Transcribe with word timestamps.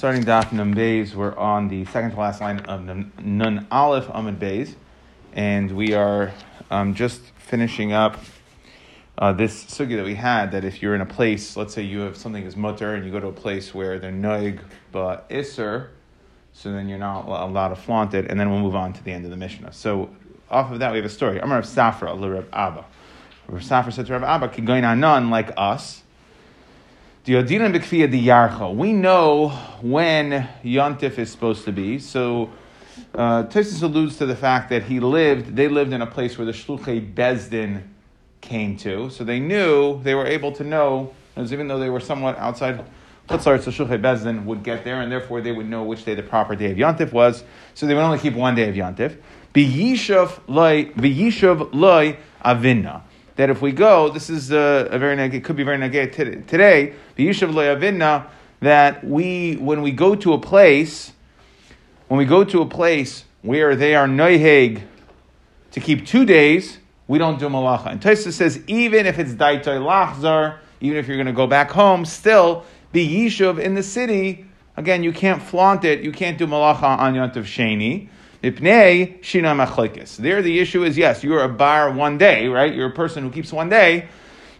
starting 0.00 0.24
Daf 0.24 0.50
Nun 0.50 0.74
Beis. 0.74 1.14
We're 1.14 1.36
on 1.36 1.68
the 1.68 1.84
second 1.84 2.12
to 2.12 2.16
last 2.18 2.40
line 2.40 2.60
of 2.60 2.82
Nun, 3.22 3.66
Aleph 3.70 4.06
Amud 4.06 4.38
Beis, 4.38 4.74
and 5.34 5.70
we 5.72 5.92
are 5.92 6.32
um, 6.70 6.94
just 6.94 7.20
finishing 7.36 7.92
up 7.92 8.18
uh, 9.18 9.34
this 9.34 9.62
sugi 9.62 9.96
that 9.96 10.06
we 10.06 10.14
had. 10.14 10.52
That 10.52 10.64
if 10.64 10.80
you're 10.80 10.94
in 10.94 11.02
a 11.02 11.06
place, 11.06 11.54
let's 11.54 11.74
say 11.74 11.82
you 11.82 12.00
have 12.00 12.16
something 12.16 12.42
is 12.44 12.56
mutter, 12.56 12.94
and 12.94 13.04
you 13.04 13.12
go 13.12 13.20
to 13.20 13.26
a 13.26 13.32
place 13.32 13.74
where 13.74 13.98
they're 13.98 14.10
noig 14.10 14.60
but 14.90 15.26
iser, 15.30 15.90
so 16.54 16.72
then 16.72 16.88
you're 16.88 16.96
not 16.96 17.26
allowed 17.26 17.68
to 17.68 17.76
flaunt 17.76 18.14
it, 18.14 18.30
and 18.30 18.40
then 18.40 18.50
we'll 18.50 18.60
move 18.60 18.76
on 18.76 18.94
to 18.94 19.04
the 19.04 19.12
end 19.12 19.26
of 19.26 19.30
the 19.30 19.36
Mishnah. 19.36 19.74
So 19.74 20.08
off 20.50 20.72
of 20.72 20.78
that, 20.78 20.92
we 20.92 20.96
have 20.96 21.04
a 21.04 21.10
story. 21.10 21.40
Amar 21.40 21.58
of 21.58 21.66
Safra, 21.66 22.18
Reb 22.18 22.48
Abba. 22.54 22.86
Reb 23.48 23.60
Safra 23.60 23.92
said 23.92 24.06
to 24.06 24.14
Reb 24.14 24.22
Abba, 24.22 24.48
"Kigoyin 24.48 24.82
anan 24.82 25.28
like 25.28 25.52
us." 25.58 26.04
We 27.26 27.34
know 27.34 27.42
when 29.82 30.48
Yontif 30.64 31.18
is 31.18 31.30
supposed 31.30 31.66
to 31.66 31.72
be. 31.72 31.98
So 31.98 32.48
uh, 33.14 33.42
Tosis 33.44 33.82
alludes 33.82 34.16
to 34.18 34.26
the 34.26 34.34
fact 34.34 34.70
that 34.70 34.84
he 34.84 35.00
lived, 35.00 35.54
they 35.54 35.68
lived 35.68 35.92
in 35.92 36.00
a 36.00 36.06
place 36.06 36.38
where 36.38 36.46
the 36.46 36.52
Shluchei 36.52 37.12
Bezdin 37.12 37.82
came 38.40 38.78
to. 38.78 39.10
So 39.10 39.24
they 39.24 39.38
knew, 39.38 40.02
they 40.02 40.14
were 40.14 40.26
able 40.26 40.50
to 40.52 40.64
know, 40.64 41.12
as 41.36 41.52
even 41.52 41.68
though 41.68 41.78
they 41.78 41.90
were 41.90 42.00
somewhat 42.00 42.38
outside 42.38 42.82
Chutzlar, 43.28 43.62
so 43.62 43.70
Shluchei 43.70 44.00
Bezdin 44.00 44.46
would 44.46 44.62
get 44.62 44.84
there, 44.84 45.02
and 45.02 45.12
therefore 45.12 45.42
they 45.42 45.52
would 45.52 45.68
know 45.68 45.84
which 45.84 46.06
day 46.06 46.14
the 46.14 46.22
proper 46.22 46.56
day 46.56 46.70
of 46.70 46.78
Yontif 46.78 47.12
was. 47.12 47.44
So 47.74 47.86
they 47.86 47.92
would 47.94 48.00
only 48.00 48.18
keep 48.18 48.32
one 48.34 48.54
day 48.54 48.66
of 48.68 48.74
Yontif. 48.74 49.18
B'yishav 49.54 50.40
loy 51.72 52.16
avinna 52.42 53.02
that 53.40 53.48
if 53.48 53.62
we 53.62 53.72
go, 53.72 54.10
this 54.10 54.28
is 54.28 54.52
a, 54.52 54.86
a 54.90 54.98
very 54.98 55.18
it 55.18 55.42
could 55.44 55.56
be 55.56 55.62
very 55.62 55.78
negative 55.78 56.46
today. 56.46 56.92
The 57.16 57.26
Yishav 57.26 57.50
Loyavinna 57.50 58.26
that 58.60 59.02
we 59.02 59.54
when 59.54 59.80
we 59.80 59.92
go 59.92 60.14
to 60.14 60.34
a 60.34 60.38
place, 60.38 61.12
when 62.08 62.18
we 62.18 62.26
go 62.26 62.44
to 62.44 62.60
a 62.60 62.66
place 62.66 63.24
where 63.40 63.74
they 63.74 63.94
are 63.94 64.06
noiheg 64.06 64.82
to 65.70 65.80
keep 65.80 66.06
two 66.06 66.26
days, 66.26 66.80
we 67.08 67.16
don't 67.16 67.38
do 67.38 67.48
malacha. 67.48 67.86
And 67.86 67.98
Taisa 68.02 68.30
says 68.30 68.62
even 68.66 69.06
if 69.06 69.18
it's 69.18 69.32
daitoi 69.32 69.80
lachzar, 69.80 70.58
even 70.82 70.98
if 70.98 71.08
you're 71.08 71.16
going 71.16 71.26
to 71.26 71.32
go 71.32 71.46
back 71.46 71.70
home, 71.70 72.04
still 72.04 72.66
be 72.92 73.08
yishuv 73.08 73.58
in 73.58 73.74
the 73.74 73.82
city. 73.82 74.44
Again, 74.76 75.02
you 75.02 75.14
can't 75.14 75.42
flaunt 75.42 75.86
it. 75.86 76.02
You 76.02 76.12
can't 76.12 76.36
do 76.36 76.46
malacha 76.46 76.98
on 76.98 77.14
yontav 77.14 77.44
sheni. 77.44 78.10
Shina 78.42 79.66
machlekes. 79.66 80.16
There, 80.16 80.42
the 80.42 80.58
issue 80.58 80.84
is 80.84 80.96
yes, 80.96 81.22
you're 81.22 81.42
a 81.42 81.48
bar 81.48 81.92
one 81.92 82.18
day, 82.18 82.48
right? 82.48 82.74
You're 82.74 82.88
a 82.88 82.94
person 82.94 83.22
who 83.22 83.30
keeps 83.30 83.52
one 83.52 83.68
day, 83.68 84.08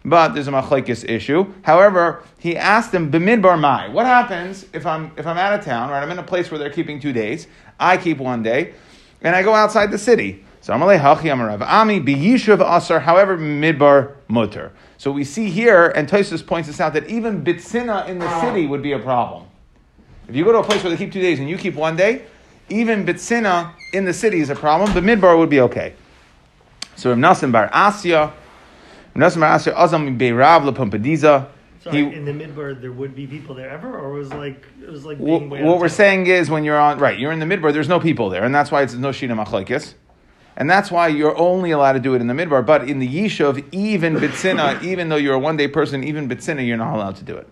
but 0.04 0.34
there's 0.34 0.48
a 0.48 0.52
machlekes 0.52 1.08
issue. 1.08 1.52
However, 1.62 2.22
he 2.38 2.56
asked 2.56 2.92
him 2.92 3.10
b'midbar 3.10 3.58
mai. 3.58 3.88
What 3.88 4.06
happens 4.06 4.66
if 4.72 4.86
I'm 4.86 5.12
if 5.16 5.26
I'm 5.26 5.38
out 5.38 5.58
of 5.58 5.64
town, 5.64 5.90
right? 5.90 6.02
I'm 6.02 6.10
in 6.10 6.18
a 6.18 6.22
place 6.22 6.50
where 6.50 6.58
they're 6.58 6.70
keeping 6.70 7.00
two 7.00 7.12
days. 7.12 7.46
I 7.78 7.96
keep 7.96 8.18
one 8.18 8.42
day, 8.42 8.74
and 9.22 9.34
I 9.34 9.42
go 9.42 9.54
outside 9.54 9.90
the 9.90 9.98
city. 9.98 10.44
So 10.62 10.74
I'm 10.74 10.80
hachi 10.80 11.30
amarav 11.30 11.62
ami 11.62 12.00
biyishuv 12.00 12.60
asar. 12.60 13.00
However, 13.00 13.38
midbar 13.38 14.16
mutter. 14.28 14.72
So 14.98 15.10
we 15.10 15.24
see 15.24 15.48
here, 15.48 15.88
and 15.88 16.06
Tosus 16.06 16.46
points 16.46 16.68
this 16.68 16.80
out 16.80 16.92
that 16.92 17.08
even 17.08 17.42
bitsina 17.42 18.06
in 18.06 18.18
the 18.18 18.26
ah. 18.26 18.40
city 18.42 18.66
would 18.66 18.82
be 18.82 18.92
a 18.92 18.98
problem. 18.98 19.46
If 20.28 20.36
you 20.36 20.44
go 20.44 20.52
to 20.52 20.58
a 20.58 20.62
place 20.62 20.84
where 20.84 20.90
they 20.90 20.98
keep 20.98 21.12
two 21.12 21.22
days 21.22 21.40
and 21.40 21.48
you 21.48 21.56
keep 21.56 21.74
one 21.74 21.96
day, 21.96 22.26
even 22.70 23.04
Bitsina 23.04 23.72
in 23.92 24.04
the 24.04 24.12
city 24.12 24.40
is 24.40 24.50
a 24.50 24.54
problem, 24.54 24.92
but 24.94 25.02
Midbar 25.02 25.36
would 25.38 25.50
be 25.50 25.60
okay. 25.60 25.94
So 26.96 27.10
Rav 27.10 27.18
Nasan 27.18 27.52
Bar 27.52 27.68
Asya, 27.70 28.32
Rav 29.14 29.32
Nasan 29.32 29.40
Bar 29.40 29.58
Asya, 29.58 29.74
Azam 29.74 30.18
Beirav 30.18 30.70
Lepumpediza. 30.70 31.48
Sorry, 31.82 32.04
he, 32.04 32.12
in 32.14 32.26
the 32.26 32.32
midbar 32.32 32.78
there 32.78 32.92
would 32.92 33.16
be 33.16 33.26
people 33.26 33.54
there 33.54 33.70
ever, 33.70 33.98
or 33.98 34.10
was 34.12 34.30
like 34.34 34.66
it 34.82 34.90
was 34.90 35.06
like 35.06 35.16
being 35.16 35.48
what, 35.48 35.62
what 35.62 35.78
we're 35.80 35.88
saying 35.88 36.26
is 36.26 36.50
when 36.50 36.62
you're 36.62 36.78
on 36.78 36.98
right, 36.98 37.18
you're 37.18 37.32
in 37.32 37.38
the 37.38 37.46
midbar, 37.46 37.72
there's 37.72 37.88
no 37.88 37.98
people 37.98 38.28
there, 38.28 38.44
and 38.44 38.54
that's 38.54 38.70
why 38.70 38.82
it's 38.82 38.92
no 38.92 39.08
shina 39.08 39.42
machlekes, 39.42 39.94
and 40.58 40.68
that's 40.68 40.90
why 40.90 41.08
you're 41.08 41.34
only 41.38 41.70
allowed 41.70 41.94
to 41.94 41.98
do 42.00 42.12
it 42.14 42.20
in 42.20 42.26
the 42.26 42.34
midbar. 42.34 42.66
But 42.66 42.90
in 42.90 42.98
the 42.98 43.08
yishuv, 43.08 43.64
even 43.72 44.16
bitzina, 44.16 44.82
even 44.82 45.08
though 45.08 45.16
you're 45.16 45.36
a 45.36 45.38
one 45.38 45.56
day 45.56 45.68
person, 45.68 46.04
even 46.04 46.28
bitzina, 46.28 46.66
you're 46.66 46.76
not 46.76 46.94
allowed 46.94 47.16
to 47.16 47.24
do 47.24 47.34
it. 47.34 47.48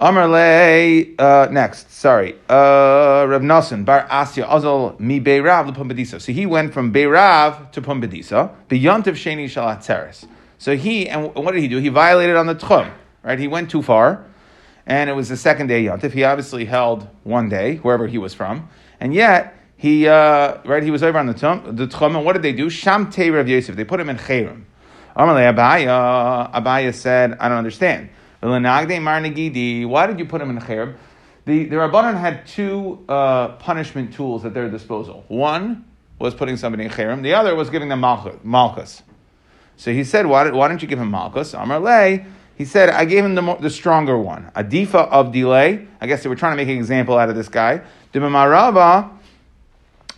Amarle, 0.00 1.14
uh, 1.18 1.48
next, 1.50 1.92
sorry. 1.92 2.32
Uh, 2.48 3.26
Rav 3.28 3.42
Nasan, 3.42 3.84
Bar 3.84 4.08
Asya, 4.08 4.48
Azal, 4.48 4.98
Mi 4.98 5.20
Beirav, 5.20 5.76
Pumbedisa. 5.76 6.18
So 6.18 6.32
he 6.32 6.46
went 6.46 6.72
from 6.72 6.90
Beirav 6.90 7.70
to 7.72 7.82
Pumbedisa, 7.82 8.50
Beyontiv 8.70 9.12
Sheni 9.12 9.44
Shalatzeres. 9.44 10.26
So 10.56 10.74
he, 10.74 11.06
and 11.06 11.34
what 11.34 11.52
did 11.52 11.60
he 11.60 11.68
do? 11.68 11.76
He 11.76 11.90
violated 11.90 12.36
on 12.36 12.46
the 12.46 12.54
Tchum, 12.54 12.90
right? 13.22 13.38
He 13.38 13.46
went 13.46 13.70
too 13.70 13.82
far, 13.82 14.24
and 14.86 15.10
it 15.10 15.12
was 15.12 15.28
the 15.28 15.36
second 15.36 15.66
day 15.66 15.84
Yontif. 15.84 16.12
He 16.12 16.24
obviously 16.24 16.64
held 16.64 17.06
one 17.24 17.50
day, 17.50 17.76
wherever 17.76 18.06
he 18.06 18.16
was 18.16 18.32
from, 18.32 18.70
and 19.00 19.12
yet, 19.12 19.54
he, 19.76 20.08
uh, 20.08 20.58
right, 20.64 20.82
he 20.82 20.90
was 20.90 21.02
over 21.02 21.18
on 21.18 21.26
the 21.26 21.34
Tchum, 21.34 21.76
the 21.76 21.86
Tchum, 21.86 22.16
and 22.16 22.24
what 22.24 22.32
did 22.32 22.42
they 22.42 22.54
do? 22.54 22.70
Sham 22.70 23.10
Te 23.10 23.28
Rav 23.28 23.46
Yosef. 23.46 23.76
They 23.76 23.84
put 23.84 24.00
him 24.00 24.08
in 24.08 24.16
Chayrim. 24.16 24.64
Amarle 25.14 25.54
Abaya, 25.54 26.50
Abaya 26.54 26.94
said, 26.94 27.36
I 27.38 27.50
don't 27.50 27.58
understand. 27.58 28.08
Why 28.40 30.06
did 30.06 30.18
you 30.18 30.24
put 30.26 30.40
him 30.40 30.50
in 30.50 30.58
cherb? 30.58 30.96
The, 31.44 31.64
the 31.64 31.76
Rabbanan 31.76 32.18
had 32.18 32.46
two 32.46 33.04
uh, 33.08 33.48
punishment 33.56 34.12
tools 34.14 34.44
at 34.44 34.54
their 34.54 34.68
disposal. 34.70 35.24
One 35.28 35.84
was 36.18 36.34
putting 36.34 36.56
somebody 36.56 36.84
in 36.84 36.90
cherem, 36.90 37.22
the 37.22 37.34
other 37.34 37.54
was 37.54 37.70
giving 37.70 37.88
them 37.88 38.00
malchus. 38.00 39.02
So 39.76 39.92
he 39.92 40.04
said, 40.04 40.26
why, 40.26 40.50
why 40.50 40.68
don't 40.68 40.82
you 40.82 40.88
give 40.88 40.98
him 40.98 41.10
malchus? 41.10 41.54
Amar 41.54 41.80
lay, 41.80 42.26
he 42.56 42.66
said, 42.66 42.90
I 42.90 43.06
gave 43.06 43.24
him 43.24 43.34
the, 43.34 43.56
the 43.56 43.70
stronger 43.70 44.18
one. 44.18 44.52
Adifa 44.54 45.08
of 45.08 45.32
delay. 45.32 45.86
I 45.98 46.06
guess 46.06 46.22
they 46.22 46.28
were 46.28 46.36
trying 46.36 46.52
to 46.52 46.56
make 46.56 46.68
an 46.68 46.76
example 46.76 47.16
out 47.16 47.30
of 47.30 47.34
this 47.36 47.48
guy. 47.48 47.80
Marava, 48.12 49.10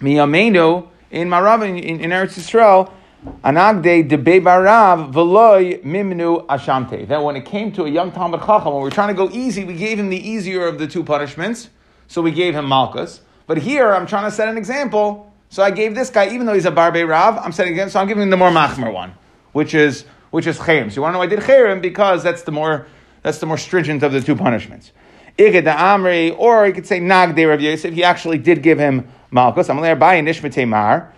miyamenu, 0.01 0.89
in 1.13 1.29
Marava, 1.29 1.69
in, 1.69 1.79
in 1.79 2.11
Eretz 2.11 2.37
Yisrael, 2.37 2.93
Anagde 3.25 4.09
de 4.09 4.19
barav 4.19 5.13
veloy 5.13 5.81
mimnu 5.85 6.45
ashamte. 6.47 7.07
That 7.07 7.23
when 7.23 7.37
it 7.37 7.45
came 7.45 7.71
to 7.73 7.85
a 7.85 7.89
young 7.89 8.11
Talmud 8.11 8.41
Chacham, 8.41 8.73
when 8.73 8.77
we 8.77 8.83
were 8.83 8.91
trying 8.91 9.09
to 9.09 9.15
go 9.15 9.31
easy, 9.31 9.65
we 9.65 9.75
gave 9.75 9.97
him 9.99 10.11
the 10.11 10.17
easier 10.17 10.67
of 10.67 10.79
the 10.79 10.89
two 10.89 11.05
punishments. 11.05 11.69
So 12.09 12.21
we 12.21 12.33
gave 12.33 12.55
him 12.55 12.67
Malkus. 12.67 13.21
But 13.47 13.59
here, 13.59 13.95
I'm 13.95 14.07
trying 14.07 14.25
to 14.25 14.31
set 14.33 14.49
an 14.49 14.59
example. 14.59 15.33
So 15.51 15.63
I 15.63 15.71
gave 15.71 15.95
this 15.95 16.11
guy, 16.11 16.35
even 16.35 16.47
though 16.47 16.55
he's 16.55 16.65
a 16.65 16.73
Barbe 16.73 17.09
Rav, 17.09 17.39
I'm 17.39 17.53
setting 17.53 17.77
him, 17.77 17.91
so 17.91 18.01
I'm 18.01 18.09
giving 18.09 18.25
him 18.25 18.31
the 18.31 18.37
more 18.37 18.51
Machmer 18.51 18.93
one, 18.93 19.15
which 19.53 19.73
is 19.75 20.05
which 20.31 20.49
is 20.49 20.59
Chayim. 20.59 20.91
So 20.91 20.97
you 20.97 21.03
want 21.03 21.11
to 21.11 21.15
know 21.15 21.19
why 21.21 21.27
I 21.27 21.29
did 21.29 21.41
Chayim? 21.41 21.81
Because 21.81 22.25
that's 22.25 22.43
the 22.43 22.53
more 22.53 22.89
that's 23.23 23.39
the 23.39 23.47
more 23.47 23.59
stringent 23.59 24.03
of 24.03 24.11
the 24.13 24.21
two 24.21 24.35
punishments. 24.35 24.91
Iged 25.39 25.73
Amri, 25.73 26.37
or 26.37 26.67
you 26.67 26.73
could 26.73 26.87
say 26.87 26.99
Nagde 26.99 27.49
Rav 27.49 27.61
Yosef, 27.61 27.95
he 27.95 28.03
actually 28.03 28.39
did 28.39 28.65
give 28.65 28.81
him 28.81 29.09
Malkus. 29.33 29.71
I'm 29.71 29.77
going 29.77 29.91
to 29.91 29.97
buy 29.97 30.21
Nishmate 30.21 30.67
Mar 30.67 31.13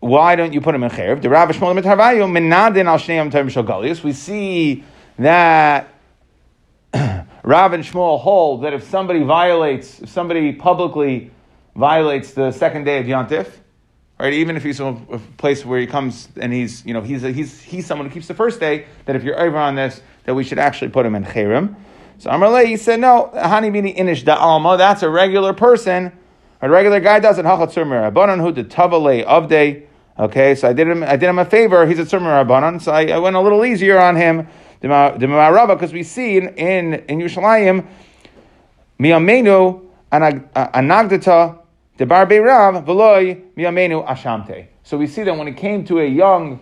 why 0.00 0.36
don't 0.36 0.52
you 0.52 0.60
put 0.60 0.74
him 0.74 0.84
in 0.84 0.90
cherev? 0.90 1.22
The 1.22 1.28
Rav 1.28 1.48
Shmuel 1.50 1.80
Mitarvayu 1.80 2.28
menadin 2.30 2.86
al 2.86 2.98
shneim 2.98 3.32
term 3.32 3.48
shogalius. 3.48 4.02
We 4.02 4.12
see 4.12 4.84
that 5.18 5.88
Rav 6.94 7.72
and 7.72 7.84
Shmuel 7.84 8.20
hold 8.20 8.62
that 8.62 8.72
if 8.72 8.84
somebody 8.88 9.22
violates, 9.22 10.00
if 10.00 10.08
somebody 10.08 10.52
publicly 10.52 11.30
violates 11.74 12.32
the 12.32 12.52
second 12.52 12.84
day 12.84 12.98
of 12.98 13.06
Yontif, 13.06 13.50
right? 14.20 14.32
Even 14.32 14.56
if 14.56 14.62
he's 14.62 14.78
from 14.78 15.06
a 15.10 15.18
place 15.36 15.64
where 15.64 15.80
he 15.80 15.86
comes 15.86 16.28
and 16.36 16.52
he's, 16.52 16.84
you 16.84 16.94
know, 16.94 17.00
he's, 17.00 17.24
a, 17.24 17.32
he's, 17.32 17.60
he's 17.60 17.86
someone 17.86 18.08
who 18.08 18.14
keeps 18.14 18.28
the 18.28 18.34
first 18.34 18.60
day, 18.60 18.86
that 19.06 19.16
if 19.16 19.22
you're 19.22 19.38
over 19.40 19.56
on 19.56 19.74
this, 19.74 20.00
that 20.24 20.34
we 20.34 20.44
should 20.44 20.58
actually 20.58 20.90
put 20.90 21.06
him 21.06 21.14
in 21.14 21.24
cherem. 21.24 21.74
So 22.18 22.30
Amarle, 22.30 22.66
he 22.66 22.76
said, 22.76 23.00
no, 23.00 23.30
hani 23.34 23.72
bini 23.72 23.94
inish 23.94 24.24
da 24.24 24.34
alma, 24.34 24.76
that's 24.76 25.02
a 25.02 25.08
regular 25.08 25.52
person. 25.52 26.12
A 26.60 26.68
regular 26.68 26.98
guy 26.98 27.20
does 27.20 27.38
it. 27.38 27.44
Hachatzur 27.44 27.86
mirabanan 27.86 28.40
hu 28.40 28.50
de 28.50 28.64
tavale 28.64 29.24
avde. 29.24 29.87
Okay, 30.18 30.56
so 30.56 30.68
I 30.68 30.72
did 30.72 30.88
him. 30.88 31.04
I 31.04 31.14
did 31.16 31.28
him 31.28 31.38
a 31.38 31.44
favor. 31.44 31.86
He's 31.86 32.00
a 32.00 32.02
tzurma 32.02 32.44
rabbanon, 32.44 32.82
so 32.82 32.90
I, 32.90 33.06
I, 33.06 33.18
went 33.18 33.36
a 33.36 33.40
little 33.40 33.64
easier 33.64 33.98
on 33.98 34.16
him. 34.16 34.48
Because 34.80 35.92
we 35.92 36.02
see 36.02 36.38
in 36.38 36.48
in, 36.56 36.94
in 36.94 37.18
Yerushalayim, 37.20 37.86
miyamenu 38.98 39.86
anagdata 40.10 41.58
debar 41.96 42.26
beirav 42.28 42.84
veloy 42.84 43.40
miyamenu 43.56 44.04
ashamte. 44.08 44.66
So 44.82 44.98
we 44.98 45.06
see 45.06 45.22
that 45.22 45.36
when 45.36 45.46
it 45.46 45.56
came 45.56 45.84
to 45.84 46.00
a 46.00 46.06
young 46.06 46.58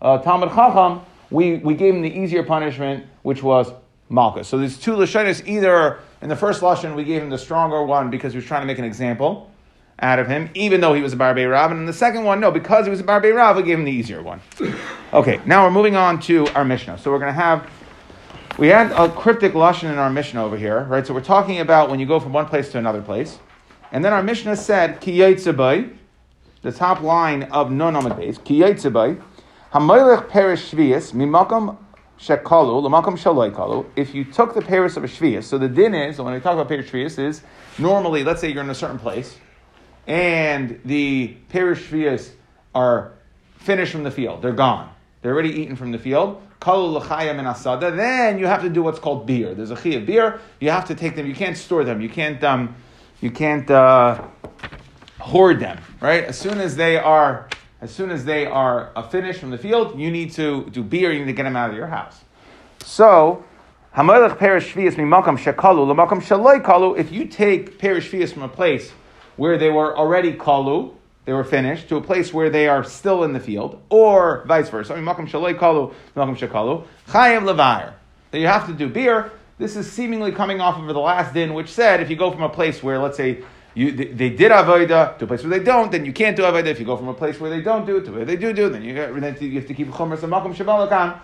uh, 0.00 0.18
Talmud 0.18 0.48
Chacham, 0.50 1.02
we, 1.30 1.56
we 1.56 1.74
gave 1.74 1.94
him 1.94 2.00
the 2.00 2.08
easier 2.10 2.42
punishment, 2.42 3.04
which 3.22 3.42
was 3.42 3.70
Malchus. 4.08 4.48
So 4.48 4.56
there's 4.56 4.78
two 4.78 4.92
Lashonis. 4.92 5.46
Either 5.46 5.98
in 6.22 6.30
the 6.30 6.36
first 6.36 6.62
Lashon, 6.62 6.94
we 6.94 7.04
gave 7.04 7.20
him 7.20 7.28
the 7.28 7.38
stronger 7.38 7.82
one 7.82 8.08
because 8.08 8.32
he 8.32 8.38
was 8.38 8.46
trying 8.46 8.62
to 8.62 8.66
make 8.66 8.78
an 8.78 8.84
example 8.84 9.50
out 10.00 10.18
of 10.18 10.26
him, 10.26 10.50
even 10.54 10.80
though 10.80 10.94
he 10.94 11.02
was 11.02 11.12
a 11.12 11.16
Barbe 11.16 11.38
Rav. 11.38 11.70
And 11.70 11.88
the 11.88 11.92
second 11.92 12.24
one, 12.24 12.40
no, 12.40 12.50
because 12.50 12.86
he 12.86 12.90
was 12.90 13.00
a 13.00 13.04
Barbe 13.04 13.26
Rav, 13.26 13.56
we 13.56 13.62
gave 13.62 13.78
him 13.78 13.84
the 13.84 13.92
easier 13.92 14.22
one. 14.22 14.40
Okay, 15.12 15.40
now 15.46 15.64
we're 15.64 15.70
moving 15.70 15.96
on 15.96 16.20
to 16.22 16.46
our 16.48 16.64
Mishnah. 16.64 16.98
So 16.98 17.10
we're 17.10 17.18
going 17.18 17.32
to 17.32 17.40
have, 17.40 17.68
we 18.58 18.68
had 18.68 18.90
a 18.92 19.08
cryptic 19.08 19.52
Lashon 19.52 19.92
in 19.92 19.98
our 19.98 20.10
Mishnah 20.10 20.44
over 20.44 20.56
here, 20.56 20.84
right? 20.84 21.06
So 21.06 21.14
we're 21.14 21.20
talking 21.20 21.60
about 21.60 21.90
when 21.90 22.00
you 22.00 22.06
go 22.06 22.18
from 22.18 22.32
one 22.32 22.46
place 22.46 22.70
to 22.72 22.78
another 22.78 23.02
place. 23.02 23.38
And 23.92 24.04
then 24.04 24.12
our 24.12 24.22
Mishnah 24.22 24.56
said, 24.56 25.00
Ki 25.00 25.18
the 25.20 26.72
top 26.72 27.02
line 27.02 27.44
of 27.44 27.70
Amid 27.70 28.12
Beis, 28.14 28.42
Ki 28.42 28.60
Yaitzabai, 28.60 29.22
Hamoylech 29.72 30.28
Perish 30.28 30.70
Shvias, 30.70 31.12
Mimakam 31.12 31.76
shekalu 32.18 32.82
l'makom 32.82 33.18
shaloi 33.18 33.52
kalu. 33.52 33.84
If 33.96 34.14
you 34.14 34.24
took 34.24 34.54
the 34.54 34.62
paris 34.62 34.96
of 34.96 35.04
a 35.04 35.06
shvius, 35.06 35.44
so 35.44 35.58
the 35.58 35.68
din 35.68 35.94
is 35.94 36.18
when 36.18 36.32
we 36.32 36.40
talk 36.40 36.54
about 36.54 36.68
paris 36.68 36.90
shvius 36.90 37.18
is 37.18 37.42
normally 37.78 38.24
let's 38.24 38.40
say 38.40 38.50
you're 38.50 38.62
in 38.62 38.70
a 38.70 38.74
certain 38.74 38.98
place, 38.98 39.36
and 40.06 40.80
the 40.84 41.36
paris 41.48 41.80
shvius 41.80 42.30
are 42.74 43.12
finished 43.56 43.92
from 43.92 44.02
the 44.02 44.10
field. 44.10 44.42
They're 44.42 44.52
gone. 44.52 44.90
They're 45.22 45.32
already 45.32 45.60
eaten 45.60 45.76
from 45.76 45.92
the 45.92 45.98
field. 45.98 46.42
Then 46.60 48.38
you 48.38 48.46
have 48.46 48.62
to 48.62 48.70
do 48.70 48.82
what's 48.82 48.98
called 48.98 49.26
beer. 49.26 49.54
There's 49.54 49.70
a 49.70 49.76
chi 49.76 49.90
of 49.90 50.06
beer. 50.06 50.40
You 50.60 50.70
have 50.70 50.86
to 50.86 50.94
take 50.94 51.14
them. 51.14 51.26
You 51.26 51.34
can't 51.34 51.56
store 51.56 51.84
them. 51.84 52.00
You 52.00 52.08
can't. 52.08 52.42
Um, 52.42 52.74
you 53.20 53.30
can't 53.30 53.70
uh, 53.70 54.22
hoard 55.18 55.60
them. 55.60 55.78
Right. 56.00 56.24
As 56.24 56.38
soon 56.38 56.60
as 56.60 56.76
they 56.76 56.96
are 56.96 57.48
as 57.80 57.90
soon 57.90 58.10
as 58.10 58.24
they 58.24 58.46
are 58.46 58.92
uh, 58.96 59.02
finished 59.02 59.40
from 59.40 59.50
the 59.50 59.58
field, 59.58 59.98
you 59.98 60.10
need 60.10 60.32
to 60.32 60.68
do 60.70 60.82
beer, 60.82 61.12
you 61.12 61.18
need 61.18 61.26
to 61.26 61.32
get 61.34 61.42
them 61.42 61.56
out 61.56 61.68
of 61.68 61.76
your 61.76 61.86
house. 61.86 62.24
So, 62.82 63.44
Hamelech 63.94 64.38
perish 64.38 64.72
shvius 64.72 64.94
mimakam 64.94 65.38
shekalu 65.38 65.94
lamakam 65.94 66.22
shaloi 66.22 66.62
kalu. 66.62 66.98
If 66.98 67.12
you 67.12 67.26
take 67.26 67.78
perish 67.78 68.08
from 68.32 68.42
a 68.42 68.48
place 68.48 68.92
where 69.36 69.58
they 69.58 69.70
were 69.70 69.96
already 69.96 70.34
kalu, 70.34 70.94
they 71.24 71.32
were 71.32 71.44
finished, 71.44 71.88
to 71.88 71.96
a 71.96 72.00
place 72.00 72.32
where 72.32 72.50
they 72.50 72.68
are 72.68 72.84
still 72.84 73.24
in 73.24 73.32
the 73.32 73.40
field, 73.40 73.82
or 73.88 74.44
vice 74.46 74.68
versa, 74.68 74.94
mimakam 74.94 75.28
shaloi 75.28 75.58
kalu 75.58 75.92
lamakam 76.16 76.36
shekalu 76.36 76.86
chayev 77.08 77.42
levayer. 77.42 77.94
That 78.30 78.38
you 78.40 78.46
have 78.46 78.66
to 78.66 78.72
do 78.74 78.88
beer. 78.88 79.32
This 79.58 79.76
is 79.76 79.90
seemingly 79.90 80.32
coming 80.32 80.60
off 80.60 80.78
of 80.78 80.86
the 80.86 81.00
last 81.00 81.32
din, 81.32 81.54
which 81.54 81.68
said 81.68 82.00
if 82.00 82.10
you 82.10 82.16
go 82.16 82.30
from 82.32 82.42
a 82.42 82.48
place 82.48 82.82
where, 82.82 82.98
let's 82.98 83.16
say, 83.16 83.42
you, 83.74 83.90
they, 83.92 84.30
did 84.30 84.52
avoida 84.52 85.18
to 85.18 85.24
a 85.24 85.26
place 85.26 85.42
where 85.42 85.58
they 85.58 85.64
don't, 85.64 85.90
then 85.90 86.04
you 86.04 86.12
can't 86.12 86.36
do 86.36 86.42
avoida. 86.42 86.66
If 86.66 86.78
you 86.78 86.86
go 86.86 86.96
from 86.96 87.08
a 87.08 87.14
place 87.14 87.40
where 87.40 87.50
they 87.50 87.60
don't 87.60 87.86
do 87.86 87.96
it 87.96 88.04
to 88.04 88.12
where 88.12 88.24
they 88.24 88.36
do 88.36 88.52
do, 88.52 88.68
then 88.68 88.82
you, 88.82 88.94
then 88.94 89.36
you 89.40 89.54
have 89.54 89.66
to 89.66 89.74
keep 89.74 89.88
chumras 89.88 90.22
and 90.22 90.32
makom 90.32 90.54
shabalakan, 90.54 91.18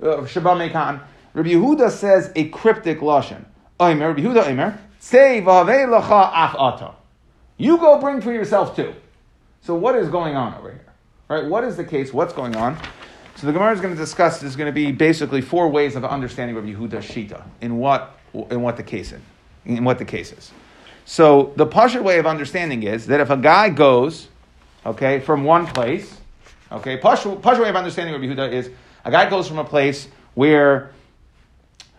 shabamekan. 0.00 1.00
Uh, 1.00 1.04
Rabbi 1.34 1.50
Yehuda 1.50 1.90
says 1.90 2.30
a 2.36 2.48
cryptic 2.50 3.00
lashon. 3.00 3.44
Omer, 3.80 4.08
Rabbi 4.08 4.20
Yehuda 4.20 4.48
Omer, 4.48 4.78
say 4.98 5.42
lacha 5.42 6.30
af 6.32 6.54
ata. 6.58 6.94
You 7.56 7.78
go 7.78 8.00
bring 8.00 8.20
for 8.20 8.32
yourself 8.32 8.74
too. 8.74 8.94
So 9.60 9.74
what 9.74 9.94
is 9.94 10.08
going 10.08 10.36
on 10.36 10.54
over 10.54 10.70
here? 10.70 10.92
Right? 11.28 11.44
What 11.44 11.64
is 11.64 11.76
the 11.76 11.84
case? 11.84 12.12
What's 12.12 12.32
going 12.32 12.56
on? 12.56 12.76
So 13.36 13.46
the 13.46 13.52
Gemara 13.52 13.72
is 13.72 13.80
going 13.80 13.94
to 13.94 14.00
discuss. 14.00 14.40
There's 14.40 14.56
going 14.56 14.68
to 14.68 14.72
be 14.72 14.92
basically 14.92 15.40
four 15.40 15.68
ways 15.68 15.96
of 15.96 16.04
understanding 16.04 16.54
Rabbi 16.56 16.72
Yehuda's 16.72 17.04
shita 17.04 17.42
in 17.60 17.78
what 17.78 18.18
in 18.50 18.62
what 18.62 18.76
the 18.76 18.82
case 18.82 19.12
is. 19.12 19.20
In 19.64 19.84
what 19.84 19.98
the 19.98 20.04
case 20.04 20.32
is. 20.32 20.52
So 21.04 21.52
the 21.56 21.66
partial 21.66 22.02
way 22.02 22.18
of 22.18 22.26
understanding 22.26 22.82
is 22.82 23.06
that 23.06 23.20
if 23.20 23.30
a 23.30 23.36
guy 23.36 23.68
goes, 23.70 24.28
okay, 24.84 25.20
from 25.20 25.44
one 25.44 25.66
place, 25.66 26.18
okay, 26.70 26.96
partial 26.96 27.36
way 27.36 27.68
of 27.68 27.76
understanding 27.76 28.14
Rabbi 28.14 28.34
Yehuda 28.34 28.52
is 28.52 28.70
a 29.04 29.10
guy 29.10 29.28
goes 29.28 29.48
from 29.48 29.58
a 29.58 29.64
place 29.64 30.08
where 30.34 30.92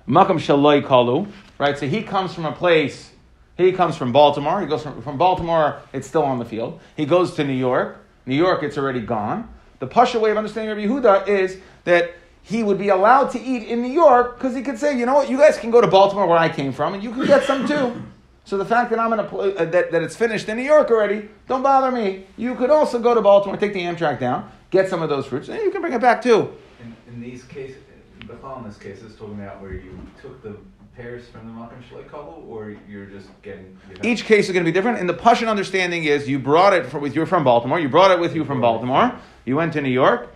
makam 0.07 0.37
shaloi 0.37 0.83
kalu, 0.83 1.27
right? 1.59 1.77
So 1.77 1.87
he 1.87 2.03
comes 2.03 2.33
from 2.33 2.45
a 2.45 2.51
place. 2.51 3.11
He 3.57 3.71
comes 3.71 3.95
from 3.95 4.11
Baltimore. 4.11 4.61
He 4.61 4.67
goes 4.67 4.83
from, 4.83 5.01
from 5.01 5.17
Baltimore. 5.17 5.79
It's 5.93 6.07
still 6.07 6.23
on 6.23 6.39
the 6.39 6.45
field. 6.45 6.79
He 6.97 7.05
goes 7.05 7.35
to 7.35 7.43
New 7.43 7.53
York. 7.53 7.97
New 8.25 8.35
York, 8.35 8.63
it's 8.63 8.77
already 8.77 9.01
gone. 9.01 9.47
The 9.79 9.87
partial 9.87 10.21
way 10.21 10.31
of 10.31 10.37
understanding 10.37 10.75
Rabbi 10.75 10.87
Yehuda 10.87 11.27
is 11.27 11.57
that 11.83 12.15
he 12.41 12.63
would 12.63 12.77
be 12.77 12.89
allowed 12.89 13.31
to 13.31 13.41
eat 13.41 13.67
in 13.67 13.81
New 13.81 13.91
York 13.91 14.37
because 14.37 14.55
he 14.55 14.61
could 14.61 14.77
say, 14.77 14.97
you 14.97 15.05
know 15.05 15.15
what, 15.15 15.29
you 15.29 15.37
guys 15.37 15.57
can 15.57 15.71
go 15.71 15.81
to 15.81 15.87
Baltimore 15.87 16.27
where 16.27 16.37
I 16.37 16.49
came 16.49 16.71
from, 16.71 16.93
and 16.93 17.03
you 17.03 17.11
can 17.11 17.25
get 17.25 17.43
some 17.43 17.67
too. 17.67 18.01
So 18.43 18.57
the 18.57 18.65
fact 18.65 18.91
that 18.91 18.99
I'm 18.99 19.11
in 19.13 19.19
a 19.19 19.23
uh, 19.23 19.65
that, 19.65 19.91
that 19.91 20.03
it's 20.03 20.15
finished 20.15 20.47
in 20.47 20.57
New 20.57 20.63
York 20.63 20.91
already, 20.91 21.27
don't 21.47 21.63
bother 21.63 21.91
me. 21.91 22.25
You 22.37 22.53
could 22.53 22.69
also 22.69 22.99
go 22.99 23.15
to 23.15 23.21
Baltimore, 23.21 23.57
take 23.57 23.73
the 23.73 23.81
Amtrak 23.81 24.19
down, 24.19 24.51
get 24.69 24.87
some 24.87 25.01
of 25.01 25.09
those 25.09 25.25
fruits, 25.25 25.49
and 25.49 25.59
you 25.59 25.71
can 25.71 25.81
bring 25.81 25.93
it 25.93 26.01
back 26.01 26.21
too. 26.21 26.53
In, 26.79 26.95
in 27.07 27.21
these 27.21 27.43
cases, 27.43 27.77
Bechal 28.19 28.59
in 28.59 28.63
this 28.65 28.77
case 28.77 29.01
is 29.01 29.15
talking 29.15 29.41
about 29.41 29.61
where 29.61 29.73
you 29.73 29.97
took 30.21 30.43
the 30.43 30.57
pears 30.95 31.27
from 31.27 31.47
the 31.47 31.53
Malcolm 31.53 31.83
Shleit 31.89 32.09
couple, 32.09 32.45
or 32.47 32.75
you're 32.87 33.05
just 33.05 33.27
getting. 33.41 33.77
You 33.89 34.11
Each 34.11 34.23
case 34.23 34.45
is 34.45 34.53
going 34.53 34.63
to 34.63 34.71
be 34.71 34.73
different. 34.73 34.99
And 34.99 35.09
the 35.09 35.13
Prussian 35.13 35.47
understanding 35.47 36.05
is 36.05 36.27
you 36.27 36.39
brought 36.39 36.73
it 36.73 36.85
from, 36.85 37.01
with 37.01 37.15
you 37.15 37.25
from 37.25 37.43
Baltimore. 37.43 37.79
You 37.79 37.89
brought 37.89 38.11
it 38.11 38.19
with 38.19 38.35
you 38.35 38.45
from 38.45 38.61
Baltimore. 38.61 39.13
You 39.45 39.55
went 39.55 39.73
to 39.73 39.81
New 39.81 39.89
York. 39.89 40.33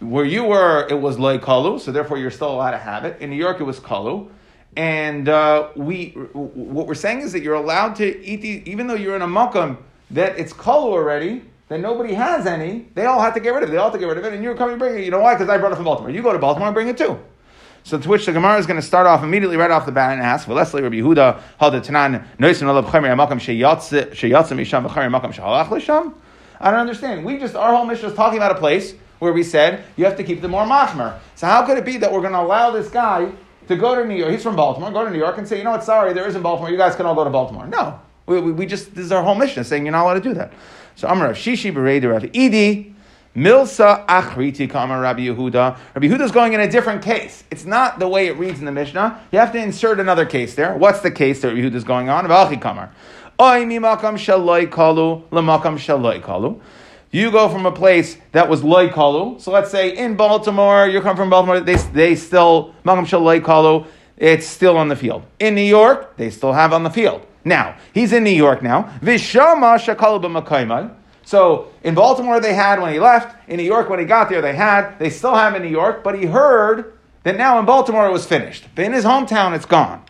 Where 0.00 0.24
you 0.24 0.44
were, 0.44 0.88
it 0.90 1.00
was 1.00 1.18
loy 1.18 1.38
kalu, 1.38 1.78
so 1.78 1.92
therefore 1.92 2.18
you're 2.18 2.32
still 2.32 2.50
allowed 2.50 2.72
to 2.72 2.78
have 2.78 3.04
it. 3.04 3.20
In 3.20 3.30
New 3.30 3.36
York, 3.36 3.60
it 3.60 3.64
was 3.64 3.78
kalu. 3.78 4.28
And 4.76 5.28
uh, 5.28 5.68
we, 5.76 6.10
what 6.32 6.88
we're 6.88 6.94
saying 6.94 7.20
is 7.20 7.32
that 7.32 7.42
you're 7.42 7.54
allowed 7.54 7.94
to 7.96 8.24
eat 8.24 8.40
these, 8.40 8.66
even 8.66 8.88
though 8.88 8.94
you're 8.94 9.14
in 9.14 9.22
a 9.22 9.28
makam 9.28 9.76
that 10.10 10.38
it's 10.38 10.52
kalu 10.52 10.90
already, 10.90 11.42
that 11.68 11.78
nobody 11.78 12.14
has 12.14 12.46
any, 12.46 12.88
they 12.94 13.06
all 13.06 13.20
have 13.20 13.34
to 13.34 13.40
get 13.40 13.50
rid 13.50 13.62
of 13.62 13.68
it. 13.68 13.72
They 13.72 13.78
all 13.78 13.84
have 13.84 13.92
to 13.92 13.98
get 14.00 14.06
rid 14.06 14.18
of 14.18 14.24
it, 14.24 14.32
and 14.32 14.42
you're 14.42 14.56
coming 14.56 14.76
bring 14.76 14.98
it. 14.98 15.04
You 15.04 15.12
know 15.12 15.20
why? 15.20 15.34
Because 15.34 15.48
I 15.48 15.56
brought 15.56 15.72
it 15.72 15.76
from 15.76 15.84
Baltimore. 15.84 16.10
You 16.10 16.20
go 16.20 16.32
to 16.32 16.38
Baltimore 16.38 16.68
and 16.68 16.74
bring 16.74 16.88
it 16.88 16.98
too. 16.98 17.18
So 17.84 17.98
to 17.98 18.08
which 18.08 18.26
the 18.26 18.32
Gemara 18.32 18.58
is 18.58 18.66
going 18.66 18.80
to 18.80 18.86
start 18.86 19.06
off 19.06 19.22
immediately 19.22 19.56
right 19.56 19.70
off 19.70 19.86
the 19.86 19.92
bat 19.92 20.12
and 20.12 20.22
ask, 20.22 20.46
let's 20.48 20.72
Rabbi 20.72 20.96
Yehuda, 20.96 21.40
Hada 21.60 21.84
Tanan, 21.84 22.24
Noisim 22.38 22.68
Olav 22.68 22.86
Chamer 22.86 23.16
Makam 23.16 23.40
Sheyatzim 23.40 24.60
Isham 24.60 24.84
V'Chamer 24.84 25.20
Makam 25.20 25.32
Shehalach 25.32 25.70
L'Sham? 25.70 26.14
I 26.60 26.70
don't 26.70 26.80
understand. 26.80 27.24
We 27.24 27.38
just, 27.38 27.56
our 27.56 27.74
whole 27.74 27.84
mission 27.84 28.08
is 28.08 28.14
talking 28.14 28.38
about 28.38 28.52
a 28.52 28.58
place 28.58 28.94
where 29.18 29.32
we 29.32 29.42
said 29.42 29.84
you 29.96 30.04
have 30.04 30.16
to 30.16 30.24
keep 30.24 30.40
the 30.40 30.48
more 30.48 30.64
machmer. 30.64 31.18
So 31.34 31.46
how 31.46 31.66
could 31.66 31.76
it 31.76 31.84
be 31.84 31.96
that 31.98 32.12
we're 32.12 32.20
going 32.20 32.32
to 32.32 32.40
allow 32.40 32.70
this 32.70 32.88
guy 32.88 33.32
to 33.68 33.76
go 33.76 33.94
to 33.94 34.04
New 34.04 34.16
York. 34.16 34.32
He's 34.32 34.42
from 34.42 34.56
Baltimore. 34.56 34.90
Go 34.90 35.04
to 35.04 35.10
New 35.10 35.18
York 35.18 35.38
and 35.38 35.46
say, 35.46 35.58
you 35.58 35.64
know 35.64 35.70
what? 35.70 35.84
Sorry, 35.84 36.12
there 36.12 36.26
isn't 36.26 36.42
Baltimore. 36.42 36.70
You 36.70 36.76
guys 36.76 36.96
can 36.96 37.06
all 37.06 37.14
go 37.14 37.24
to 37.24 37.30
Baltimore. 37.30 37.66
No, 37.66 38.00
we, 38.26 38.40
we, 38.40 38.52
we 38.52 38.66
just 38.66 38.94
this 38.94 39.04
is 39.04 39.12
our 39.12 39.22
whole 39.22 39.34
mission, 39.34 39.64
saying 39.64 39.84
you're 39.84 39.92
not 39.92 40.04
allowed 40.04 40.14
to 40.14 40.20
do 40.20 40.34
that. 40.34 40.52
So 40.96 41.08
Amar 41.08 41.30
Shishi 41.30 41.72
Berei 41.72 42.02
Rav 42.10 42.22
Idi 42.22 42.91
Milsa 43.34 44.06
Achriti 44.06 44.68
Kama 44.68 44.98
Rabbi 45.00 45.22
Yehuda. 45.22 45.78
Rabbi 45.94 46.06
Yehuda 46.06 46.20
is 46.20 46.32
going 46.32 46.52
in 46.52 46.60
a 46.60 46.70
different 46.70 47.02
case. 47.02 47.44
It's 47.50 47.64
not 47.64 47.98
the 47.98 48.06
way 48.06 48.26
it 48.26 48.36
reads 48.36 48.58
in 48.58 48.66
the 48.66 48.72
Mishnah. 48.72 49.20
You 49.32 49.38
have 49.38 49.52
to 49.52 49.58
insert 49.58 50.00
another 50.00 50.26
case 50.26 50.54
there. 50.54 50.76
What's 50.76 51.00
the 51.00 51.10
case 51.10 51.40
that 51.40 51.48
Rabbi 51.48 51.60
Yehuda 51.60 51.74
is 51.74 51.84
going 51.84 52.10
on? 52.10 52.26
V'achi 52.26 52.60
Kamar. 52.60 52.92
Shaloi 53.38 54.68
shaloi. 56.20 56.60
You 57.10 57.30
go 57.30 57.48
from 57.48 57.66
a 57.66 57.72
place 57.72 58.16
that 58.32 58.48
was 58.48 58.62
loy 58.64 58.88
kalu. 58.88 59.40
So 59.40 59.50
let's 59.50 59.70
say 59.70 59.96
in 59.96 60.16
Baltimore, 60.16 60.86
you 60.86 61.00
come 61.00 61.16
from 61.16 61.30
Baltimore, 61.30 61.60
they, 61.60 61.76
they 61.76 62.14
still, 62.14 62.74
makam 62.84 63.06
shal 63.06 63.22
kalu, 63.22 63.86
it's 64.16 64.46
still 64.46 64.76
on 64.76 64.88
the 64.88 64.96
field. 64.96 65.22
In 65.38 65.54
New 65.54 65.60
York, 65.62 66.16
they 66.16 66.30
still 66.30 66.52
have 66.52 66.72
on 66.72 66.84
the 66.84 66.90
field. 66.90 67.26
Now, 67.44 67.76
he's 67.92 68.12
in 68.12 68.24
New 68.24 68.30
York 68.30 68.62
now. 68.62 68.84
Vishama 69.00 69.78
shakalu. 69.78 70.96
So 71.24 71.72
in 71.82 71.94
Baltimore, 71.94 72.40
they 72.40 72.54
had 72.54 72.80
when 72.80 72.92
he 72.92 73.00
left. 73.00 73.36
In 73.48 73.56
New 73.56 73.62
York, 73.64 73.88
when 73.88 73.98
he 73.98 74.04
got 74.04 74.28
there, 74.28 74.42
they 74.42 74.54
had. 74.54 74.98
They 74.98 75.10
still 75.10 75.34
have 75.34 75.54
in 75.54 75.62
New 75.62 75.68
York, 75.68 76.02
but 76.02 76.18
he 76.18 76.26
heard 76.26 76.94
that 77.22 77.36
now 77.36 77.58
in 77.58 77.64
Baltimore 77.64 78.06
it 78.06 78.12
was 78.12 78.26
finished. 78.26 78.66
But 78.74 78.84
in 78.84 78.92
his 78.92 79.04
hometown, 79.04 79.54
it's 79.54 79.66
gone. 79.66 80.04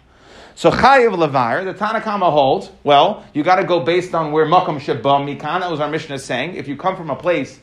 So 0.54 0.70
Chayiv 0.70 1.14
Levar, 1.16 1.64
the 1.64 1.74
Tanakama 1.74 2.30
holds, 2.30 2.70
well, 2.84 3.24
you 3.32 3.42
got 3.42 3.56
to 3.56 3.64
go 3.64 3.80
based 3.80 4.14
on 4.14 4.32
where 4.32 4.44
Makam 4.46 4.78
Shabam 4.78 5.26
Mikan, 5.26 5.60
that 5.60 5.70
was 5.70 5.80
our 5.80 5.88
Mishnah 5.88 6.18
saying. 6.18 6.56
If 6.56 6.68
you 6.68 6.76
come 6.76 6.96
from 6.96 7.10
a 7.10 7.16
place, 7.16 7.58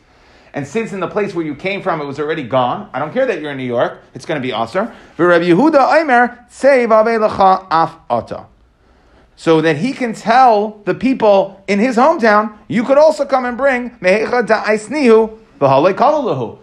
and 0.53 0.67
since 0.67 0.91
in 0.91 0.99
the 0.99 1.07
place 1.07 1.35
where 1.35 1.45
you 1.45 1.55
came 1.55 1.83
from 1.83 2.01
it 2.01 2.05
was 2.05 2.19
already 2.19 2.43
gone, 2.43 2.89
I 2.91 2.99
don't 2.99 3.13
care 3.13 3.27
that 3.27 3.41
you're 3.41 3.51
in 3.51 3.57
New 3.57 3.63
York, 3.63 4.01
it's 4.15 4.25
going 4.25 4.41
to 4.41 4.45
be 4.45 4.51
Aser. 4.51 4.93
Rabbi 5.17 5.45
Yehuda 5.45 6.01
Aimer, 6.01 6.47
Af 7.71 7.97
Ata. 8.09 8.45
So 9.39 9.61
that 9.61 9.77
he 9.77 9.93
can 9.93 10.11
tell 10.11 10.81
the 10.83 10.93
people 10.93 11.63
in 11.69 11.79
his 11.79 11.95
hometown, 11.95 12.57
you 12.67 12.83
could 12.83 12.97
also 12.97 13.25
come 13.25 13.45
and 13.45 13.55
bring 13.55 13.91
Mehecha 14.01 14.45
Da'aisnihu, 14.45 15.39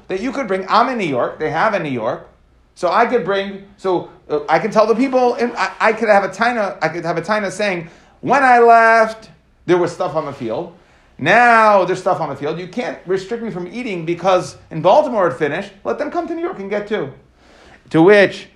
that 0.08 0.20
you 0.20 0.30
could 0.30 0.46
bring, 0.46 0.66
I'm 0.68 0.90
in 0.90 0.98
New 0.98 1.08
York, 1.08 1.38
they 1.38 1.48
have 1.48 1.72
in 1.72 1.82
New 1.82 1.88
York, 1.88 2.28
so 2.74 2.90
I 2.90 3.06
could 3.06 3.24
bring, 3.24 3.66
so 3.78 4.10
uh, 4.28 4.40
I 4.46 4.58
can 4.58 4.70
tell 4.70 4.86
the 4.86 4.94
people, 4.94 5.38
I, 5.40 5.72
I, 5.80 5.92
could 5.94 6.10
have 6.10 6.24
a 6.24 6.28
taina, 6.28 6.76
I 6.82 6.90
could 6.90 7.06
have 7.06 7.16
a 7.16 7.22
taina 7.22 7.50
saying, 7.50 7.88
when 8.20 8.44
I 8.44 8.58
left, 8.58 9.30
there 9.64 9.78
was 9.78 9.90
stuff 9.90 10.14
on 10.14 10.26
the 10.26 10.32
field. 10.34 10.76
Now 11.16 11.86
there's 11.86 12.00
stuff 12.00 12.20
on 12.20 12.28
the 12.28 12.36
field. 12.36 12.58
You 12.58 12.68
can't 12.68 12.98
restrict 13.06 13.42
me 13.42 13.50
from 13.50 13.68
eating 13.68 14.04
because 14.04 14.58
in 14.70 14.82
Baltimore 14.82 15.28
it 15.28 15.38
finished. 15.38 15.72
Let 15.82 15.96
them 15.96 16.10
come 16.10 16.28
to 16.28 16.34
New 16.34 16.42
York 16.42 16.58
and 16.58 16.68
get 16.68 16.86
two. 16.86 17.14
To 17.88 18.02
which, 18.02 18.48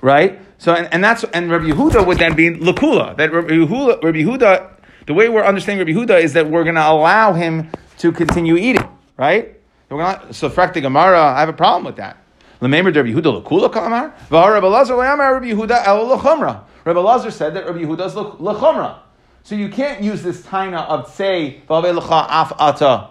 right? 0.00 0.40
So 0.58 0.74
and, 0.74 0.92
and 0.92 1.02
that's 1.02 1.24
and 1.24 1.50
Rabbi 1.50 1.66
Yehuda 1.66 2.04
would 2.06 2.18
then 2.18 2.34
be 2.34 2.50
lakula. 2.50 3.16
That 3.16 3.32
Rabbi 3.32 3.50
Yehuda, 3.50 4.02
Rabbi 4.02 4.18
Yehuda, 4.18 4.70
the 5.06 5.14
way 5.14 5.28
we're 5.28 5.44
understanding 5.44 5.86
Rabbi 5.86 5.98
Yehuda 5.98 6.20
is 6.20 6.32
that 6.32 6.50
we're 6.50 6.64
going 6.64 6.74
to 6.74 6.86
allow 6.86 7.32
him 7.32 7.70
to 7.98 8.12
continue 8.12 8.56
eating, 8.56 8.86
right? 9.16 9.54
So, 9.88 10.50
Frakti 10.50 10.82
Gemara, 10.82 11.20
I 11.20 11.40
have 11.40 11.48
a 11.48 11.54
problem 11.54 11.84
with 11.84 11.96
that. 11.96 12.18
L'meimer 12.60 12.94
Rabbi 12.94 13.10
Yehuda 13.10 13.42
l'kula 13.42 13.72
kamar. 13.72 14.12
V'har 14.30 14.52
Rabbi 14.52 14.66
Lazar 14.66 14.96
le'amar 14.96 15.32
Rabbi 15.32 15.52
Yehuda 15.52 15.86
el 15.86 16.06
l'chumra. 16.08 16.64
Rabbi 16.84 17.00
Lazar 17.00 17.30
said 17.30 17.54
that 17.54 17.64
Rabbi 17.66 17.78
Yehuda 17.78 18.06
is 18.06 18.16
l'chumra. 18.16 18.98
So 19.44 19.54
you 19.54 19.68
can't 19.68 20.02
use 20.02 20.22
this 20.22 20.42
taina 20.42 20.86
of 20.88 21.10
say 21.10 21.62
af 21.70 22.52
ata 22.58 23.10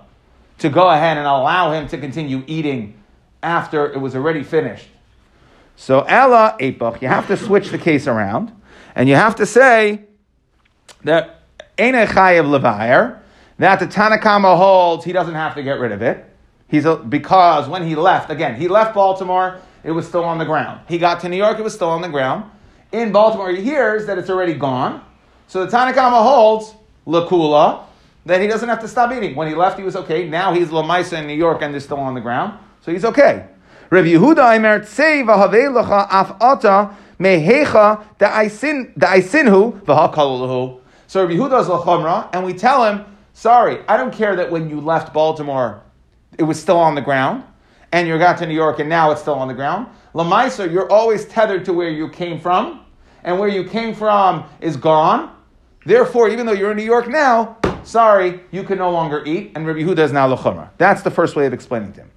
to 0.60 0.70
go 0.70 0.90
ahead 0.90 1.18
and 1.18 1.26
allow 1.26 1.72
him 1.72 1.88
to 1.88 1.98
continue 1.98 2.44
eating 2.46 2.94
after 3.42 3.92
it 3.92 4.00
was 4.00 4.16
already 4.16 4.44
finished. 4.44 4.88
So 5.78 6.02
ella 6.02 6.58
epach, 6.60 7.02
you 7.02 7.08
have 7.08 7.28
to 7.28 7.38
switch 7.38 7.70
the 7.70 7.78
case 7.78 8.08
around, 8.08 8.52
and 8.96 9.08
you 9.08 9.16
have 9.16 9.36
to 9.36 9.46
say 9.46 10.02
that 11.04 11.44
ene 11.80 11.94
chayev 11.94 12.46
levayer 12.46 13.20
that 13.60 13.80
the 13.80 13.86
Tanakama 13.86 14.58
holds 14.58 15.06
he 15.06 15.14
doesn't 15.14 15.36
have 15.36 15.56
to 15.56 15.64
get 15.64 15.80
rid 15.80 15.92
of 15.92 16.02
it. 16.02 16.26
He's 16.68 16.86
a, 16.86 16.96
because 16.98 17.70
when 17.70 17.88
he 17.88 17.96
left, 17.96 18.30
again, 18.32 18.56
he 18.56 18.68
left 18.68 18.94
Baltimore. 18.94 19.62
it 19.84 19.92
was 19.92 20.08
still 20.08 20.24
on 20.24 20.40
the 20.40 20.46
ground. 20.46 20.82
He 20.90 20.98
got 20.98 21.22
to 21.22 21.30
New 21.30 21.38
York, 21.38 21.60
it 21.60 21.64
was 21.64 21.76
still 21.76 21.90
on 21.90 22.02
the 22.02 22.10
ground. 22.10 22.50
In 22.92 23.12
Baltimore, 23.12 23.52
he 23.52 23.62
hears 23.62 24.08
that 24.08 24.18
it's 24.18 24.30
already 24.30 24.56
gone. 24.56 25.04
So 25.48 25.64
the 25.64 25.72
Tanakama 25.72 26.24
holds 26.24 26.74
Lakula 27.06 27.84
that 28.26 28.42
he 28.42 28.48
doesn't 28.48 28.68
have 28.68 28.82
to 28.82 28.88
stop 28.88 29.12
eating. 29.14 29.36
When 29.36 29.48
he 29.48 29.54
left, 29.54 29.78
he 29.78 29.84
was 29.84 29.96
okay. 29.96 30.28
Now 30.28 30.54
he's 30.54 30.70
Lamaisa 30.70 31.20
in 31.20 31.28
New 31.28 31.36
York 31.36 31.62
and 31.62 31.72
they're 31.72 31.80
still 31.80 32.00
on 32.00 32.16
the 32.16 32.22
ground. 32.22 32.58
So 32.82 32.92
he's 32.92 33.06
okay. 33.06 33.48
Rabbi 33.90 34.10
Yehuda 34.10 34.54
Aimer 34.54 34.82
Tzei 34.82 35.24
v'havei 35.24 35.74
af 36.12 36.36
ata 36.42 36.96
mehecha 37.20 38.04
da'aisinhu 38.20 39.82
v'hakaluhu. 39.82 40.80
So 41.08 41.22
Rabbi 41.22 41.36
Yehuda 41.36 41.62
is 41.62 41.68
lachamra, 41.68 42.30
and 42.34 42.46
we 42.46 42.54
tell 42.54 42.84
him, 42.84 43.06
sorry, 43.34 43.80
I 43.88 43.96
don't 43.96 44.14
care 44.14 44.36
that 44.36 44.52
when 44.52 44.70
you 44.70 44.82
left 44.82 45.14
Baltimore, 45.14 45.84
it 46.38 46.44
was 46.44 46.60
still 46.60 46.78
on 46.78 46.96
the 46.96 47.02
ground, 47.02 47.44
and 47.94 48.10
you 48.10 48.18
got 48.18 48.38
to 48.40 48.46
New 48.46 48.54
York 48.54 48.80
and 48.80 48.90
now 48.90 49.12
it's 49.12 49.22
still 49.22 49.36
on 49.36 49.48
the 49.48 49.54
ground. 49.54 49.88
Lamaisa, 50.14 50.70
you're 50.70 50.92
always 50.92 51.24
tethered 51.26 51.64
to 51.66 51.72
where 51.72 51.90
you 51.90 52.10
came 52.10 52.42
from, 52.42 52.82
and 53.24 53.40
where 53.40 53.48
you 53.48 53.64
came 53.64 53.96
from 53.96 54.44
is 54.60 54.76
gone. 54.76 55.34
Therefore, 55.86 56.28
even 56.28 56.46
though 56.46 56.52
you're 56.52 56.72
in 56.72 56.78
New 56.78 56.84
York 56.84 57.08
now, 57.08 57.56
sorry, 57.84 58.42
you 58.52 58.64
can 58.64 58.78
no 58.80 58.92
longer 58.92 59.24
eat, 59.26 59.54
and 59.56 59.66
Rabbi 59.66 59.80
Yehuda 59.80 60.00
is 60.00 60.12
now 60.12 60.28
lachamra. 60.28 60.72
That's 60.78 61.04
the 61.04 61.12
first 61.12 61.38
way 61.38 61.46
of 61.46 61.54
explaining 61.54 61.94
to 61.94 62.02
him. 62.02 62.12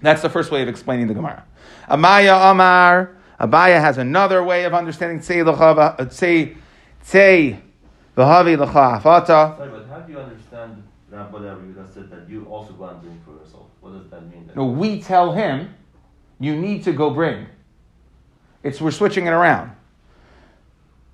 That's 0.00 0.22
the 0.22 0.28
first 0.28 0.50
way 0.50 0.62
of 0.62 0.68
explaining 0.68 1.06
the 1.06 1.14
Gemara. 1.14 1.44
Abaya 1.88 2.50
Amar. 2.50 3.16
Abaya 3.40 3.80
has 3.80 3.98
another 3.98 4.42
way 4.44 4.64
of 4.64 4.74
understanding 4.74 5.20
Tzei 5.20 5.44
L'chava, 5.44 5.98
uh, 5.98 6.04
Tzei, 6.04 6.56
Tzei, 7.04 7.60
V'havi 8.16 8.58
L'cha 8.58 9.00
Afata. 9.00 9.56
Sorry, 9.56 9.70
but 9.70 9.86
how 9.88 10.00
do 10.00 10.12
you 10.12 10.18
understand 10.18 10.82
you 11.10 11.74
just 11.76 11.94
said 11.94 12.10
that 12.10 12.28
you 12.28 12.44
also 12.46 12.72
go 12.72 12.84
and 12.84 13.00
drink 13.00 13.24
for 13.24 13.32
yourself? 13.32 13.66
What 13.80 13.92
does 13.92 14.10
that 14.10 14.22
mean? 14.30 14.46
Then? 14.46 14.56
No, 14.56 14.66
we 14.66 15.00
tell 15.00 15.32
him, 15.32 15.74
you 16.40 16.56
need 16.56 16.84
to 16.84 16.92
go 16.92 17.10
bring. 17.10 17.46
It's, 18.62 18.80
we're 18.80 18.90
switching 18.90 19.26
it 19.26 19.30
around. 19.30 19.72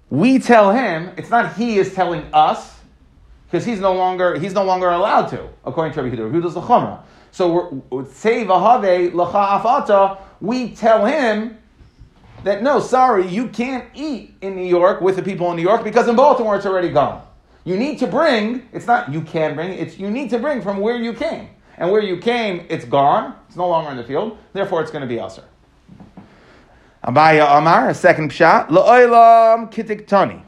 We 0.09 0.39
tell 0.39 0.73
him, 0.73 1.13
it's 1.17 1.31
not 1.31 1.55
he 1.55 1.79
is 1.79 1.95
telling 1.95 2.23
us, 2.33 2.79
because 3.47 3.65
he's 3.65 3.81
no 3.81 3.93
longer, 3.93 4.39
he's 4.39 4.55
no 4.55 4.65
longer 4.65 4.89
allowed 4.89 5.27
to, 5.29 5.49
according 5.65 5.93
to 5.95 6.03
Rabbi 6.03 6.17
Yehuda. 6.17 6.33
Yehuda's 6.33 6.55
the 6.55 6.61
Chumrah. 6.61 7.03
So 7.33 7.81
we're, 7.91 8.05
say 8.07 8.45
v'have 8.45 9.15
l'cha 9.15 9.61
afata, 9.61 10.19
we 10.41 10.71
tell 10.71 11.05
him, 11.05 11.57
that 12.45 12.63
no, 12.63 12.81
sorry, 12.81 13.27
you 13.27 13.49
can't 13.49 13.85
eat 13.95 14.35
in 14.41 14.57
New 14.57 14.67
York 14.67 15.01
with 15.01 15.17
the 15.17 15.23
people 15.23 15.51
in 15.51 15.57
New 15.57 15.63
York 15.63 15.85
because 15.85 16.09
in 16.09 16.17
Baltimore 16.17 16.57
it's 16.57 16.67
already 16.67 16.91
gone. 16.91 17.23
You 17.65 17.77
need 17.77 17.99
to 17.99 18.07
bring, 18.07 18.67
it's 18.73 18.87
not 18.87 19.13
you 19.13 19.21
can 19.21 19.55
bring, 19.55 19.73
it's 19.73 19.99
you 19.99 20.11
need 20.11 20.31
to 20.31 20.39
bring 20.39 20.63
from 20.63 20.79
where 20.81 20.97
you 20.97 21.13
came. 21.13 21.51
And 21.77 21.91
where 21.91 22.03
you 22.03 22.19
came, 22.19 22.67
it's 22.69 22.85
gone, 22.85 23.35
it's 23.47 23.57
no 23.57 23.69
longer 23.69 23.91
in 23.91 23.97
the 23.97 24.05
field, 24.05 24.39
therefore 24.53 24.83
it's 24.83 24.91
going 24.91 25.03
to 25.03 25.09
be 25.09 25.19
usher. 25.19 25.45
Abaya 27.05 27.59
Amar, 27.59 27.89
a 27.89 27.95
second 27.95 28.31
pshat, 28.31 28.69
La'olam 28.69 29.73
kitiktani. 29.73 30.43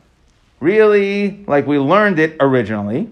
Really, 0.60 1.44
like 1.46 1.66
we 1.66 1.78
learned 1.78 2.18
it 2.18 2.36
originally. 2.40 3.10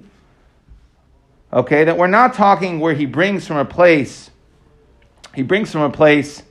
Okay, 1.53 1.85
that 1.85 1.99
we're 1.99 2.07
not 2.07 2.35
talking 2.35 2.79
where 2.79 2.95
he 2.95 3.07
brings 3.07 3.47
from 3.47 3.57
a 3.57 3.65
place, 3.65 4.31
he 5.35 5.43
brings 5.43 5.73
from 5.73 5.83
a 5.83 5.91
place 5.91 6.43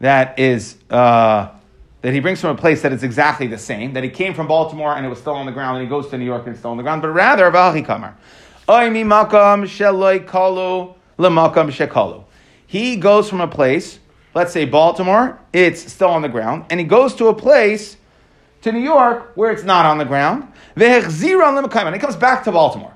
that 0.00 0.38
is 0.38 0.76
uh, 0.90 1.50
that 2.02 2.12
he 2.12 2.20
brings 2.20 2.40
from 2.40 2.50
a 2.50 2.58
place 2.58 2.82
that 2.82 2.92
is 2.92 3.02
exactly 3.02 3.46
the 3.46 3.56
same, 3.58 3.92
that 3.94 4.02
he 4.02 4.10
came 4.10 4.34
from 4.34 4.48
Baltimore 4.48 4.94
and 4.94 5.06
it 5.06 5.08
was 5.08 5.18
still 5.20 5.34
on 5.34 5.46
the 5.46 5.52
ground, 5.52 5.78
and 5.78 5.86
he 5.86 5.88
goes 5.88 6.08
to 6.08 6.18
New 6.18 6.24
York 6.24 6.42
and 6.46 6.50
it's 6.50 6.58
still 6.58 6.72
on 6.72 6.76
the 6.76 6.82
ground, 6.82 7.00
but 7.00 7.08
rather. 7.08 7.50
He 12.66 12.96
goes 12.96 13.30
from 13.30 13.40
a 13.40 13.48
place, 13.48 13.98
let's 14.34 14.52
say 14.52 14.64
Baltimore, 14.64 15.38
it's 15.52 15.92
still 15.92 16.10
on 16.10 16.22
the 16.22 16.28
ground, 16.28 16.64
and 16.70 16.80
he 16.80 16.86
goes 16.86 17.14
to 17.16 17.28
a 17.28 17.34
place 17.34 17.96
to 18.62 18.72
New 18.72 18.80
York 18.80 19.32
where 19.36 19.52
it's 19.52 19.62
not 19.62 19.86
on 19.86 19.98
the 19.98 20.04
ground, 20.04 20.52
and 20.76 21.94
he 21.94 22.00
comes 22.00 22.16
back 22.16 22.42
to 22.44 22.52
Baltimore. 22.52 22.93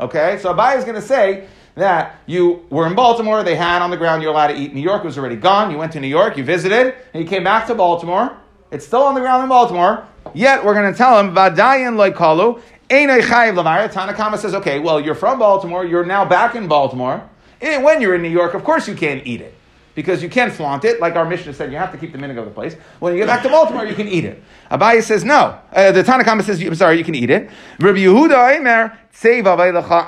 Okay, 0.00 0.38
so 0.40 0.54
Abai 0.54 0.78
is 0.78 0.84
going 0.84 0.96
to 0.96 1.02
say 1.02 1.46
that 1.74 2.18
you 2.24 2.64
were 2.70 2.86
in 2.86 2.94
Baltimore, 2.94 3.42
they 3.42 3.54
had 3.54 3.82
on 3.82 3.90
the 3.90 3.98
ground 3.98 4.22
you're 4.22 4.32
allowed 4.32 4.48
to 4.48 4.56
eat. 4.56 4.72
New 4.72 4.80
York 4.80 5.04
was 5.04 5.18
already 5.18 5.36
gone. 5.36 5.70
You 5.70 5.76
went 5.76 5.92
to 5.92 6.00
New 6.00 6.08
York, 6.08 6.38
you 6.38 6.44
visited, 6.44 6.94
and 7.12 7.22
you 7.22 7.28
came 7.28 7.44
back 7.44 7.66
to 7.66 7.74
Baltimore. 7.74 8.34
It's 8.70 8.86
still 8.86 9.02
on 9.02 9.14
the 9.14 9.20
ground 9.20 9.42
in 9.42 9.50
Baltimore. 9.50 10.06
Yet 10.32 10.64
we're 10.64 10.72
going 10.72 10.90
to 10.90 10.96
tell 10.96 11.20
him 11.20 11.34
Vadayan 11.34 11.96
loikalu. 11.96 12.62
Tanakama 12.88 14.38
says, 14.38 14.54
okay, 14.54 14.78
well, 14.78 14.98
you're 14.98 15.14
from 15.14 15.38
Baltimore, 15.38 15.84
you're 15.84 16.04
now 16.04 16.24
back 16.24 16.54
in 16.54 16.66
Baltimore. 16.66 17.28
And 17.60 17.84
when 17.84 18.00
you're 18.00 18.14
in 18.14 18.22
New 18.22 18.30
York, 18.30 18.54
of 18.54 18.64
course 18.64 18.88
you 18.88 18.94
can't 18.94 19.26
eat 19.26 19.42
it. 19.42 19.54
Because 20.00 20.22
you 20.22 20.30
can't 20.30 20.50
flaunt 20.50 20.86
it, 20.86 20.98
like 20.98 21.14
our 21.14 21.26
Mishnah 21.26 21.52
said, 21.52 21.70
you 21.70 21.76
have 21.76 21.92
to 21.92 21.98
keep 21.98 22.12
the 22.12 22.18
minig 22.18 22.38
of 22.38 22.46
the 22.46 22.50
place. 22.50 22.74
When 23.00 23.12
you 23.12 23.18
get 23.18 23.26
back 23.26 23.42
to 23.42 23.50
Baltimore, 23.50 23.84
you 23.84 23.94
can 23.94 24.08
eat 24.08 24.24
it. 24.24 24.42
Abaye 24.70 25.02
says 25.02 25.26
no. 25.26 25.58
Uh, 25.72 25.92
the 25.92 26.02
Tanakama 26.02 26.42
says, 26.42 26.62
I'm 26.62 26.74
sorry, 26.74 26.96
you 26.96 27.04
can 27.04 27.14
eat 27.14 27.28
it. 27.28 27.50
Rabbi 27.78 27.98
Yehuda 27.98 28.56
Eimer, 28.58 28.96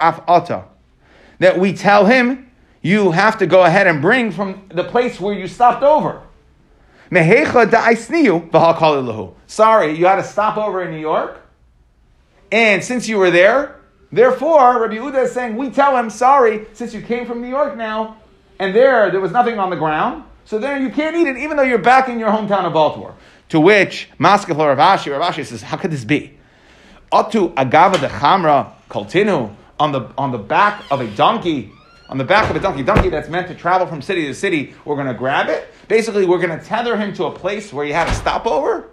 af 0.01 0.23
ata 0.27 0.65
that 1.41 1.59
we 1.59 1.75
tell 1.75 2.07
him, 2.07 2.51
you 2.81 3.11
have 3.11 3.37
to 3.39 3.47
go 3.47 3.65
ahead 3.65 3.87
and 3.87 4.01
bring 4.01 4.33
from 4.33 4.67
the 4.71 4.85
place 4.85 5.21
where 5.21 5.35
you 5.35 5.47
stopped 5.47 5.83
over. 5.83 6.23
Sorry, 9.47 9.93
you 9.93 10.07
had 10.07 10.17
to 10.17 10.25
stop 10.25 10.57
over 10.57 10.83
in 10.83 10.91
New 10.91 11.01
York. 11.01 11.39
And 12.51 12.83
since 12.83 13.09
you 13.09 13.19
were 13.19 13.31
there, 13.31 13.81
therefore, 14.11 14.81
Rabbi 14.81 14.95
Uda 14.95 15.25
is 15.25 15.33
saying, 15.33 15.57
we 15.57 15.69
tell 15.69 15.95
him, 15.97 16.09
sorry, 16.09 16.67
since 16.73 16.95
you 16.95 17.03
came 17.03 17.27
from 17.27 17.43
New 17.43 17.49
York 17.49 17.77
now, 17.77 18.22
and 18.63 18.73
there, 18.73 19.11
there 19.11 19.21
was 19.21 19.33
nothing 19.33 19.59
on 19.59 19.71
the 19.71 19.77
ground, 19.77 20.23
so 20.45 20.57
there 20.57 20.79
you 20.79 20.89
can't 20.89 21.17
eat 21.17 21.27
it, 21.27 21.37
even 21.37 21.57
though 21.57 21.65
you're 21.65 21.79
back 21.79 22.09
in 22.09 22.21
your 22.21 22.31
hometown 22.31 22.65
of 22.65 22.73
Baltimore. 22.73 23.13
To 23.49 23.59
which, 23.59 24.09
Maskeflo 24.21 24.77
Ravashi, 24.77 25.11
Ravashi 25.11 25.45
says, 25.45 25.63
how 25.63 25.77
could 25.77 25.91
this 25.91 26.05
be? 26.05 26.39
Otu 27.11 27.53
agava 27.55 27.99
de 28.01 28.09
chamra 28.09 28.73
koltinu, 28.89 29.53
on 29.81 29.91
the, 29.91 30.03
on 30.17 30.31
the 30.31 30.39
back 30.39 30.85
of 30.93 31.01
a 31.01 31.09
donkey, 31.17 31.73
on 32.09 32.19
the 32.19 32.25
back 32.25 32.51
of 32.51 32.55
a 32.55 32.61
donkey, 32.61 32.85
donkey 32.85 33.09
that's 33.09 33.29
meant 33.29 33.49
to 33.49 33.55
travel 33.57 33.85
from 33.89 34.01
city 34.01 34.27
to 34.27 34.35
city, 34.35 34.75
we're 34.85 34.95
to 35.09 35.15
grab 35.15 35.49
it. 35.49 35.69
Basically, 35.89 36.25
we're 36.25 36.39
to 36.57 36.65
tether 36.65 36.97
him 36.97 37.13
to 37.15 37.25
a 37.25 37.33
place 37.33 37.73
where 37.73 37.85
he 37.85 37.91
had 37.91 38.07
a 38.07 38.15
stopover. 38.15 38.91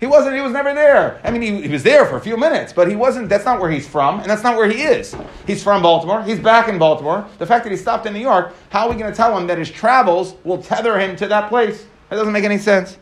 He 0.00 0.06
wasn't, 0.06 0.36
he 0.36 0.40
was 0.40 0.52
never 0.52 0.72
there. 0.74 1.20
I 1.24 1.30
mean, 1.30 1.42
he, 1.42 1.62
he 1.62 1.68
was 1.68 1.82
there 1.82 2.06
for 2.06 2.16
a 2.16 2.20
few 2.20 2.36
minutes, 2.36 2.72
but 2.72 2.88
he 2.88 2.94
wasn't, 2.94 3.28
that's 3.28 3.44
not 3.44 3.60
where 3.60 3.70
he's 3.70 3.86
from, 3.86 4.20
and 4.20 4.30
that's 4.30 4.44
not 4.44 4.56
where 4.56 4.68
he 4.68 4.82
is. 4.82 5.16
He's 5.46 5.62
from 5.62 5.82
Baltimore, 5.82 6.22
he's 6.22 6.38
back 6.38 6.68
in 6.68 6.78
Baltimore. 6.78 7.26
The 7.38 7.46
fact 7.46 7.64
that 7.64 7.70
he 7.70 7.76
stopped 7.76 8.06
in 8.06 8.12
New 8.12 8.20
York, 8.20 8.54
how 8.70 8.86
are 8.86 8.90
we 8.90 8.96
going 8.96 9.10
to 9.10 9.16
tell 9.16 9.36
him 9.36 9.48
that 9.48 9.58
his 9.58 9.70
travels 9.70 10.36
will 10.44 10.62
tether 10.62 10.98
him 10.98 11.16
to 11.16 11.26
that 11.28 11.48
place? 11.48 11.86
That 12.10 12.16
doesn't 12.16 12.32
make 12.32 12.44
any 12.44 12.58
sense. 12.58 12.96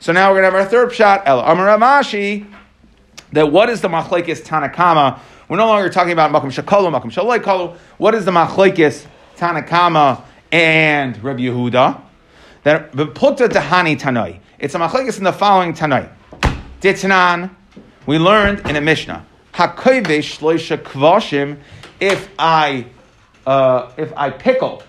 So 0.00 0.12
now 0.12 0.30
we're 0.30 0.40
going 0.40 0.50
to 0.50 0.58
have 0.58 0.64
our 0.66 0.70
third 0.70 0.92
shot, 0.92 1.22
El 1.26 1.42
Amaramashi, 1.42 2.52
that 3.32 3.52
what 3.52 3.70
is 3.70 3.80
the 3.80 3.88
machlekes 3.88 4.42
Tanakama 4.42 5.20
we're 5.52 5.58
no 5.58 5.66
longer 5.66 5.90
talking 5.90 6.12
about 6.12 6.30
Makom 6.30 6.46
Shakalu, 6.46 6.90
Makom 6.90 7.12
Shaloi 7.12 7.76
What 7.98 8.14
is 8.14 8.24
the 8.24 8.30
Machlekes, 8.30 9.04
Tanakama, 9.36 10.22
and 10.50 11.22
Rabbi 11.22 11.40
Yehuda? 11.40 12.00
That 12.62 12.92
the 12.92 13.04
Putta 13.04 13.48
Dahani 13.48 14.00
Tanoi. 14.00 14.40
It's 14.58 14.74
a 14.74 14.78
Machlekes 14.78 15.18
in 15.18 15.24
the 15.24 15.32
following 15.32 15.74
Tanoi. 15.74 16.08
Ditnan, 16.82 17.54
we 18.06 18.18
learned 18.18 18.68
in 18.68 18.76
a 18.76 18.80
Mishnah. 18.80 19.24
Hakovish 19.54 20.40
Loisha 20.40 20.76
Kvashim, 20.76 21.58
if 22.00 22.28
I 22.38 22.86
uh, 23.46 23.92
if 23.96 24.12
I 24.16 24.30
pickle 24.30 24.82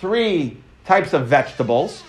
three 0.00 0.58
types 0.84 1.12
of 1.12 1.26
vegetables 1.26 2.04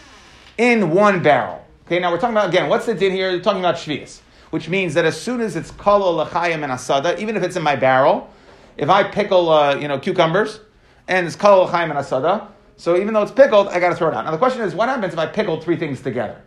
in 0.57 0.91
one 0.91 1.23
barrel. 1.23 1.65
Okay, 1.85 1.99
now 1.99 2.11
we're 2.11 2.19
talking 2.19 2.35
about 2.35 2.49
again, 2.49 2.69
what's 2.69 2.85
the 2.85 2.93
din 2.93 3.11
here? 3.11 3.31
We're 3.31 3.41
talking 3.41 3.61
about 3.61 3.75
Shvias 3.75 4.21
which 4.51 4.69
means 4.69 4.93
that 4.93 5.05
as 5.05 5.19
soon 5.19 5.41
as 5.41 5.55
it's 5.55 5.71
kalo 5.71 6.11
l'chayim 6.21 6.63
and 6.63 6.71
asada, 6.71 7.17
even 7.17 7.35
if 7.35 7.43
it's 7.43 7.55
in 7.55 7.63
my 7.63 7.75
barrel, 7.75 8.29
if 8.77 8.89
I 8.89 9.03
pickle, 9.03 9.49
uh, 9.49 9.75
you 9.75 9.87
know, 9.87 9.97
cucumbers, 9.97 10.59
and 11.07 11.25
it's 11.25 11.35
kalo 11.35 11.63
l'chayim 11.63 11.89
and 11.89 11.93
asada, 11.93 12.47
so 12.77 12.97
even 12.97 13.13
though 13.13 13.23
it's 13.23 13.31
pickled, 13.31 13.69
I 13.69 13.79
got 13.79 13.89
to 13.89 13.95
throw 13.95 14.09
it 14.09 14.13
out. 14.13 14.25
Now 14.25 14.31
the 14.31 14.37
question 14.37 14.61
is, 14.61 14.75
what 14.75 14.89
happens 14.89 15.13
if 15.13 15.19
I 15.19 15.25
pickled 15.25 15.63
three 15.63 15.77
things 15.77 16.01
together? 16.01 16.41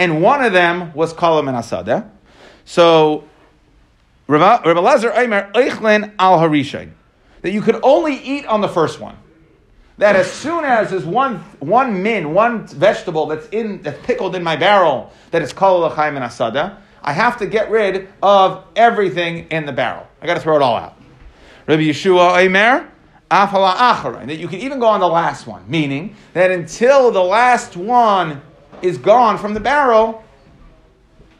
And 0.00 0.22
one 0.22 0.42
of 0.42 0.54
them 0.54 0.94
was 0.94 1.12
kalo 1.12 1.40
and 1.40 1.48
asada. 1.50 1.88
Eh? 1.88 2.02
So 2.64 3.28
Rabbi 4.28 4.72
Lazar 4.72 5.10
Eimer 5.10 5.52
Eichlin 5.52 6.14
al 6.18 6.38
Harishain, 6.38 6.92
that 7.42 7.50
you 7.50 7.60
could 7.60 7.78
only 7.82 8.14
eat 8.14 8.46
on 8.46 8.62
the 8.62 8.68
first 8.68 8.98
one 8.98 9.18
that 9.98 10.16
as 10.16 10.32
soon 10.32 10.64
as 10.64 10.88
there's 10.88 11.04
one, 11.04 11.36
one 11.58 12.02
min, 12.02 12.32
one 12.32 12.66
vegetable 12.66 13.26
that's 13.26 13.46
in 13.48 13.82
that's 13.82 14.02
pickled 14.06 14.34
in 14.34 14.42
my 14.42 14.56
barrel, 14.56 15.12
that 15.32 15.42
is 15.42 15.52
l'chaim 15.54 16.16
and 16.16 16.24
asada, 16.24 16.70
eh? 16.70 16.74
I 17.02 17.12
have 17.12 17.36
to 17.36 17.46
get 17.46 17.70
rid 17.70 18.08
of 18.22 18.64
everything 18.76 19.48
in 19.50 19.66
the 19.66 19.72
barrel. 19.72 20.06
I 20.22 20.26
got 20.26 20.34
to 20.34 20.40
throw 20.40 20.56
it 20.56 20.62
all 20.62 20.76
out. 20.76 20.96
Rabbi 21.66 21.82
Yeshua 21.82 22.90
Acharon, 23.30 24.26
that 24.28 24.36
you 24.36 24.48
can 24.48 24.60
even 24.60 24.80
go 24.80 24.86
on 24.86 25.00
the 25.00 25.08
last 25.08 25.46
one, 25.46 25.70
meaning 25.70 26.16
that 26.32 26.50
until 26.50 27.10
the 27.10 27.22
last 27.22 27.76
one 27.76 28.40
is 28.82 28.98
gone 28.98 29.38
from 29.38 29.54
the 29.54 29.60
barrel, 29.60 30.24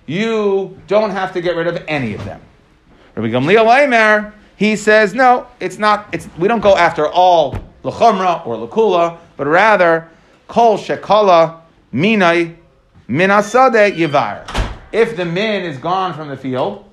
you 0.07 0.79
don't 0.87 1.11
have 1.11 1.33
to 1.35 1.41
get 1.41 1.57
rid 1.57 1.67
of 1.67 1.83
any 1.87 2.15
of 2.15 2.25
them. 2.25 2.41
Rabbi 3.15 3.29
Gamliel 3.29 3.85
Omer, 3.85 4.35
he 4.57 4.77
says, 4.77 5.15
no, 5.15 5.47
it's 5.61 5.79
not, 5.79 6.09
it's, 6.13 6.29
we 6.39 6.49
don't 6.49 6.61
go 6.61 6.77
after 6.77 7.09
all 7.09 7.57
lechumra 7.83 8.47
or 8.47 8.57
lakula, 8.57 9.19
but 9.37 9.47
rather, 9.47 10.09
Kol 10.49 10.77
shekala 10.77 11.61
minai 11.95 12.57
minasade 13.09 13.97
yivar. 13.97 14.47
If 14.93 15.17
the 15.17 15.25
min 15.25 15.63
is 15.63 15.79
gone 15.79 16.13
from 16.13 16.29
the 16.29 16.37
field, 16.37 16.85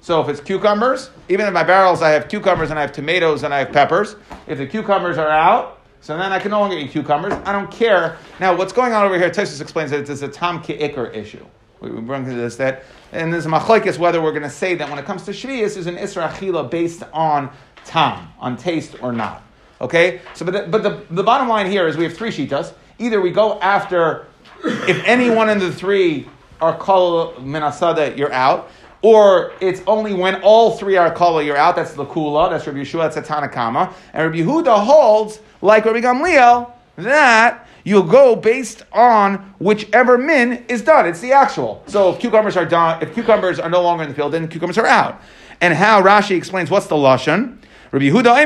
so 0.00 0.20
if 0.20 0.28
it's 0.28 0.40
cucumbers, 0.40 1.10
even 1.28 1.46
in 1.46 1.52
my 1.52 1.62
barrels 1.62 2.02
I 2.02 2.10
have 2.10 2.28
cucumbers 2.28 2.70
and 2.70 2.78
I 2.78 2.82
have 2.82 2.92
tomatoes 2.92 3.42
and 3.42 3.52
I 3.52 3.58
have 3.58 3.72
peppers. 3.72 4.16
If 4.46 4.58
the 4.58 4.66
cucumbers 4.66 5.18
are 5.18 5.28
out, 5.28 5.81
so 6.02 6.18
then 6.18 6.32
I 6.32 6.38
can 6.38 6.50
no 6.50 6.60
longer 6.60 6.76
eat 6.76 6.90
cucumbers. 6.90 7.32
I 7.46 7.52
don't 7.52 7.70
care. 7.70 8.18
Now, 8.40 8.54
what's 8.54 8.72
going 8.72 8.92
on 8.92 9.06
over 9.06 9.18
here? 9.18 9.30
Tosis 9.30 9.62
explains 9.62 9.90
that 9.92 10.10
it's 10.10 10.20
a 10.20 10.28
tam 10.28 10.62
ki'ikr 10.62 11.14
issue. 11.14 11.46
We 11.80 11.88
bring 11.90 12.24
to 12.26 12.34
this 12.34 12.56
that, 12.56 12.84
and 13.12 13.32
there's 13.32 13.46
a 13.46 13.48
machlekes 13.48 13.98
whether 13.98 14.20
we're 14.20 14.32
going 14.32 14.42
to 14.42 14.50
say 14.50 14.74
that 14.74 14.88
when 14.90 14.98
it 14.98 15.04
comes 15.04 15.22
to 15.24 15.30
shvius 15.30 15.76
is 15.76 15.86
an 15.86 15.96
isra 15.96 16.30
achila 16.30 16.70
based 16.70 17.02
on 17.12 17.50
tam, 17.84 18.28
on 18.38 18.56
taste 18.56 18.96
or 19.00 19.12
not. 19.12 19.42
Okay, 19.80 20.20
so 20.34 20.44
but 20.44 20.52
the, 20.52 20.62
but 20.68 20.82
the, 20.82 21.02
the 21.14 21.22
bottom 21.22 21.48
line 21.48 21.68
here 21.68 21.88
is 21.88 21.96
we 21.96 22.04
have 22.04 22.16
three 22.16 22.30
shitas. 22.30 22.74
Either 22.98 23.20
we 23.20 23.30
go 23.30 23.58
after 23.60 24.26
if 24.64 25.02
any 25.04 25.30
one 25.30 25.48
of 25.48 25.60
the 25.60 25.72
three 25.72 26.28
are 26.60 26.76
kol 26.76 27.32
minasada, 27.34 28.16
you're 28.16 28.32
out. 28.32 28.70
Or 29.02 29.52
it's 29.60 29.82
only 29.88 30.14
when 30.14 30.40
all 30.42 30.76
three 30.76 30.96
are 30.96 31.12
kala, 31.12 31.42
you're 31.42 31.56
out. 31.56 31.74
That's 31.74 31.94
the 31.94 32.06
kula. 32.06 32.50
That's 32.50 32.66
Rabbi 32.66 32.78
Yeshua. 32.78 33.12
That's 33.12 33.16
a 33.16 33.22
Tanakama. 33.22 33.92
And 34.12 34.30
Rabbi 34.30 34.48
Yehuda 34.48 34.84
holds, 34.84 35.40
like 35.62 35.84
Rabbi 35.86 36.00
Gamliel, 36.00 36.70
that 36.96 37.66
you'll 37.84 38.02
go 38.02 38.36
based 38.36 38.82
on 38.92 39.54
whichever 39.58 40.18
min 40.18 40.64
is 40.68 40.82
done. 40.82 41.06
It's 41.06 41.20
the 41.20 41.32
actual. 41.32 41.82
So 41.86 42.12
if 42.12 42.20
cucumbers 42.20 42.56
are 42.56 42.66
done, 42.66 43.02
if 43.02 43.14
cucumbers 43.14 43.58
are 43.58 43.70
no 43.70 43.82
longer 43.82 44.02
in 44.02 44.10
the 44.10 44.14
field, 44.14 44.32
then 44.32 44.48
cucumbers 44.48 44.76
are 44.78 44.86
out. 44.86 45.22
And 45.60 45.72
how 45.72 46.02
Rashi 46.02 46.36
explains 46.36 46.70
what's 46.70 46.86
the 46.86 46.96
lashon. 46.96 47.58
Rabbi 47.92 48.06
Yehuda 48.06 48.44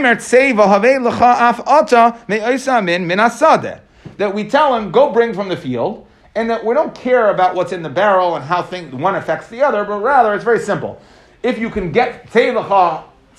me'oisa 2.29 2.83
min. 2.83 3.09
That 4.19 4.35
we 4.35 4.49
tell 4.49 4.77
him, 4.77 4.91
go 4.91 5.13
bring 5.13 5.35
from 5.35 5.49
the 5.49 5.57
field, 5.57 6.07
and 6.35 6.51
that 6.51 6.65
we 6.65 6.75
don't 6.75 6.95
care 6.95 7.31
about 7.31 7.55
what's 7.55 7.73
in 7.73 7.83
the 7.83 7.89
barrel 7.89 8.37
and 8.37 8.45
how 8.45 8.63
thing, 8.63 8.99
one 8.99 9.15
affects 9.15 9.49
the 9.49 9.63
other, 9.63 9.85
but 9.85 10.01
rather 10.01 10.35
it's 10.35 10.45
very 10.45 10.59
simple. 10.59 11.01
If 11.43 11.59
you 11.59 11.71
can 11.71 11.93
get 11.93 12.27
tzei 12.27 12.53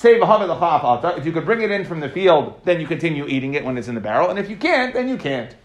if 0.04 1.26
you 1.26 1.32
could 1.32 1.46
bring 1.46 1.62
it 1.62 1.72
in 1.72 1.86
from 1.86 2.00
the 2.00 2.10
field, 2.10 2.62
then 2.66 2.80
you 2.80 2.88
continue 2.88 3.26
eating 3.28 3.56
it 3.56 3.66
when 3.66 3.78
it's 3.78 3.88
in 3.88 3.96
the 3.96 4.02
barrel, 4.02 4.30
and 4.30 4.38
if 4.38 4.50
you 4.50 4.56
can't, 4.56 4.94
then 4.94 5.10
you 5.10 5.18
can't. 5.18 5.56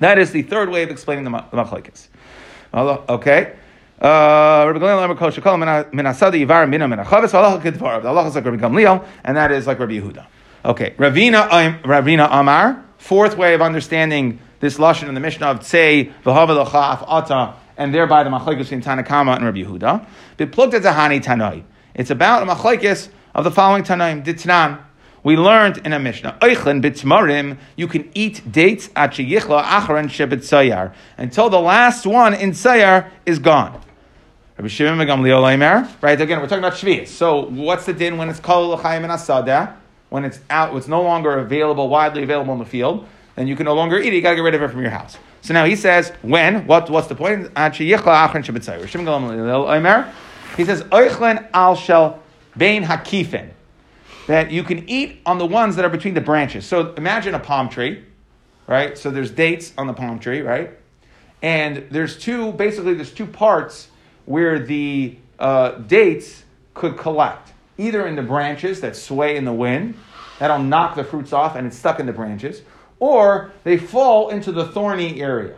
That 0.00 0.18
is 0.18 0.30
the 0.32 0.42
third 0.42 0.70
way 0.70 0.82
of 0.82 0.90
explaining 0.90 1.24
the, 1.24 1.30
ma- 1.30 1.48
the 1.50 1.56
machlekes. 1.56 2.08
Okay. 2.72 3.54
Uh, 4.00 4.72
and 4.72 4.80
that 9.36 9.52
is 9.52 9.66
like 9.66 9.78
Rabbi 9.78 9.92
Yehuda. 9.92 10.26
Okay, 10.64 10.94
Ravina 10.98 11.82
Ravina 11.82 12.28
Amar. 12.30 12.84
Fourth 12.98 13.36
way 13.36 13.54
of 13.54 13.62
understanding 13.62 14.40
this 14.60 14.78
lashon 14.78 15.08
in 15.08 15.14
the 15.14 15.20
Mishnah 15.20 15.46
of 15.46 15.60
Tzei 15.60 16.12
V'Hava 16.22 16.64
L'Chaf 16.64 17.04
Ata, 17.06 17.54
and 17.76 17.94
thereby 17.94 18.22
the 18.22 18.30
machlekes 18.30 18.58
between 18.58 18.82
Tanakama 18.82 19.36
and 19.36 19.44
Rabbi 19.44 19.62
Yehuda. 19.64 20.04
It's 21.94 22.10
about 22.10 22.42
a 22.42 22.46
machlekes 22.46 23.08
of 23.34 23.44
the 23.44 23.50
following 23.50 23.82
Tanoim. 23.82 24.24
Ditnan. 24.24 24.80
We 25.22 25.36
learned 25.36 25.78
in 25.84 25.92
a 25.92 25.98
Mishnah, 25.98 26.38
Oichlin 26.40 26.82
bitmarim, 26.82 27.58
you 27.76 27.86
can 27.86 28.10
eat 28.14 28.50
dates 28.50 28.88
at 28.96 29.10
sheyichla 29.10 29.62
acharon 29.64 30.06
shebet 30.06 30.38
sayar, 30.38 30.94
until 31.18 31.50
the 31.50 31.60
last 31.60 32.06
one 32.06 32.32
in 32.32 32.52
sayar 32.52 33.10
is 33.26 33.38
gone. 33.38 33.82
Rabbi 34.56 34.68
Shimon 34.68 35.06
Gamliel 35.06 36.02
right? 36.02 36.18
Again, 36.18 36.40
we're 36.40 36.46
talking 36.46 36.64
about 36.64 36.72
shvius. 36.72 37.08
So, 37.08 37.46
what's 37.50 37.84
the 37.84 37.92
din 37.92 38.16
when 38.16 38.30
it's 38.30 38.40
kol 38.40 38.70
l'chaim 38.70 39.04
and 39.04 39.12
asada? 39.12 39.74
When 40.08 40.24
it's 40.24 40.40
out, 40.48 40.74
it's 40.74 40.88
no 40.88 41.02
longer 41.02 41.38
available, 41.38 41.88
widely 41.88 42.22
available 42.22 42.54
in 42.54 42.58
the 42.58 42.64
field, 42.64 43.06
then 43.36 43.46
you 43.46 43.56
can 43.56 43.66
no 43.66 43.74
longer 43.74 43.98
eat 43.98 44.12
it. 44.12 44.16
You 44.16 44.22
got 44.22 44.30
to 44.30 44.36
get 44.36 44.42
rid 44.42 44.54
of 44.54 44.62
it 44.62 44.68
from 44.68 44.80
your 44.80 44.90
house. 44.90 45.18
So 45.42 45.54
now 45.54 45.64
he 45.66 45.76
says, 45.76 46.12
when? 46.22 46.66
What? 46.66 46.90
What's 46.90 47.08
the 47.08 47.14
point? 47.14 47.50
At 47.56 47.74
sheyichla 47.74 48.28
acharon 48.28 48.42
shebet 48.42 48.64
sayar. 48.64 48.88
Shimon 48.88 50.12
he 50.56 50.64
says, 50.64 50.82
Oichlin 50.84 51.48
al 51.54 51.76
shel 51.76 52.22
bein 52.60 52.84
hakifin 52.84 53.48
that 54.26 54.52
you 54.52 54.62
can 54.62 54.88
eat 54.88 55.22
on 55.24 55.38
the 55.38 55.46
ones 55.46 55.76
that 55.76 55.84
are 55.84 55.90
between 55.90 56.14
the 56.14 56.20
branches. 56.20 56.66
So 56.66 56.92
imagine 56.94 57.34
a 57.34 57.40
palm 57.40 57.70
tree, 57.70 58.04
right? 58.66 58.96
So 58.96 59.10
there's 59.10 59.30
dates 59.30 59.72
on 59.78 59.86
the 59.86 59.94
palm 59.94 60.20
tree, 60.20 60.42
right? 60.42 60.70
And 61.42 61.86
there's 61.90 62.18
two, 62.18 62.52
basically, 62.52 62.94
there's 62.94 63.12
two 63.12 63.26
parts 63.26 63.88
where 64.26 64.58
the 64.58 65.16
uh, 65.38 65.70
dates 65.78 66.44
could 66.74 66.98
collect. 66.98 67.52
Either 67.78 68.06
in 68.06 68.14
the 68.14 68.22
branches 68.22 68.82
that 68.82 68.94
sway 68.94 69.36
in 69.36 69.46
the 69.46 69.54
wind, 69.54 69.94
that'll 70.38 70.62
knock 70.62 70.96
the 70.96 71.02
fruits 71.02 71.32
off 71.32 71.56
and 71.56 71.66
it's 71.66 71.78
stuck 71.78 71.98
in 71.98 72.04
the 72.04 72.12
branches, 72.12 72.60
or 72.98 73.50
they 73.64 73.78
fall 73.78 74.28
into 74.28 74.52
the 74.52 74.66
thorny 74.66 75.22
area. 75.22 75.56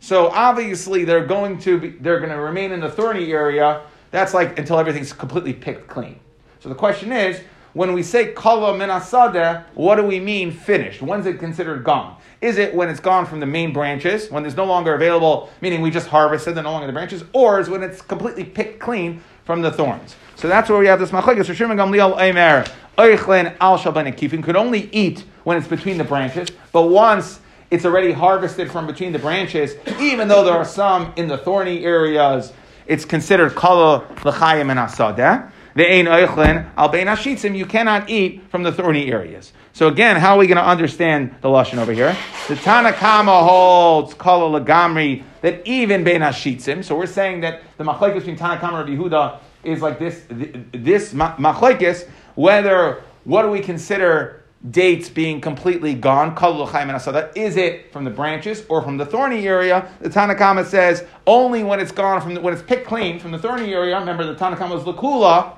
So 0.00 0.28
obviously 0.28 1.04
they're 1.04 1.26
going 1.26 1.58
to 1.60 1.78
be, 1.78 1.88
they're 1.88 2.18
going 2.18 2.30
to 2.30 2.40
remain 2.40 2.72
in 2.72 2.80
the 2.80 2.90
thorny 2.90 3.32
area. 3.32 3.80
That's 4.10 4.34
like 4.34 4.58
until 4.58 4.78
everything's 4.78 5.14
completely 5.14 5.54
picked 5.54 5.88
clean. 5.88 6.20
So 6.62 6.68
the 6.68 6.76
question 6.76 7.10
is, 7.10 7.40
when 7.72 7.92
we 7.92 8.04
say 8.04 8.32
kala 8.34 8.78
min 8.78 8.88
asadeh, 8.88 9.64
what 9.74 9.96
do 9.96 10.04
we 10.04 10.20
mean 10.20 10.52
finished? 10.52 11.02
When's 11.02 11.26
it 11.26 11.40
considered 11.40 11.82
gone? 11.82 12.16
Is 12.40 12.56
it 12.56 12.72
when 12.72 12.88
it's 12.88 13.00
gone 13.00 13.26
from 13.26 13.40
the 13.40 13.46
main 13.46 13.72
branches, 13.72 14.30
when 14.30 14.44
there's 14.44 14.56
no 14.56 14.64
longer 14.64 14.94
available, 14.94 15.50
meaning 15.60 15.80
we 15.80 15.90
just 15.90 16.06
harvested, 16.06 16.54
they're 16.54 16.62
no 16.62 16.70
longer 16.70 16.86
the 16.86 16.92
branches, 16.92 17.24
or 17.32 17.58
is 17.58 17.68
when 17.68 17.82
it's 17.82 18.00
completely 18.00 18.44
picked 18.44 18.78
clean 18.78 19.24
from 19.44 19.60
the 19.60 19.72
thorns? 19.72 20.14
So 20.36 20.46
that's 20.46 20.70
where 20.70 20.78
we 20.78 20.86
have 20.86 21.00
this 21.00 21.10
machlekes. 21.10 21.46
So 21.46 21.52
Shimon 21.52 21.76
Gamliel 21.76 22.16
Eimer, 22.16 22.70
Oichlin 22.96 23.56
al 23.60 23.76
Shabban 23.76 24.14
Kifin 24.14 24.40
could 24.40 24.54
only 24.54 24.88
eat 24.92 25.24
when 25.42 25.56
it's 25.56 25.66
between 25.66 25.98
the 25.98 26.04
branches, 26.04 26.48
but 26.70 26.82
once 26.82 27.40
it's 27.72 27.84
already 27.84 28.12
harvested 28.12 28.70
from 28.70 28.86
between 28.86 29.10
the 29.10 29.18
branches, 29.18 29.74
even 29.98 30.28
though 30.28 30.44
there 30.44 30.54
are 30.54 30.64
some 30.64 31.12
in 31.16 31.26
the 31.26 31.38
thorny 31.38 31.84
areas, 31.84 32.52
it's 32.86 33.04
considered 33.04 33.56
kala 33.56 34.06
l'chayim 34.24 34.70
and 34.70 34.78
asadeh. 34.78 35.50
Ve'ein 35.76 36.06
oichlin 36.06 36.70
al 36.76 36.88
bein 36.88 37.06
hashitzim, 37.06 37.56
you 37.56 37.66
cannot 37.66 38.10
eat 38.10 38.42
from 38.50 38.62
the 38.62 38.72
thorny 38.72 39.10
areas. 39.10 39.52
So 39.72 39.88
again, 39.88 40.16
how 40.16 40.34
are 40.34 40.38
we 40.38 40.46
going 40.46 40.58
to 40.58 40.66
understand 40.66 41.34
the 41.40 41.48
lashon 41.48 41.78
over 41.78 41.92
here? 41.92 42.16
The 42.48 42.56
Tanakama 42.56 43.42
holds 43.46 44.12
kala 44.14 44.60
lagamri 44.60 45.24
that 45.40 45.66
even 45.66 46.04
bein 46.04 46.20
hashitzim. 46.20 46.84
So 46.84 46.96
we're 46.96 47.06
saying 47.06 47.40
that 47.40 47.62
the 47.78 47.84
machlekes 47.84 48.14
between 48.14 48.36
Tanakama 48.36 48.86
and 48.86 48.98
Yehuda 48.98 49.38
is 49.64 49.80
like 49.80 49.98
this. 49.98 50.26
This 50.28 51.14
machlekes, 51.14 52.08
whether 52.34 53.02
what 53.24 53.42
do 53.42 53.48
we 53.48 53.60
consider 53.60 54.42
dates 54.70 55.08
being 55.08 55.40
completely 55.40 55.94
gone, 55.94 56.36
asada, 56.36 57.36
is 57.36 57.56
it 57.56 57.92
from 57.92 58.04
the 58.04 58.10
branches 58.10 58.64
or 58.68 58.82
from 58.82 58.96
the 58.96 59.06
thorny 59.06 59.46
area? 59.48 59.90
The 60.00 60.10
Tanakama 60.10 60.64
says 60.64 61.04
only 61.26 61.64
when 61.64 61.80
it's 61.80 61.92
gone 61.92 62.20
from 62.20 62.34
the, 62.34 62.40
when 62.40 62.52
it's 62.52 62.62
picked 62.62 62.86
clean 62.86 63.18
from 63.18 63.32
the 63.32 63.38
thorny 63.38 63.72
area. 63.72 63.98
Remember, 63.98 64.24
the 64.24 64.34
Tanakama 64.34 64.78
is 64.78 64.84
lakula. 64.84 65.56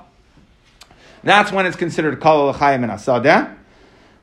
That's 1.25 1.51
when 1.51 1.65
it's 1.65 1.75
considered 1.75 2.21
kala 2.21 2.51
l'chayim 2.51 2.83
and 2.83 2.91
asada. 2.91 3.57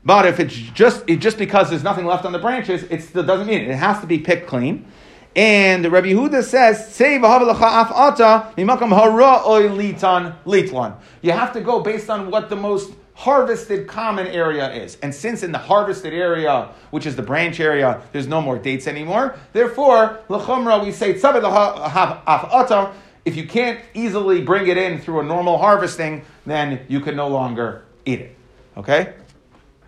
But 0.04 0.24
if 0.24 0.40
it's 0.40 0.54
just 0.54 1.04
it 1.08 1.16
just 1.16 1.36
because 1.36 1.68
there's 1.68 1.82
nothing 1.82 2.06
left 2.06 2.24
on 2.24 2.32
the 2.32 2.38
branches, 2.38 2.84
it 2.84 3.02
still 3.02 3.24
doesn't 3.24 3.46
mean 3.46 3.60
it. 3.60 3.68
It 3.68 3.76
has 3.76 4.00
to 4.00 4.06
be 4.06 4.18
picked 4.18 4.46
clean. 4.46 4.86
And 5.34 5.90
Rabbi 5.90 6.12
Yehuda 6.12 6.44
says, 6.44 6.94
"Say 6.94 7.16
ata 7.16 8.52
mimakam 8.56 8.96
hara 8.96 9.42
oy 9.46 9.68
litan 9.68 10.36
litlan." 10.46 10.94
You 11.22 11.32
have 11.32 11.52
to 11.54 11.60
go 11.60 11.80
based 11.80 12.08
on 12.08 12.30
what 12.30 12.48
the 12.48 12.56
most 12.56 12.92
harvested 13.14 13.88
common 13.88 14.26
area 14.28 14.72
is. 14.72 14.96
And 15.02 15.14
since 15.14 15.42
in 15.42 15.52
the 15.52 15.58
harvested 15.58 16.14
area, 16.14 16.68
which 16.90 17.06
is 17.06 17.16
the 17.16 17.22
branch 17.22 17.60
area, 17.60 18.00
there's 18.12 18.26
no 18.26 18.40
more 18.40 18.58
dates 18.58 18.86
anymore, 18.86 19.36
therefore, 19.52 20.20
l'chumra, 20.28 20.82
we 20.82 20.92
say, 20.92 21.14
ata, 21.20 22.92
if 23.24 23.36
you 23.36 23.46
can't 23.46 23.80
easily 23.94 24.42
bring 24.42 24.66
it 24.66 24.76
in 24.76 25.00
through 25.00 25.20
a 25.20 25.22
normal 25.22 25.58
harvesting, 25.58 26.24
then 26.46 26.84
you 26.88 27.00
can 27.00 27.16
no 27.16 27.28
longer 27.28 27.84
eat 28.04 28.20
it. 28.20 28.36
Okay? 28.76 29.14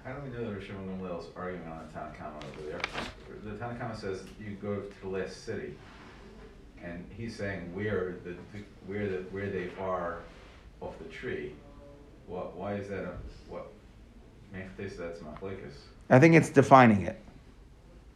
How 0.04 0.12
do 0.12 0.20
we 0.22 0.36
know 0.36 0.50
that 0.50 0.60
Rishon 0.60 0.76
Gamliel 0.86 1.20
is 1.20 1.26
arguing 1.36 1.66
on 1.66 1.80
the 1.86 1.98
Tanakama 1.98 2.36
over 2.36 2.70
there? 2.70 2.80
The 3.44 3.58
Tanakama 3.58 3.98
says 3.98 4.22
you 4.38 4.56
go 4.62 4.76
to 4.76 5.00
the 5.02 5.08
last 5.08 5.44
city, 5.44 5.74
and 6.82 7.04
he's 7.16 7.36
saying 7.36 7.74
where 7.74 8.16
the, 8.24 8.36
where 8.86 9.08
the 9.08 9.16
where 9.30 9.50
they 9.50 9.70
are 9.80 10.18
off 10.80 10.98
the 10.98 11.08
tree. 11.08 11.52
What? 12.26 12.56
Why 12.56 12.74
is 12.74 12.88
that? 12.88 13.04
A, 13.04 13.12
what? 13.48 13.72
Manifestation 14.52 14.98
that's 14.98 15.20
machlekes. 15.20 15.72
I 16.10 16.18
think 16.20 16.34
it's 16.34 16.50
defining 16.50 17.02
it. 17.02 17.18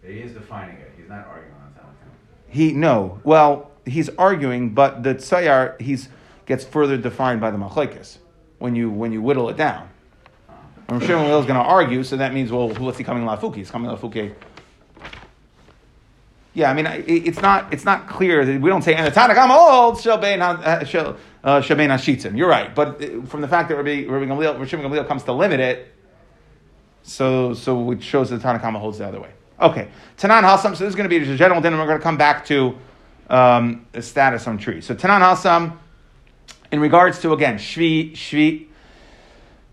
He 0.03 0.21
is 0.21 0.33
defining 0.33 0.77
it. 0.77 0.93
He's 0.97 1.09
not 1.09 1.27
arguing 1.27 1.55
on 1.55 1.73
the 1.75 1.81
Tanakama. 1.81 2.49
He 2.49 2.73
no. 2.73 3.21
Well, 3.25 3.71
he's 3.89 4.09
arguing, 4.11 4.71
but 4.71 5.03
the 5.03 5.15
tzayar 5.15 5.81
he's 5.81 6.09
gets 6.47 6.65
further 6.65 6.97
defined 6.97 7.41
by 7.41 7.51
the 7.51 7.59
machlekes 7.59 8.19
when 8.59 8.75
you 8.75 8.91
when 8.91 9.13
you 9.13 9.21
whittle 9.23 9.49
it 9.49 9.57
down. 9.57 9.89
I'm 10.89 11.01
sure 11.01 11.19
Will's 11.19 11.45
going 11.45 11.61
to 11.63 11.67
argue, 11.67 12.03
so 12.03 12.17
that 12.17 12.33
means 12.33 12.51
well, 12.51 12.71
what's 12.71 12.97
he 12.97 13.05
coming 13.05 13.25
lafuki? 13.25 13.57
He's 13.57 13.71
coming 13.71 13.91
lafuki. 13.91 14.35
Yeah, 16.55 16.71
I 16.71 16.75
mean, 16.75 16.87
it, 16.87 17.05
it's 17.07 17.43
not 17.43 17.73
it's 17.73 17.85
not 17.85 18.09
clear 18.09 18.45
that 18.45 18.61
we 18.61 18.71
don't 18.71 18.83
say 18.83 18.95
and 18.95 19.07
the 19.07 19.11
Tanakh 19.11 19.51
old 19.51 19.97
shabein 19.97 20.39
shabein 20.39 21.89
hashitzim. 21.91 22.37
You're 22.37 22.49
right, 22.49 22.75
but 22.75 23.03
uh, 23.03 23.23
from 23.27 23.43
the 23.43 23.49
fact 23.49 23.69
that 23.69 23.77
Rabbi 23.77 24.07
Rabbi 24.07 24.25
Gamliel, 24.25 24.67
Shimon 24.67 24.91
Gamliel 24.91 25.07
comes 25.07 25.25
to 25.25 25.33
limit 25.33 25.61
it, 25.61 25.95
so 27.03 27.53
so 27.55 27.93
it 27.93 28.03
shows 28.03 28.31
that 28.31 28.39
the 28.39 28.49
Tanakh 28.49 28.81
holds 28.81 28.99
the 28.99 29.07
other 29.07 29.21
way. 29.21 29.31
Okay, 29.61 29.89
Tanan 30.17 30.43
Hasam. 30.43 30.75
So 30.77 30.85
this 30.85 30.89
is 30.89 30.95
going 30.95 31.09
to 31.09 31.19
be 31.19 31.31
a 31.31 31.37
general 31.37 31.61
din, 31.61 31.75
and 31.75 31.81
we're 31.81 31.87
going 31.87 31.99
to 31.99 32.03
come 32.03 32.17
back 32.17 32.47
to 32.47 32.77
um, 33.29 33.87
status 34.01 34.47
on 34.47 34.59
trees. 34.59 34.87
So 34.87 34.95
Tanan 34.95 35.21
Hasam, 35.21 35.77
in 36.73 36.81
regards 36.81 37.21
to 37.21 37.33
again 37.33 37.57
Shvi 37.57 38.13
Shvi. 38.13 38.67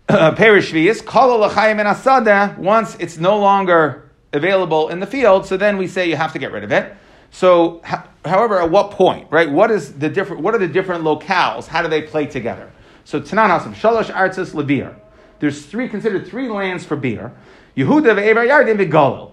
Perish 0.08 0.70
Shvius, 0.70 1.04
Kala 1.04 1.46
L'chayim 1.46 1.80
and 1.80 1.88
Asada, 1.88 2.56
once 2.58 2.96
it's 3.00 3.18
no 3.18 3.40
longer 3.40 4.08
available 4.32 4.88
in 4.88 5.00
the 5.00 5.06
field, 5.06 5.46
so 5.46 5.56
then 5.56 5.78
we 5.78 5.88
say 5.88 6.08
you 6.08 6.14
have 6.14 6.32
to 6.32 6.38
get 6.38 6.52
rid 6.52 6.62
of 6.62 6.70
it. 6.70 6.94
So, 7.32 7.82
however, 8.24 8.60
at 8.62 8.70
what 8.70 8.92
point, 8.92 9.26
right? 9.32 9.50
What 9.50 9.72
is 9.72 9.94
the 9.94 10.08
different? 10.08 10.42
What 10.42 10.54
are 10.54 10.58
the 10.58 10.68
different 10.68 11.02
locales? 11.02 11.66
How 11.66 11.82
do 11.82 11.88
they 11.88 12.02
play 12.02 12.26
together? 12.26 12.70
So, 13.04 13.20
Tanan 13.20 13.58
Hasam, 13.58 13.74
Shalosh 13.74 14.12
Artzis 14.12 14.52
Lebir. 14.52 14.94
There's 15.40 15.66
three 15.66 15.88
considered 15.88 16.26
three 16.28 16.48
lands 16.48 16.84
for 16.84 16.94
beer. 16.94 17.32
Yehuda 17.76 18.14
ve'Ever 18.14 18.48
Yardim 18.48 18.78
ve'Galil. 18.78 19.32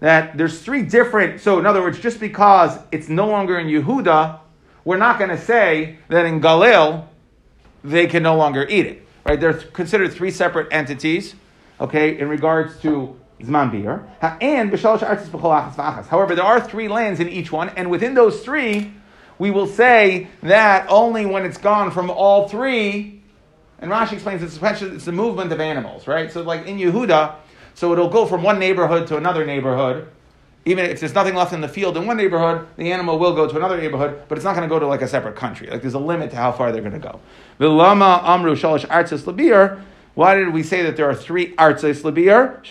That 0.00 0.36
there's 0.38 0.60
three 0.60 0.82
different. 0.82 1.40
So, 1.40 1.58
in 1.58 1.66
other 1.66 1.82
words, 1.82 1.98
just 1.98 2.20
because 2.20 2.78
it's 2.92 3.08
no 3.08 3.26
longer 3.26 3.58
in 3.58 3.66
Yehuda, 3.66 4.38
we're 4.84 4.96
not 4.96 5.18
going 5.18 5.30
to 5.30 5.38
say 5.38 5.98
that 6.08 6.24
in 6.24 6.40
Galil 6.40 7.06
they 7.82 8.06
can 8.06 8.22
no 8.22 8.36
longer 8.36 8.66
eat 8.68 8.86
it. 8.86 9.06
Right? 9.24 9.40
They're 9.40 9.54
considered 9.54 10.12
three 10.12 10.30
separate 10.30 10.68
entities. 10.72 11.34
Okay, 11.80 12.18
in 12.18 12.28
regards 12.28 12.78
to 12.80 13.18
Zman 13.40 13.70
beer 13.70 14.08
and. 14.40 14.70
However, 16.08 16.34
there 16.34 16.44
are 16.44 16.60
three 16.60 16.88
lands 16.88 17.20
in 17.20 17.28
each 17.28 17.52
one, 17.52 17.68
and 17.70 17.90
within 17.90 18.14
those 18.14 18.42
three, 18.42 18.92
we 19.38 19.50
will 19.50 19.66
say 19.66 20.28
that 20.42 20.86
only 20.88 21.24
when 21.24 21.44
it's 21.44 21.58
gone 21.58 21.90
from 21.90 22.10
all 22.10 22.48
three. 22.48 23.22
And 23.80 23.90
Rashi 23.92 24.14
explains 24.14 24.42
it's 24.42 24.60
it's 24.82 25.04
the 25.04 25.12
movement 25.12 25.52
of 25.52 25.60
animals, 25.60 26.08
right? 26.08 26.32
So, 26.32 26.42
like 26.42 26.66
in 26.66 26.78
Yehuda, 26.78 27.36
so 27.78 27.92
it'll 27.92 28.08
go 28.08 28.26
from 28.26 28.42
one 28.42 28.58
neighborhood 28.58 29.06
to 29.06 29.16
another 29.16 29.46
neighborhood. 29.46 30.08
Even 30.64 30.84
if 30.84 30.98
there's 30.98 31.14
nothing 31.14 31.36
left 31.36 31.52
in 31.52 31.60
the 31.60 31.68
field 31.68 31.96
in 31.96 32.08
one 32.08 32.16
neighborhood, 32.16 32.66
the 32.76 32.90
animal 32.90 33.20
will 33.20 33.36
go 33.36 33.46
to 33.46 33.56
another 33.56 33.80
neighborhood, 33.80 34.20
but 34.26 34.36
it's 34.36 34.44
not 34.44 34.56
going 34.56 34.68
to 34.68 34.74
go 34.74 34.80
to 34.80 34.86
like 34.88 35.00
a 35.00 35.06
separate 35.06 35.36
country. 35.36 35.68
Like 35.70 35.82
there's 35.82 35.94
a 35.94 35.98
limit 36.00 36.30
to 36.30 36.36
how 36.36 36.50
far 36.50 36.72
they're 36.72 36.80
going 36.82 36.94
to 36.94 36.98
go. 36.98 37.20
Vilama 37.60 38.20
amru 38.24 38.56
shalosh 38.56 38.84
artzis 38.86 39.22
labir. 39.22 39.80
Why 40.14 40.34
did 40.34 40.52
we 40.52 40.64
say 40.64 40.82
that 40.82 40.96
there 40.96 41.08
are 41.08 41.14
three 41.14 41.54
artzis 41.54 42.02
labir? 42.02 42.66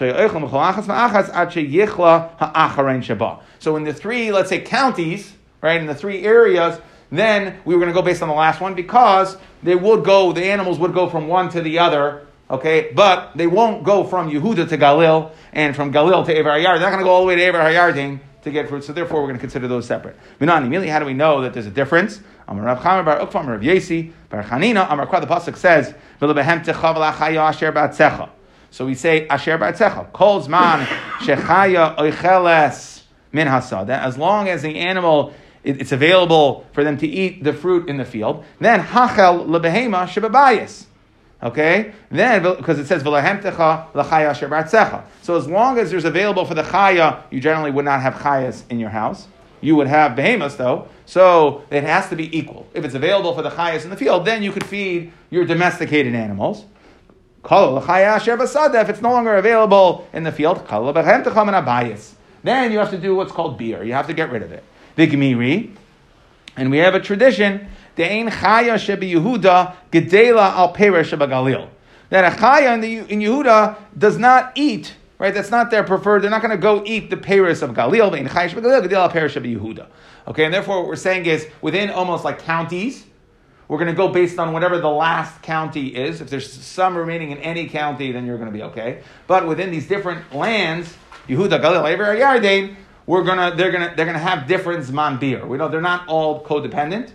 So 3.60 3.76
in 3.78 3.84
the 3.86 3.94
three, 3.94 4.32
let's 4.34 4.50
say 4.50 4.60
counties, 4.60 5.34
right, 5.62 5.80
in 5.80 5.88
the 5.88 5.96
three 5.96 6.26
areas, 6.26 6.82
then 7.14 7.60
we 7.64 7.76
were 7.76 7.80
going 7.80 7.94
to 7.94 7.98
go 7.98 8.02
based 8.02 8.22
on 8.22 8.28
the 8.28 8.36
last 8.36 8.60
one 8.60 8.76
because 8.76 9.38
they 9.64 9.76
would 9.76 10.04
go, 10.04 10.34
the 10.34 10.44
animals 10.44 10.80
would 10.80 10.94
go 10.94 11.10
from 11.10 11.30
one 11.30 11.48
to 11.52 11.62
the 11.62 11.80
other, 11.80 12.28
okay, 12.50 12.92
but 12.94 13.32
they 13.36 13.48
won't 13.48 13.84
go 13.84 14.04
from 14.04 14.30
Yehuda 14.30 14.70
to 14.70 14.78
Galil 14.78 15.32
and 15.54 15.76
from 15.76 15.92
Galil 15.92 16.26
to 16.26 16.34
Evar 16.34 16.58
Hayar. 16.58 16.80
They're 16.80 16.80
not 16.80 16.92
going 16.92 17.00
to 17.00 17.04
go 17.04 17.12
all 17.12 17.22
the 17.22 17.28
way 17.28 17.36
to 17.36 17.42
Evar 17.42 17.62
Hayardin 17.62 18.20
to 18.44 18.52
get 18.52 18.70
fruit, 18.70 18.84
so 18.84 18.94
therefore 18.94 19.22
we're 19.22 19.28
going 19.28 19.38
to 19.38 19.42
consider 19.42 19.68
those 19.68 19.86
separate. 19.86 20.18
Minani, 20.40 20.62
immediately, 20.62 20.90
how 20.90 21.00
do 21.00 21.06
we 21.06 21.14
know 21.14 21.42
that 21.42 21.54
there's 21.54 21.66
a 21.66 21.72
difference? 21.72 22.22
Amar 22.48 22.64
Rav 22.64 22.80
Chamer 22.80 23.06
bar 23.06 23.20
Ukva, 23.20 23.42
Amar 23.42 23.54
Rav 23.54 23.62
Yesi, 23.62 24.12
bar 24.30 24.44
Chanina, 24.44 24.90
Amar 24.92 25.08
Kwa, 25.08 25.20
the 25.20 25.28
Pasuk 25.28 25.58
says, 25.58 25.94
"V'lebehem 26.22 26.64
techa 26.64 26.96
v'lachaya 26.96 27.50
asher 27.50 27.72
ba'atzecha." 27.72 28.30
So 28.72 28.86
we 28.86 28.96
say 28.96 29.28
asher 29.28 29.58
ba'atzecha. 29.58 30.12
Kol 30.14 30.42
zman 30.42 30.86
shechaya 31.20 31.98
oicheles 31.98 33.04
min 33.32 33.48
hasada. 33.48 34.00
As 34.00 34.18
long 34.18 34.48
as 34.48 34.62
the 34.62 34.78
animal 34.78 35.34
it's 35.64 35.92
available 35.92 36.66
for 36.72 36.86
them 36.86 36.98
to 36.98 37.08
eat 37.08 37.44
the 37.44 37.52
fruit 37.52 37.90
in 37.90 37.98
the 37.98 38.06
field, 38.06 38.46
then 38.60 38.80
hachel 38.80 39.46
lebehema 39.46 40.08
shebabayis. 40.08 40.86
Okay, 41.42 41.94
then 42.10 42.42
because 42.42 42.80
it 42.80 42.88
says 42.88 43.04
v'lahemtecha 43.04 43.94
l'chaya. 43.94 45.04
So 45.22 45.38
as 45.38 45.48
long 45.48 45.78
as 45.78 45.92
there's 45.92 46.06
available 46.06 46.46
for 46.46 46.56
the 46.56 46.64
chaya, 46.64 47.22
you 47.30 47.40
generally 47.40 47.70
would 47.70 47.86
not 47.86 48.02
have 48.02 48.16
chayas 48.16 48.64
in 48.72 48.80
your 48.80 48.90
house. 48.90 49.28
You 49.62 49.76
would 49.76 49.86
have 49.88 50.16
behemoths 50.16 50.56
though, 50.56 50.88
so 51.06 51.64
it 51.70 51.84
has 51.84 52.10
to 52.10 52.16
be 52.16 52.36
equal. 52.36 52.68
If 52.74 52.86
it's 52.86 52.96
available 52.96 53.36
for 53.36 53.44
the 53.44 53.52
chayas 53.52 53.84
in 53.84 53.92
the 53.92 53.98
field, 53.98 54.26
then 54.26 54.42
you 54.42 54.52
could 54.52 54.66
feed 54.66 55.12
your 55.30 55.46
domesticated 55.46 56.16
animals. 56.16 56.66
L'chaya 57.44 58.16
asher. 58.16 58.34
If 58.34 58.90
it's 58.90 59.02
no 59.02 59.12
longer 59.12 59.36
available 59.36 60.08
in 60.14 60.24
the 60.24 60.32
field, 60.32 60.58
l'behemtecha 60.58 61.46
min. 61.46 61.98
Then 62.44 62.72
you 62.72 62.80
have 62.80 62.90
to 62.90 62.98
do 62.98 63.16
what's 63.16 63.32
called 63.32 63.60
beer. 63.60 63.84
You 63.84 63.94
have 63.94 64.08
to 64.08 64.14
get 64.14 64.32
rid 64.32 64.42
of 64.42 64.52
it. 64.52 64.64
Vigmiri, 64.98 65.76
and 66.56 66.72
we 66.72 66.80
have 66.80 66.96
a 66.96 67.00
tradition. 67.00 67.68
De'ein 67.98 68.30
chaya 68.30 68.76
shebi 68.76 69.12
Yehuda 69.14 69.76
gedela 69.92 70.52
al 70.52 70.74
perish 70.74 71.12
Galil. 71.12 71.70
That 72.10 72.32
a 72.32 72.38
chaya 72.38 72.76
in, 72.76 72.82
the, 72.82 72.98
in 73.12 73.20
Yehuda 73.20 73.76
does 73.98 74.18
not 74.18 74.54
eat. 74.56 74.96
Right, 75.20 75.34
that's 75.34 75.50
not 75.50 75.72
their 75.72 75.84
preferred. 75.84 76.22
They're 76.22 76.30
not 76.30 76.44
going 76.44 76.56
to 76.56 76.62
go 76.62 76.84
eat 76.86 77.10
the 77.10 77.18
Paris 77.18 77.64
of 77.64 77.72
Galil. 77.72 78.12
Ve'ein 78.12 78.28
chaya 78.28 78.50
shebi 78.50 78.62
Galil 78.62 78.88
gedela 78.88 79.04
al 79.04 79.10
perish 79.10 79.36
Yehuda. 79.36 79.88
Okay, 80.28 80.46
and 80.46 80.54
therefore 80.54 80.80
what 80.80 80.88
we're 80.88 80.96
saying 80.96 81.26
is 81.26 81.48
within 81.62 81.90
almost 81.90 82.24
like 82.24 82.40
counties, 82.40 83.04
we're 83.68 83.78
going 83.78 83.90
to 83.90 83.96
go 83.98 84.08
based 84.08 84.40
on 84.40 84.54
whatever 84.54 84.80
the 84.80 84.90
last 84.90 85.42
county 85.42 85.88
is. 85.88 86.22
If 86.22 86.30
there's 86.30 86.52
some 86.52 86.96
remaining 86.98 87.32
in 87.32 87.40
any 87.40 87.68
county, 87.68 88.12
then 88.12 88.26
you're 88.26 88.38
going 88.38 88.52
to 88.52 88.58
be 88.58 88.64
okay. 88.64 89.02
But 89.26 89.48
within 89.48 89.72
these 89.72 89.88
different 89.88 90.34
lands, 90.34 90.96
Yehuda, 91.28 91.62
Galil, 91.62 91.92
Ever, 91.92 92.16
Yarden, 92.16 92.76
we're 93.08 93.24
gonna 93.24 93.56
they're 93.56 93.72
gonna 93.72 93.94
they're 93.96 94.06
gonna 94.06 94.20
have 94.20 94.48
different 94.48 94.84
zman 94.86 95.20
beer. 95.20 95.46
We 95.46 95.58
know 95.58 95.70
they're 95.70 95.82
not 95.82 96.08
all 96.08 96.44
codependent. 96.44 97.14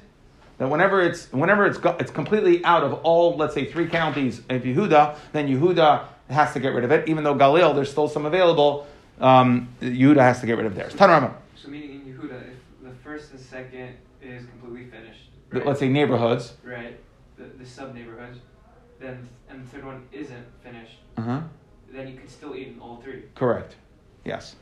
That 0.63 0.69
whenever 0.69 1.03
it's 1.03 1.27
whenever 1.33 1.67
it's 1.67 1.81
it's 1.99 2.13
completely 2.13 2.65
out 2.65 2.85
of 2.85 2.93
all 3.03 3.37
let's 3.37 3.53
say 3.53 3.65
three 3.65 3.89
counties 3.89 4.39
of 4.49 4.63
Yehuda, 4.63 5.17
then 5.33 5.49
Yehuda 5.49 6.05
has 6.31 6.53
to 6.53 6.61
get 6.61 6.69
rid 6.69 6.85
of 6.85 6.93
it. 6.93 7.09
Even 7.09 7.25
though 7.25 7.35
Galil 7.35 7.75
there's 7.75 7.91
still 7.91 8.07
some 8.07 8.27
available, 8.27 8.87
um, 9.21 9.69
Yehuda 9.81 10.19
has 10.21 10.39
to 10.39 10.47
get 10.47 10.59
rid 10.59 10.67
of 10.67 10.77
theirs. 10.77 10.95
Tanarama. 10.95 11.35
So 11.57 11.69
meaning 11.69 11.91
in 11.91 12.15
Yehuda, 12.15 12.41
if 12.49 12.85
the 12.85 12.95
first 13.03 13.33
and 13.33 13.41
second 13.41 13.97
is 14.23 14.47
completely 14.47 14.89
finished, 14.89 15.31
right? 15.51 15.67
Let's 15.67 15.81
say 15.81 15.89
neighborhoods. 15.89 16.53
right, 16.63 16.97
the, 17.37 17.47
the 17.59 17.67
sub 17.67 17.93
neighborhoods, 17.93 18.39
then 19.01 19.29
and 19.51 19.65
the 19.65 19.69
third 19.69 19.85
one 19.85 20.07
isn't 20.13 20.47
finished, 20.63 20.99
Uh-huh. 21.17 21.41
then 21.93 22.07
you 22.07 22.17
can 22.17 22.29
still 22.29 22.55
eat 22.55 22.69
in 22.69 22.79
all 22.79 23.01
three. 23.03 23.25
Correct. 23.35 23.75
Yes. 24.25 24.55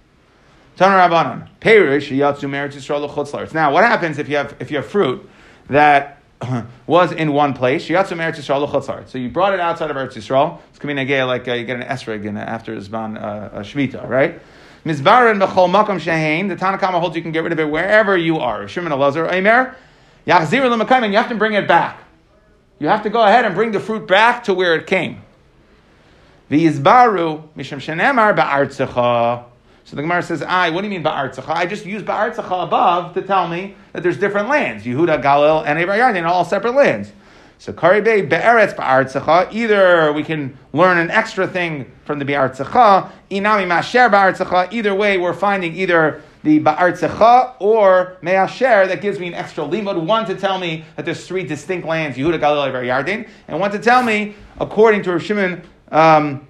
Tanar 0.78 1.10
Rabbanon. 1.10 1.50
Perish 1.60 2.08
yatsu 2.10 2.48
meretz 2.48 2.72
Yisrael. 2.72 3.52
Now, 3.52 3.70
what 3.70 3.84
happens 3.84 4.18
if 4.18 4.30
you 4.30 4.36
have 4.38 4.56
if 4.60 4.70
you 4.70 4.78
have 4.78 4.86
fruit 4.86 5.28
that 5.70 6.20
was 6.86 7.12
in 7.12 7.32
one 7.32 7.54
place? 7.54 7.88
Yatsu 7.88 8.16
meretz 8.16 8.36
Yisrael 8.36 8.68
la'aretz. 8.68 9.08
So 9.08 9.18
you 9.18 9.28
brought 9.30 9.54
it 9.54 9.60
outside 9.60 9.90
of 9.90 9.96
Eretz 9.96 10.14
Yisrael. 10.14 10.58
It's 10.70 10.78
again 10.84 11.26
like 11.26 11.48
uh, 11.48 11.54
you 11.54 11.64
get 11.64 11.80
an 11.80 11.86
esrog 11.86 12.24
in 12.24 12.36
after 12.36 12.76
Zban 12.76 13.16
uh, 13.16 13.20
uh, 13.20 13.62
Shmita, 13.62 14.06
right? 14.08 14.40
Mizbaran 14.84 15.44
b'chol 15.44 15.70
makom 15.70 16.00
shehein. 16.00 16.48
The 16.48 16.56
Tanakama 16.56 17.00
holds 17.00 17.16
you 17.16 17.22
can 17.22 17.32
get 17.32 17.42
rid 17.42 17.52
of 17.52 17.60
it 17.60 17.70
wherever 17.70 18.16
you 18.16 18.38
are. 18.38 18.66
Shimon 18.68 18.92
Elazar 18.92 19.30
Eimer. 19.30 19.74
Yachzir 20.26 20.68
l'makayim. 20.70 21.04
And 21.04 21.12
you 21.12 21.18
have 21.18 21.28
to 21.28 21.34
bring 21.34 21.54
it 21.54 21.68
back. 21.68 21.98
You 22.78 22.88
have 22.88 23.02
to 23.02 23.10
go 23.10 23.22
ahead 23.22 23.44
and 23.44 23.54
bring 23.54 23.72
the 23.72 23.80
fruit 23.80 24.08
back 24.08 24.44
to 24.44 24.54
where 24.54 24.74
it 24.74 24.86
came. 24.86 25.22
V'yizbaru 26.50 27.48
misham 27.54 27.78
shenemar 27.78 28.34
ba'artzecha. 28.34 29.44
So 29.90 29.96
the 29.96 30.02
Gemara 30.02 30.22
says, 30.22 30.40
"I. 30.40 30.70
What 30.70 30.82
do 30.82 30.86
you 30.86 30.92
mean 30.92 31.02
ba'artzecha? 31.02 31.48
I 31.48 31.66
just 31.66 31.84
use 31.84 32.00
ba'artzecha 32.00 32.62
above 32.62 33.12
to 33.14 33.22
tell 33.22 33.48
me 33.48 33.74
that 33.92 34.04
there's 34.04 34.18
different 34.18 34.48
lands. 34.48 34.84
Yehuda, 34.84 35.20
Galil, 35.20 35.64
and 35.66 35.80
Evar 35.80 35.98
Yarden, 35.98 36.24
all 36.24 36.44
separate 36.44 36.76
lands. 36.76 37.10
So 37.58 37.72
karibei 37.72 38.28
be'eretz 38.28 38.76
ba'artzecha. 38.76 39.52
Either 39.52 40.12
we 40.12 40.22
can 40.22 40.56
learn 40.72 40.96
an 40.96 41.10
extra 41.10 41.48
thing 41.48 41.90
from 42.04 42.20
the 42.20 42.24
ba'artzecha. 42.24 43.10
Inami 43.32 43.66
masher 43.66 44.08
ba'artzecha. 44.08 44.72
Either 44.72 44.94
way, 44.94 45.18
we're 45.18 45.32
finding 45.32 45.74
either 45.74 46.22
the 46.44 46.60
ba'artzecha 46.60 47.54
or 47.58 48.16
me'asher 48.22 48.86
that 48.86 49.00
gives 49.00 49.18
me 49.18 49.26
an 49.26 49.34
extra 49.34 49.64
limud. 49.64 50.00
One 50.06 50.24
to 50.26 50.36
tell 50.36 50.60
me 50.60 50.84
that 50.94 51.04
there's 51.04 51.26
three 51.26 51.42
distinct 51.42 51.84
lands, 51.84 52.16
Yehuda, 52.16 52.38
Galil, 52.38 52.70
Evar 52.70 52.84
Yarden, 52.84 53.28
and 53.48 53.58
one 53.58 53.72
to 53.72 53.78
tell 53.80 54.04
me, 54.04 54.36
according 54.60 55.02
to 55.02 55.10
Rav 55.10 55.22
Shimon, 55.24 55.62
um, 55.90 56.46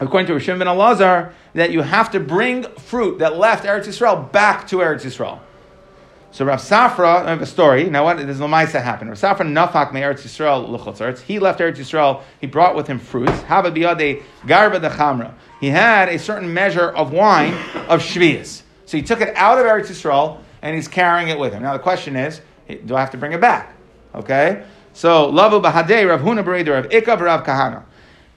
according 0.00 0.26
to 0.26 0.34
Rav 0.34 0.58
ben 0.58 0.66
Elazar, 0.66 1.32
that 1.54 1.70
you 1.72 1.82
have 1.82 2.10
to 2.12 2.20
bring 2.20 2.64
fruit 2.74 3.18
that 3.18 3.36
left 3.36 3.64
Eretz 3.64 3.86
Yisrael 3.86 4.30
back 4.30 4.66
to 4.68 4.76
Eretz 4.76 5.04
Yisrael. 5.04 5.40
So 6.32 6.44
Rav 6.44 6.60
Safra, 6.60 7.24
I 7.24 7.30
have 7.30 7.40
a 7.40 7.46
story. 7.46 7.88
Now 7.88 8.04
what? 8.04 8.18
does 8.18 8.38
Lamaisa 8.38 8.82
happen? 8.82 9.08
Rav 9.08 9.16
Safra 9.16 9.40
nafak 9.40 9.92
me 9.94 10.02
Eretz 10.02 10.20
Yisrael 10.20 10.68
l'chutz 10.68 11.20
He 11.22 11.38
left 11.38 11.60
Eretz 11.60 11.76
Yisrael. 11.76 12.22
He 12.40 12.46
brought 12.46 12.76
with 12.76 12.86
him 12.86 12.98
fruits. 12.98 13.40
Hava 13.42 13.70
biyade 13.70 14.22
garba 14.44 14.80
de 14.80 14.90
chamra. 14.90 15.32
He 15.60 15.68
had 15.68 16.10
a 16.10 16.18
certain 16.18 16.52
measure 16.52 16.90
of 16.90 17.12
wine 17.12 17.54
of 17.88 18.02
shvius. 18.02 18.62
So 18.84 18.98
he 18.98 19.02
took 19.02 19.22
it 19.22 19.34
out 19.34 19.58
of 19.58 19.64
Eretz 19.64 19.86
Yisrael 19.86 20.40
and 20.60 20.76
he's 20.76 20.88
carrying 20.88 21.28
it 21.28 21.38
with 21.38 21.54
him. 21.54 21.62
Now 21.62 21.72
the 21.72 21.78
question 21.78 22.16
is, 22.16 22.42
do 22.84 22.94
I 22.94 23.00
have 23.00 23.12
to 23.12 23.16
bring 23.16 23.32
it 23.32 23.40
back? 23.40 23.74
Okay. 24.14 24.62
So 24.92 25.32
lavu 25.32 25.62
bahadei 25.62 26.06
Rav 26.06 26.20
Huna 26.20 26.44
Rav 26.44 26.92
Ika 26.92 27.16
Rav 27.16 27.44
Kahana. 27.44 27.84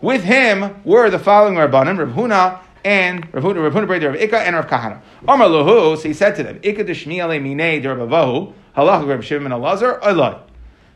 With 0.02 0.24
him 0.24 0.82
were 0.86 1.10
the 1.10 1.20
following 1.20 1.56
Rabbanim, 1.56 1.98
Rav 1.98 2.10
Huna 2.10 2.60
and 2.86 3.28
Rav 3.34 3.44
Huna, 3.44 3.62
Rav 3.62 3.74
Huna 3.74 4.06
Rav 4.06 4.16
Ika 4.16 4.40
and 4.40 4.56
Rav 4.56 4.68
Kahana. 4.68 5.02
Omar 5.28 5.48
Luhu, 5.50 5.98
so 5.98 6.04
he 6.08 6.14
said 6.14 6.38
to 6.38 6.44
them, 6.44 6.58
Ika 6.64 6.86
deshmi 6.86 7.22
ale 7.22 7.42
minei 7.42 7.84
derabavahu, 7.84 8.54
halach 8.78 9.06
Rav 9.06 9.26
Shimon 9.26 9.52
Elazar, 9.52 10.00
Eloi. 10.02 10.40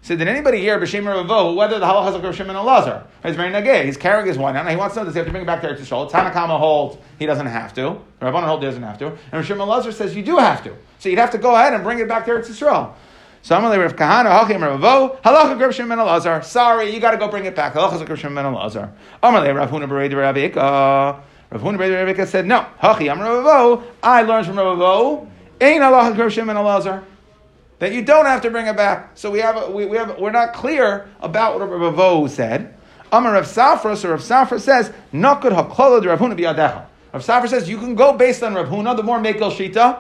So 0.04 0.16
did 0.16 0.30
anybody 0.30 0.60
hear 0.60 0.80
B'Shem 0.80 1.06
Ravo 1.06 1.54
whether 1.54 1.80
the 1.80 1.86
halacha 1.86 2.10
is 2.10 2.14
like 2.16 2.24
Rav 2.24 2.36
Shimon 2.36 2.56
Elazar? 2.56 3.06
He's 3.26 3.36
very 3.36 3.52
nagay. 3.52 3.86
He's 3.86 3.98
carrying 3.98 4.26
his 4.26 4.38
wine. 4.38 4.54
Now 4.54 4.66
he 4.66 4.76
wants 4.78 4.96
to 4.96 5.02
know 5.02 5.06
does 5.06 5.16
he 5.16 5.18
have 5.18 5.28
to 5.28 5.32
bring 5.32 5.44
it 5.44 5.48
back 5.48 5.62
to 5.62 5.68
Eretz? 5.68 6.10
Tanakama 6.10 6.58
holds 6.58 6.98
he 7.20 7.26
doesn't 7.26 7.48
have 7.48 7.74
to. 7.74 7.98
Rabbanan 8.22 8.46
holds 8.46 8.64
he 8.64 8.68
doesn't 8.68 8.84
have 8.84 8.98
to. 9.00 9.08
And 9.08 9.34
Rav 9.34 9.46
Shimon 9.46 9.68
Elazar 9.68 9.94
says 9.94 10.16
you 10.16 10.24
do 10.24 10.38
have 10.38 10.64
to. 10.64 10.74
So 11.00 11.10
you'd 11.10 11.20
have 11.20 11.32
to 11.32 11.38
go 11.38 11.56
ahead 11.56 11.74
and 11.74 11.84
bring 11.84 12.00
it 12.00 12.08
back 12.08 12.26
to 12.26 12.32
Eretz. 12.32 12.94
So 13.44 13.58
I'm 13.58 13.64
Rav 13.66 13.98
Kahana, 13.98 14.40
Hachim 14.40 14.62
Ravo, 14.62 15.20
halacha 15.22 15.60
Rav 15.60 15.76
Shimon 15.76 15.98
Elazar. 15.98 16.46
Sorry, 16.46 16.94
you 16.94 17.02
got 17.02 17.12
to 17.12 17.18
go 17.18 17.28
bring 17.28 17.44
it 17.44 17.54
back. 17.54 17.74
Halacha 17.74 18.08
Rav 18.08 18.18
Shimon 18.18 18.46
Elazar. 18.46 18.94
Amalei 19.22 19.54
Rav 19.54 19.70
Huna 19.70 19.86
Berei 19.86 20.16
Rav 20.16 20.38
Ika. 20.38 20.60
Rav 21.52 21.62
Huna 21.62 21.78
Berei 21.78 22.06
Rav 22.06 22.08
Ika 22.08 22.26
said 22.26 22.46
no. 22.46 22.66
Hachi 22.82 23.12
Am 23.12 23.20
Ravo. 23.20 23.84
I 24.02 24.22
learned 24.22 24.48
from 24.48 24.56
Ravo. 24.56 25.28
Ain't 25.60 25.82
halacha 25.82 26.18
Rav 26.18 26.32
Shimon 26.32 26.56
Elazar 26.56 27.04
that 27.80 27.92
you 27.92 28.02
don't 28.02 28.26
have 28.26 28.42
to 28.44 28.50
bring 28.50 28.68
it 28.68 28.78
back. 28.78 29.18
So 29.18 29.30
we 29.30 29.40
have, 29.40 29.74
we, 29.74 29.88
we 29.88 29.98
have 29.98 30.18
we're 30.18 30.32
not 30.32 30.54
clear 30.54 31.10
about 31.20 31.60
what 31.60 31.70
Rav 31.70 31.96
Avo 31.96 32.30
said. 32.30 32.74
Amar 33.12 33.34
Rav 33.34 33.44
Safra, 33.44 33.98
so 33.98 34.12
Rav 34.12 34.22
Safra 34.22 34.58
says, 34.58 34.90
Nakud 35.12 35.52
hakola 35.52 36.02
de 36.02 36.08
Rav 36.08 36.18
Huna 36.18 36.40
biyadecha. 36.40 36.86
Rav 37.12 37.22
Safra 37.22 37.50
says 37.50 37.68
you 37.68 37.78
can 37.78 37.96
go 37.96 38.14
based 38.14 38.42
on 38.42 38.54
Rav 38.54 38.70
Huna, 38.70 38.96
the 38.96 39.04
more 39.04 39.20
Mekel 39.20 39.52
Shita, 39.52 40.00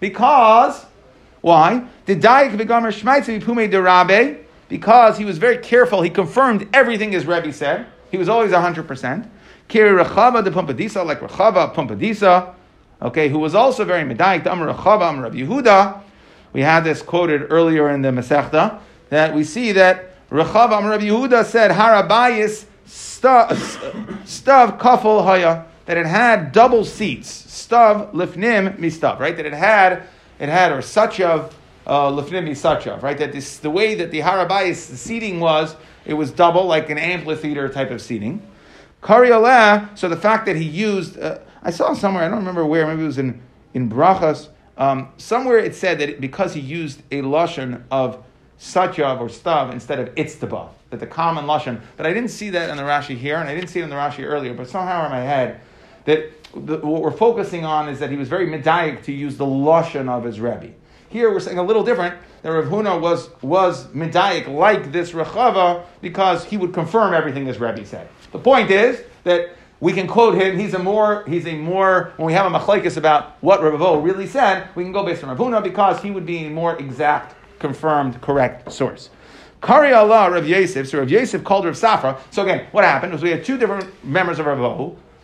because 0.00 0.86
why? 1.46 1.86
The 2.06 2.16
Daik 2.16 2.56
begamer 2.56 2.90
Shmaitzi 2.90 3.40
Pume 3.40 3.70
de 3.70 3.80
Rabbe, 3.80 4.38
because 4.68 5.16
he 5.16 5.24
was 5.24 5.38
very 5.38 5.58
careful. 5.58 6.02
He 6.02 6.10
confirmed 6.10 6.68
everything 6.74 7.12
his 7.12 7.24
Rebbe 7.24 7.52
said. 7.52 7.86
He 8.10 8.16
was 8.16 8.28
always 8.28 8.50
hundred 8.52 8.88
percent. 8.88 9.30
Kiri 9.68 9.90
Rechava 9.90 10.42
de 10.42 10.50
Pumpadisa, 10.50 11.06
like 11.06 11.20
Rechava 11.20 11.72
Pumpadisa, 11.72 12.52
okay, 13.00 13.28
who 13.28 13.38
was 13.38 13.54
also 13.54 13.84
very 13.84 14.02
Medaik, 14.02 14.42
the 14.42 14.50
Amar 14.50 14.74
Rechava, 14.74 15.08
Amar 15.08 15.22
Rabbi 15.22 15.36
Yehuda. 15.36 16.00
We 16.52 16.62
had 16.62 16.80
this 16.80 17.00
quoted 17.00 17.46
earlier 17.48 17.90
in 17.90 18.02
the 18.02 18.08
Masechta 18.08 18.80
that 19.10 19.32
we 19.32 19.44
see 19.44 19.70
that 19.70 20.28
Rechav 20.30 20.76
Amar 20.76 20.90
Rabbi 20.90 21.04
Yehuda 21.04 21.44
said 21.44 21.70
Harabayis 21.70 22.64
stav 22.88 24.80
kafel 24.80 25.24
haya 25.24 25.64
that 25.84 25.96
it 25.96 26.06
had 26.06 26.50
double 26.50 26.84
seats 26.84 27.30
stav 27.46 28.12
lifnim 28.12 28.80
mistav 28.80 29.20
right 29.20 29.36
that 29.36 29.46
it 29.46 29.52
had 29.52 30.08
it 30.38 30.48
had 30.48 30.72
or 30.72 30.78
sachav 30.78 31.52
uh, 31.86 32.10
lifnim 32.10 32.48
misachav 32.48 33.02
right 33.02 33.18
that 33.18 33.32
this 33.32 33.58
the 33.58 33.70
way 33.70 33.94
that 33.94 34.10
the 34.10 34.20
Harabayis 34.20 34.76
seating 34.76 35.40
was 35.40 35.76
it 36.04 36.14
was 36.14 36.30
double 36.30 36.64
like 36.64 36.90
an 36.90 36.98
amphitheater 36.98 37.68
type 37.68 37.90
of 37.90 38.00
seating 38.00 38.42
Kari 39.02 39.28
so 39.94 40.08
the 40.08 40.16
fact 40.16 40.46
that 40.46 40.56
he 40.56 40.64
used 40.64 41.18
uh, 41.18 41.38
I 41.62 41.70
saw 41.70 41.94
somewhere 41.94 42.24
I 42.24 42.28
don't 42.28 42.38
remember 42.38 42.66
where 42.66 42.86
maybe 42.86 43.02
it 43.02 43.06
was 43.06 43.18
in 43.18 43.40
in 43.74 43.90
Brachas 43.90 44.48
um, 44.78 45.08
somewhere 45.16 45.58
it 45.58 45.74
said 45.74 45.98
that 46.00 46.20
because 46.20 46.54
he 46.54 46.60
used 46.60 47.00
a 47.10 47.22
lashon 47.22 47.82
of 47.90 48.22
satyav 48.58 49.20
or 49.20 49.28
stav 49.28 49.72
instead 49.72 49.98
of 49.98 50.14
itztabav, 50.14 50.70
that 50.90 51.00
the 51.00 51.06
common 51.06 51.44
lashon. 51.46 51.80
But 51.96 52.06
I 52.06 52.12
didn't 52.12 52.30
see 52.30 52.50
that 52.50 52.68
in 52.68 52.76
the 52.76 52.82
Rashi 52.82 53.16
here, 53.16 53.38
and 53.38 53.48
I 53.48 53.54
didn't 53.54 53.70
see 53.70 53.80
it 53.80 53.84
in 53.84 53.90
the 53.90 53.96
Rashi 53.96 54.24
earlier. 54.24 54.54
But 54.54 54.68
somehow 54.68 55.04
in 55.06 55.10
my 55.10 55.20
head, 55.20 55.60
that 56.06 56.32
the, 56.54 56.78
what 56.78 57.02
we're 57.02 57.10
focusing 57.10 57.64
on 57.64 57.88
is 57.88 57.98
that 57.98 58.10
he 58.10 58.16
was 58.16 58.28
very 58.28 58.46
medayik 58.46 59.04
to 59.04 59.12
use 59.12 59.36
the 59.36 59.44
lashon 59.44 60.08
of 60.08 60.24
his 60.24 60.40
rebbe. 60.40 60.72
Here 61.08 61.30
we're 61.30 61.40
saying 61.40 61.58
a 61.58 61.62
little 61.62 61.84
different. 61.84 62.14
That 62.42 62.50
Rav 62.50 62.66
Huna 62.66 63.00
was 63.00 63.30
was 63.42 63.86
medayik 63.88 64.48
like 64.48 64.92
this 64.92 65.12
Rechava 65.12 65.84
because 66.00 66.44
he 66.44 66.56
would 66.56 66.72
confirm 66.72 67.14
everything 67.14 67.46
his 67.46 67.58
rebbe 67.58 67.84
said. 67.84 68.08
The 68.32 68.38
point 68.38 68.70
is 68.70 69.02
that 69.24 69.50
we 69.80 69.92
can 69.92 70.06
quote 70.06 70.34
him. 70.34 70.58
He's 70.58 70.74
a 70.74 70.78
more, 70.78 71.24
he's 71.26 71.46
a 71.46 71.54
more, 71.54 72.12
when 72.16 72.26
we 72.26 72.32
have 72.32 72.50
a 72.50 72.58
machlekes 72.58 72.96
about 72.96 73.36
what 73.42 73.62
Rav 73.62 74.02
really 74.02 74.26
said, 74.26 74.68
we 74.74 74.84
can 74.84 74.92
go 74.92 75.04
based 75.04 75.22
on 75.22 75.36
Ravuna 75.36 75.62
because 75.62 76.00
he 76.02 76.10
would 76.10 76.24
be 76.24 76.46
a 76.46 76.50
more 76.50 76.76
exact, 76.78 77.34
confirmed, 77.58 78.20
correct 78.22 78.72
source. 78.72 79.10
Kari 79.62 79.92
Allah 79.92 80.30
Rav 80.30 80.46
Yosef, 80.46 80.88
so 80.88 80.98
Rav 80.98 81.10
Yosef 81.10 81.44
called 81.44 81.64
Rav 81.64 81.74
Safra. 81.74 82.18
So 82.30 82.42
again, 82.42 82.66
what 82.72 82.84
happened 82.84 83.12
was 83.12 83.22
we 83.22 83.30
had 83.30 83.44
two 83.44 83.58
different 83.58 84.04
members 84.04 84.38
of 84.38 84.46
Rav 84.46 84.60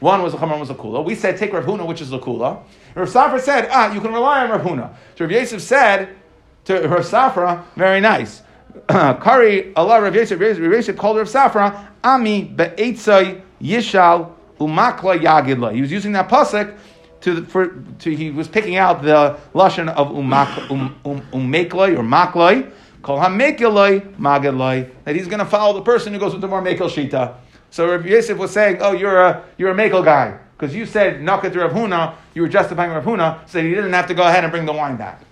One 0.03 0.21
was 0.21 0.35
a 0.35 0.37
Chama, 0.37 0.51
one 0.51 0.61
was 0.61 0.71
a 0.71 0.75
Kula. 0.75 1.05
We 1.05 1.15
said 1.15 1.37
take 1.37 1.53
Rav 1.53 1.65
Huna, 1.65 1.87
which 1.87 2.01
is 2.01 2.11
the 2.11 2.19
Kula. 2.19 2.61
Rav 2.97 3.09
Safra 3.09 3.39
said, 3.39 3.69
ah, 3.71 3.95
you 3.95 4.01
can 4.01 4.13
rely 4.13 4.43
on 4.43 4.51
Rav 4.51 4.63
Huna. 4.63 4.93
So 5.17 5.25
Rav 5.25 5.31
Yosef 5.31 5.63
said 5.63 6.17
to 6.65 6.89
Rav 6.89 7.05
Safra, 7.05 7.63
very 7.77 8.01
nice. 8.01 8.43
Kari 8.89 9.73
Allah 9.77 10.03
Rav 10.03 10.13
Yosef, 10.13 10.41
Rav 10.41 10.59
Yosef 10.59 10.97
called 10.97 11.19
Rav 11.19 11.29
Safra, 11.29 11.87
Ami 12.03 12.43
be'etzai 12.43 13.43
yishal 13.63 14.33
umakla 14.59 15.23
yagidla. 15.23 15.73
He 15.73 15.81
was 15.81 15.93
using 15.93 16.11
that 16.13 16.29
pasuk 16.29 16.77
to, 17.21 17.45
for, 17.45 17.69
to, 18.01 18.13
he 18.13 18.33
was 18.33 18.49
picking 18.49 18.75
out 18.75 19.03
the 19.03 19.39
lashon 19.55 19.89
of 19.89 20.09
umak, 20.09 20.69
um, 20.69 20.97
um, 21.05 21.19
or 21.33 22.03
maklai, 22.03 22.73
kol 23.03 23.19
hamekilai 23.19 24.17
magidlai, 24.17 24.91
that 25.05 25.15
he's 25.15 25.29
going 25.29 25.39
to 25.39 25.47
follow 25.47 25.75
the 25.75 25.83
person 25.83 26.13
who 26.13 26.19
goes 26.19 26.33
with 26.33 26.41
the 26.41 26.49
more 26.49 26.61
mekel 26.61 26.91
shita. 26.91 27.37
So 27.73 27.89
Rabbi 27.89 28.09
Yosef 28.09 28.37
was 28.37 28.51
saying, 28.51 28.79
oh, 28.83 28.93
you're 28.93 29.19
a, 29.19 29.45
you're 29.57 29.71
a 29.71 29.75
mekel 29.75 30.05
guy. 30.05 30.39
Because 30.59 30.77
you 30.77 30.85
said 30.85 31.23
nakat 31.23 31.57
Rav 31.57 31.73
Huna, 31.73 32.15
you 32.35 32.43
were 32.43 32.49
justifying 32.49 32.91
Rav 32.91 33.03
Huna, 33.03 33.49
so 33.49 33.63
he 33.63 33.71
didn't 33.71 33.95
have 33.95 34.07
to 34.09 34.15
go 34.15 34.23
ahead 34.23 34.45
and 34.45 34.51
bring 34.51 34.67
the 34.67 34.75
wine 34.75 34.97
back. 34.97 35.23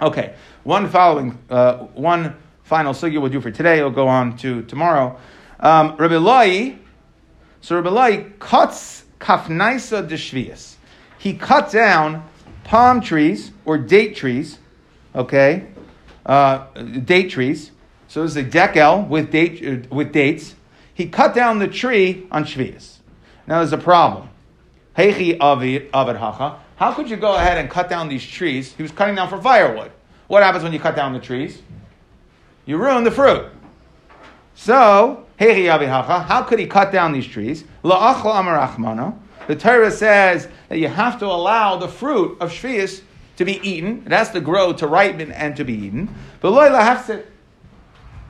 Okay, 0.00 0.34
one 0.64 0.86
following, 0.90 1.38
uh, 1.48 1.78
one 1.94 2.36
final 2.62 2.92
sugya 2.92 3.22
we'll 3.22 3.30
do 3.30 3.40
for 3.40 3.50
today. 3.50 3.80
We'll 3.80 3.90
go 3.90 4.06
on 4.06 4.36
to 4.36 4.62
tomorrow. 4.64 5.18
Um, 5.58 5.96
Rabbi 5.96 6.18
Lai, 6.18 6.76
so 7.62 7.76
Rabbi 7.76 7.88
Lai 7.88 8.26
cuts 8.38 9.04
kafnaisa 9.18 10.06
de 10.06 10.54
He 11.18 11.38
cut 11.38 11.72
down 11.72 12.28
palm 12.64 13.00
trees 13.00 13.50
or 13.64 13.78
date 13.78 14.14
trees, 14.14 14.58
okay, 15.14 15.68
uh, 16.26 16.66
date 17.04 17.30
trees. 17.30 17.70
So 18.08 18.22
this 18.22 18.32
is 18.32 18.36
a 18.36 18.44
dekel 18.44 19.08
with 19.08 19.30
date 19.30 19.86
uh, 19.90 19.94
with 19.94 20.12
dates. 20.12 20.54
He 20.96 21.06
cut 21.06 21.34
down 21.34 21.58
the 21.58 21.68
tree 21.68 22.26
on 22.32 22.44
Shvius. 22.44 22.96
Now 23.46 23.58
there's 23.58 23.74
a 23.74 23.78
problem. 23.78 24.30
Heichi 24.96 25.38
avid 25.38 25.90
hacha. 25.92 26.58
How 26.76 26.94
could 26.94 27.10
you 27.10 27.16
go 27.16 27.34
ahead 27.34 27.58
and 27.58 27.68
cut 27.68 27.90
down 27.90 28.08
these 28.08 28.26
trees? 28.26 28.72
He 28.72 28.82
was 28.82 28.92
cutting 28.92 29.14
down 29.14 29.28
for 29.28 29.38
firewood. 29.38 29.92
What 30.26 30.42
happens 30.42 30.64
when 30.64 30.72
you 30.72 30.80
cut 30.80 30.96
down 30.96 31.12
the 31.12 31.20
trees? 31.20 31.60
You 32.64 32.78
ruin 32.78 33.04
the 33.04 33.10
fruit. 33.10 33.52
So 34.54 35.26
how 35.38 36.42
could 36.48 36.58
he 36.58 36.66
cut 36.66 36.92
down 36.92 37.12
these 37.12 37.26
trees? 37.26 37.64
The 37.82 39.54
Torah 39.58 39.90
says 39.90 40.48
that 40.70 40.78
you 40.78 40.88
have 40.88 41.18
to 41.18 41.26
allow 41.26 41.76
the 41.76 41.88
fruit 41.88 42.38
of 42.40 42.50
shvius 42.50 43.02
to 43.36 43.44
be 43.44 43.60
eaten. 43.68 44.02
It 44.06 44.12
has 44.12 44.30
to 44.30 44.40
grow 44.40 44.72
to 44.72 44.86
ripen 44.86 45.30
and 45.30 45.54
to 45.56 45.64
be 45.64 45.74
eaten. 45.74 46.08
But 46.40 46.54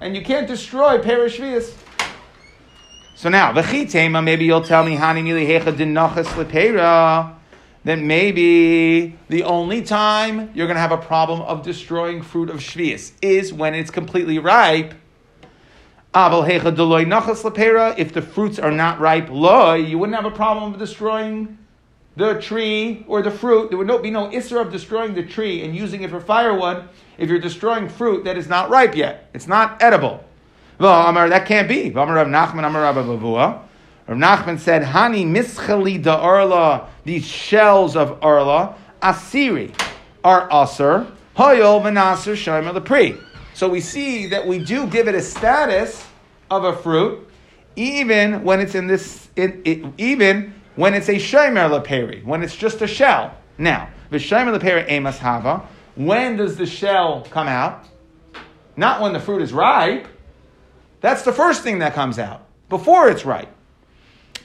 and 0.01 0.17
you 0.17 0.23
can't 0.23 0.49
destroy 0.49 0.99
perish 0.99 1.39
shvius. 1.39 1.73
So 3.17 3.31
now, 3.31 3.51
v'chitema, 3.51 4.23
maybe 4.23 4.45
you'll 4.45 4.61
tell 4.61 4.85
me, 4.85 4.95
hani 4.95 5.23
milihecha 5.25 5.73
dinachas 5.75 6.27
lepera. 6.35 7.35
Then 7.83 8.07
maybe 8.07 9.19
the 9.31 9.43
only 9.45 9.81
time 9.81 10.51
you're 10.53 10.67
going 10.67 10.75
to 10.75 10.81
have 10.81 10.93
a 10.93 10.99
problem 10.99 11.41
of 11.41 11.63
destroying 11.63 12.21
fruit 12.21 12.51
of 12.51 12.57
shvius 12.57 13.13
is 13.23 13.55
when 13.55 13.75
it's 13.75 13.91
completely 13.91 14.39
ripe 14.39 14.93
Aval 16.13 16.47
hecha 16.47 16.77
deloy 16.77 17.07
nachas 17.07 17.43
lepera. 17.43 17.95
if 17.97 18.13
the 18.13 18.21
fruits 18.21 18.59
are 18.59 18.71
not 18.71 19.01
ripe, 19.01 19.31
loy, 19.31 19.77
you 19.77 19.99
wouldn't 19.99 20.17
have 20.17 20.31
a 20.31 20.37
problem 20.37 20.75
of 20.75 20.79
destroying 20.79 21.57
the 22.17 22.39
tree 22.39 23.03
or 23.09 23.23
the 23.23 23.31
fruit. 23.31 23.71
There 23.71 23.79
would 23.79 24.03
be 24.03 24.11
no 24.11 24.29
isser 24.29 24.61
of 24.61 24.71
destroying 24.71 25.15
the 25.15 25.23
tree 25.23 25.65
and 25.65 25.75
using 25.75 26.03
it 26.03 26.11
for 26.11 26.21
firewood 26.21 26.87
if 27.17 27.31
you're 27.31 27.39
destroying 27.39 27.89
fruit 27.89 28.25
that 28.25 28.37
is 28.37 28.47
not 28.47 28.69
ripe 28.69 28.95
yet. 28.95 29.31
It's 29.33 29.47
not 29.47 29.83
edible. 29.83 30.23
That 30.79 31.45
can't 31.47 31.69
be. 31.69 31.91
Rav 31.91 32.09
Nachman 34.09 34.59
said, 34.59 34.83
Hani 34.83 35.27
mischali 35.27 36.03
da 36.03 36.17
arla, 36.17 36.89
these 37.05 37.27
shells 37.27 37.97
of 37.97 38.23
arla, 38.23 38.77
asiri, 39.03 39.75
are 40.23 40.49
aser, 40.53 41.07
hoyol 41.37 41.83
v'naser 41.83 42.35
shaima 42.35 42.73
lepri. 42.79 43.21
So 43.55 43.69
we 43.69 43.81
see 43.81 44.27
that 44.27 44.47
we 44.47 44.59
do 44.59 44.87
give 44.87 45.09
it 45.09 45.15
a 45.15 45.23
status 45.23 46.07
of 46.51 46.65
a 46.65 46.77
fruit, 46.77 47.29
even 47.75 48.45
when 48.45 48.61
it's 48.61 48.75
in 48.75 48.87
this, 48.87 49.29
it, 49.35 49.61
it, 49.65 49.85
even 49.99 50.55
when 50.77 50.95
it's 50.95 51.09
a 51.09 51.17
shomer 51.17 51.69
leperi, 51.69 52.25
when 52.25 52.43
it's 52.43 52.55
just 52.55 52.83
a 52.83 52.87
shell. 52.87 53.35
Now, 53.59 53.89
the 54.11 54.19
shomer 54.19 54.57
leperi 54.57 54.87
emas 54.89 55.19
hava. 55.19 55.67
When 55.97 56.37
does 56.37 56.57
the 56.57 56.67
shell 56.67 57.27
come 57.31 57.49
out? 57.49 57.87
Not 58.77 59.01
when 59.01 59.15
the 59.15 59.21
fruit 59.21 59.43
is 59.43 59.53
ripe. 59.53 60.07
That's 61.07 61.23
the 61.23 61.33
first 61.33 61.63
thing 61.63 61.79
that 61.79 61.95
comes 61.95 62.19
out 62.19 62.49
before 62.69 63.09
it's 63.09 63.25
ripe. 63.25 63.55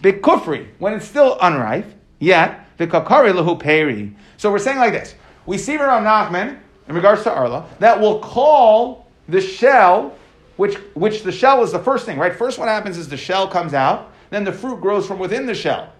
Bikufri, 0.03 0.67
when 0.77 0.93
it's 0.93 1.07
still 1.07 1.39
unripe, 1.41 1.91
yet 2.19 2.67
the 2.77 2.85
kakari 2.85 3.33
lahu 3.33 3.59
peri. 3.59 4.15
So 4.37 4.51
we're 4.51 4.59
saying 4.59 4.77
like 4.77 4.93
this: 4.93 5.15
we 5.47 5.57
see 5.57 5.75
Rav 5.77 6.03
Nachman 6.03 6.59
in 6.87 6.93
regards 6.93 7.23
to 7.23 7.33
Arla 7.33 7.67
that 7.79 7.99
will 7.99 8.19
call 8.19 9.07
the 9.27 9.41
shell 9.41 10.15
which, 10.57 10.75
which 10.93 11.23
the 11.23 11.31
shell 11.31 11.63
is 11.63 11.71
the 11.71 11.79
first 11.79 12.05
thing, 12.05 12.19
right? 12.19 12.35
First, 12.35 12.59
what 12.59 12.67
happens 12.67 12.95
is 12.95 13.09
the 13.09 13.17
shell 13.17 13.47
comes 13.47 13.73
out, 13.73 14.11
then 14.29 14.43
the 14.43 14.53
fruit 14.53 14.81
grows 14.81 15.07
from 15.07 15.17
within 15.17 15.47
the 15.47 15.55
shell. 15.55 15.91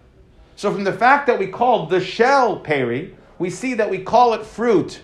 So, 0.58 0.72
from 0.72 0.84
the 0.84 0.94
fact 0.94 1.26
that 1.26 1.40
we 1.40 1.48
call 1.48 1.88
the 1.88 2.00
shell 2.00 2.60
peri, 2.60 3.16
we 3.40 3.50
see 3.50 3.74
that 3.74 3.90
we 3.90 3.98
call 3.98 4.36
it 4.36 4.46
fruit 4.46 5.02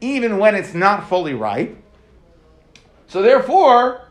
even 0.00 0.38
when 0.38 0.54
it's 0.54 0.72
not 0.72 1.06
fully 1.06 1.34
ripe. 1.34 1.76
So 3.08 3.20
therefore, 3.22 4.05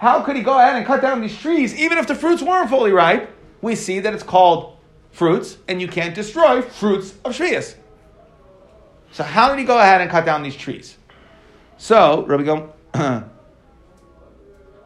how 0.00 0.22
could 0.22 0.34
he 0.34 0.42
go 0.42 0.58
ahead 0.58 0.76
and 0.76 0.86
cut 0.86 1.02
down 1.02 1.20
these 1.20 1.36
trees 1.36 1.78
even 1.78 1.98
if 1.98 2.06
the 2.06 2.14
fruits 2.14 2.40
weren't 2.40 2.70
fully 2.70 2.90
ripe? 2.90 3.30
We 3.60 3.74
see 3.74 4.00
that 4.00 4.14
it's 4.14 4.22
called 4.22 4.78
fruits, 5.12 5.58
and 5.68 5.78
you 5.78 5.88
can't 5.88 6.14
destroy 6.14 6.62
fruits 6.62 7.12
of 7.22 7.36
Shvias. 7.36 7.74
So 9.12 9.22
how 9.22 9.50
did 9.50 9.58
he 9.58 9.66
go 9.66 9.78
ahead 9.78 10.00
and 10.00 10.10
cut 10.10 10.24
down 10.24 10.42
these 10.42 10.56
trees? 10.56 10.96
So 11.76 12.24
Rabbi 12.24 12.44
go. 12.44 12.72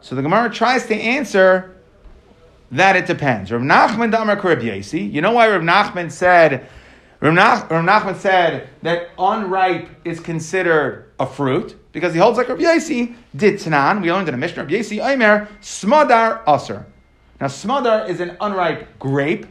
so 0.01 0.15
the 0.15 0.21
Gemara 0.21 0.49
tries 0.49 0.85
to 0.87 0.95
answer 0.95 1.77
that 2.71 2.97
it 2.97 3.05
depends. 3.05 3.53
Rav 3.53 3.61
Nachman 3.61 4.11
Damar. 4.11 4.35
You 4.65 5.21
know 5.21 5.31
why 5.31 5.47
Rav 5.47 5.61
Nachman 5.61 6.11
said 6.11 6.67
Rav, 7.21 7.33
Nach, 7.33 7.71
Rav 7.71 7.85
Nachman 7.85 8.17
said 8.17 8.67
that 8.81 9.11
unripe 9.17 9.87
is 10.03 10.19
considered 10.19 11.04
a 11.19 11.25
fruit 11.25 11.75
because 11.91 12.13
he 12.13 12.19
holds 12.19 12.37
like 12.37 12.49
Rav 12.49 12.59
Yasi 12.59 13.15
did 13.35 13.55
Tanan. 13.55 14.01
We 14.01 14.11
learned 14.11 14.27
in 14.27 14.33
a 14.33 14.37
Mishnah 14.37 14.63
Rav 14.63 14.71
Yasi 14.71 14.99
Aimer 14.99 15.47
Smadar 15.61 16.41
Aser. 16.47 16.85
Now 17.39 17.47
Smadar 17.47 18.09
is 18.09 18.19
an 18.19 18.37
unripe 18.41 18.99
grape, 18.99 19.45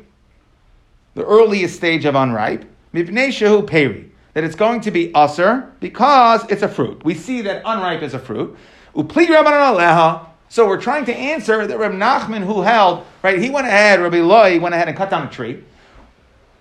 the 1.15 1.25
earliest 1.25 1.77
stage 1.77 2.05
of 2.05 2.15
unripe. 2.15 2.65
Mipnei 2.93 3.29
Shehu 3.29 3.67
Peri 3.67 4.11
that 4.35 4.45
it's 4.45 4.57
going 4.57 4.81
to 4.83 4.91
be 4.91 5.11
usr 5.13 5.71
because 5.81 6.45
it's 6.51 6.63
a 6.63 6.69
fruit. 6.69 7.03
We 7.05 7.15
see 7.15 7.41
that 7.43 7.63
unripe 7.65 8.03
is 8.03 8.15
a 8.15 8.19
fruit. 8.19 8.57
Upli 8.95 9.27
Rabbanan 9.27 9.77
Aleha. 9.77 10.27
So 10.49 10.67
we're 10.67 10.81
trying 10.81 11.05
to 11.07 11.15
answer 11.15 11.67
that 11.67 11.79
Reb 11.79 11.93
Nachman, 11.93 12.45
who 12.45 12.63
held, 12.63 13.05
right, 13.23 13.41
he 13.41 13.51
went 13.51 13.67
ahead, 13.67 14.01
Rabbi 14.01 14.21
Loi 14.21 14.61
went 14.61 14.75
ahead 14.75 14.89
and 14.89 14.97
cut 14.97 15.11
down 15.11 15.27
a 15.27 15.31
tree. 15.31 15.65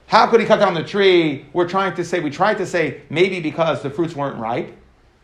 How 0.08 0.28
could 0.28 0.40
he 0.40 0.46
cut 0.46 0.60
down 0.60 0.74
the 0.74 0.84
tree? 0.84 1.46
We're 1.54 1.68
trying 1.68 1.96
to 1.96 2.06
say, 2.06 2.20
we 2.20 2.30
tried 2.30 2.58
to 2.60 2.66
say 2.66 3.02
maybe 3.10 3.40
because 3.40 3.82
the 3.82 3.90
fruits 3.90 4.16
weren't 4.16 4.38
ripe. 4.38 4.76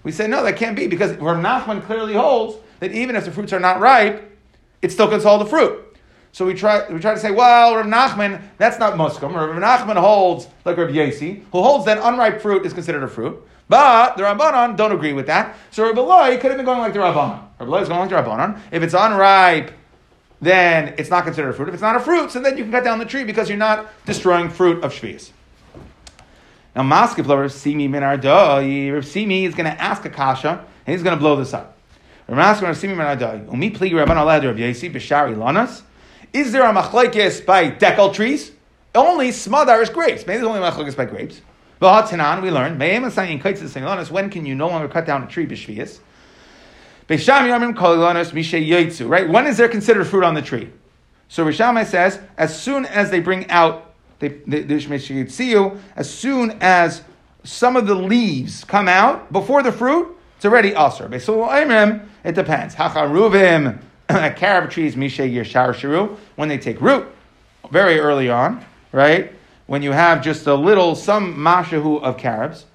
We 0.03 0.11
said, 0.11 0.29
no, 0.29 0.43
that 0.43 0.55
can't 0.55 0.75
be 0.75 0.87
because 0.87 1.11
Reb 1.11 1.37
Nachman 1.37 1.83
clearly 1.85 2.13
holds 2.13 2.57
that 2.79 2.91
even 2.91 3.15
if 3.15 3.25
the 3.25 3.31
fruits 3.31 3.51
are 3.53 3.59
not 3.59 3.79
ripe, 3.79 4.37
it 4.81 4.91
still 4.91 5.09
can 5.09 5.21
hold 5.21 5.41
the 5.41 5.45
fruit. 5.45 5.85
So 6.31 6.45
we 6.45 6.53
try, 6.53 6.87
we 6.89 6.99
try 6.99 7.13
to 7.13 7.19
say, 7.19 7.31
well, 7.31 7.75
Rav 7.75 7.85
Nachman, 7.85 8.41
that's 8.57 8.79
not 8.79 8.93
muskum. 8.93 9.33
Rav 9.33 9.49
Nachman 9.49 9.97
holds, 9.97 10.47
like 10.63 10.77
Rav 10.77 10.93
Yasi, 10.93 11.43
who 11.51 11.61
holds 11.61 11.85
that 11.85 11.97
unripe 11.97 12.41
fruit 12.41 12.65
is 12.65 12.73
considered 12.73 13.03
a 13.03 13.07
fruit. 13.07 13.43
But 13.67 14.17
the 14.17 14.23
Rabbanon 14.23 14.75
don't 14.77 14.91
agree 14.91 15.13
with 15.13 15.27
that. 15.27 15.55
So 15.71 15.85
Rabbi 15.85 16.01
Loi 16.01 16.37
could 16.37 16.51
have 16.51 16.57
been 16.57 16.65
going 16.65 16.79
like 16.79 16.93
the 16.93 16.99
Rabbanon. 16.99 17.43
Rabbi 17.59 17.71
Loi 17.71 17.81
is 17.81 17.87
going 17.87 17.99
like 17.99 18.09
the 18.09 18.15
Rabbanon. 18.15 18.59
If 18.71 18.81
it's 18.81 18.93
unripe, 18.93 19.71
then 20.41 20.95
it's 20.97 21.09
not 21.09 21.23
considered 21.23 21.49
a 21.49 21.53
fruit. 21.53 21.67
If 21.67 21.75
it's 21.75 21.83
not 21.83 21.95
a 21.95 21.99
fruit, 21.99 22.31
so 22.31 22.39
then 22.39 22.57
you 22.57 22.63
can 22.63 22.71
cut 22.71 22.83
down 22.83 22.97
the 22.97 23.05
tree 23.05 23.23
because 23.23 23.47
you're 23.49 23.57
not 23.57 23.87
destroying 24.05 24.49
fruit 24.49 24.83
of 24.83 24.91
Shvias. 24.91 25.31
Now, 26.79 26.85
Maskif 26.85 27.27
Rav 27.27 27.51
Simi 27.51 27.89
Minardoi, 27.89 28.93
Rav 28.93 29.05
Simi 29.05 29.43
is 29.43 29.53
going 29.53 29.69
to 29.69 29.81
ask 29.81 30.05
a 30.05 30.09
kasha, 30.09 30.65
and 30.85 30.93
he's 30.95 31.03
going 31.03 31.13
to 31.13 31.19
blow 31.19 31.35
this 31.35 31.53
up. 31.53 31.77
Rav 32.29 32.61
Rav 32.61 32.77
Simi 32.77 32.93
Minardoi, 32.93 33.51
Umi 33.51 33.71
Pli 33.71 33.91
Rabban 33.91 34.15
Alad 34.15 34.45
Rav 34.45 34.57
Yasi, 34.57 34.89
Bishari 34.89 35.35
Lanas. 35.35 35.81
Is 36.31 36.53
there 36.53 36.63
a 36.63 36.73
machlekes 36.73 37.45
by 37.45 37.69
dekel 37.69 38.13
trees? 38.13 38.53
Only 38.95 39.31
smadar 39.31 39.81
is 39.81 39.89
grapes. 39.89 40.25
Maybe 40.25 40.37
there's 40.37 40.47
only 40.47 40.61
machlekes 40.61 40.95
by 40.95 41.03
grapes. 41.03 41.41
V'hatanan, 41.81 42.41
we 42.41 42.49
learned, 42.49 42.79
when 44.09 44.29
can 44.29 44.45
you 44.45 44.55
no 44.55 44.69
longer 44.69 44.87
cut 44.87 45.05
down 45.05 45.23
a 45.23 45.27
tree 45.27 45.47
b'shvias? 45.47 45.99
Right? 49.09 49.29
When 49.29 49.47
is 49.47 49.57
there 49.57 49.67
considered 49.67 50.05
fruit 50.05 50.23
on 50.23 50.33
the 50.33 50.41
tree? 50.41 50.69
So 51.27 51.45
Rishamai 51.45 51.85
says, 51.87 52.21
as 52.37 52.57
soon 52.57 52.85
as 52.85 53.11
they 53.11 53.19
bring 53.19 53.49
out 53.49 53.88
they, 54.19 54.29
they, 54.45 54.61
they, 54.61 55.71
as 55.95 56.09
soon 56.09 56.57
as 56.61 57.03
some 57.43 57.75
of 57.75 57.87
the 57.87 57.95
leaves 57.95 58.63
come 58.63 58.87
out 58.87 59.31
before 59.31 59.63
the 59.63 59.71
fruit, 59.71 60.15
it's 60.35 60.45
already 60.45 60.75
usher. 60.75 61.05
It 61.11 62.35
depends. 62.35 62.75
Hacharuvim, 62.75 63.81
carob 64.09 64.69
trees, 64.71 64.95
mishe 64.95 65.33
yeshar 65.33 65.73
shiru, 65.73 66.17
when 66.35 66.49
they 66.49 66.57
take 66.57 66.79
root, 66.81 67.07
very 67.71 67.99
early 67.99 68.29
on, 68.29 68.63
right? 68.91 69.33
when 69.69 69.83
you 69.83 69.91
have 69.91 70.23
just 70.23 70.47
a 70.47 70.55
little, 70.55 70.95
some 70.95 71.35
mashahu 71.35 72.01
of 72.01 72.17
carobs. 72.17 72.65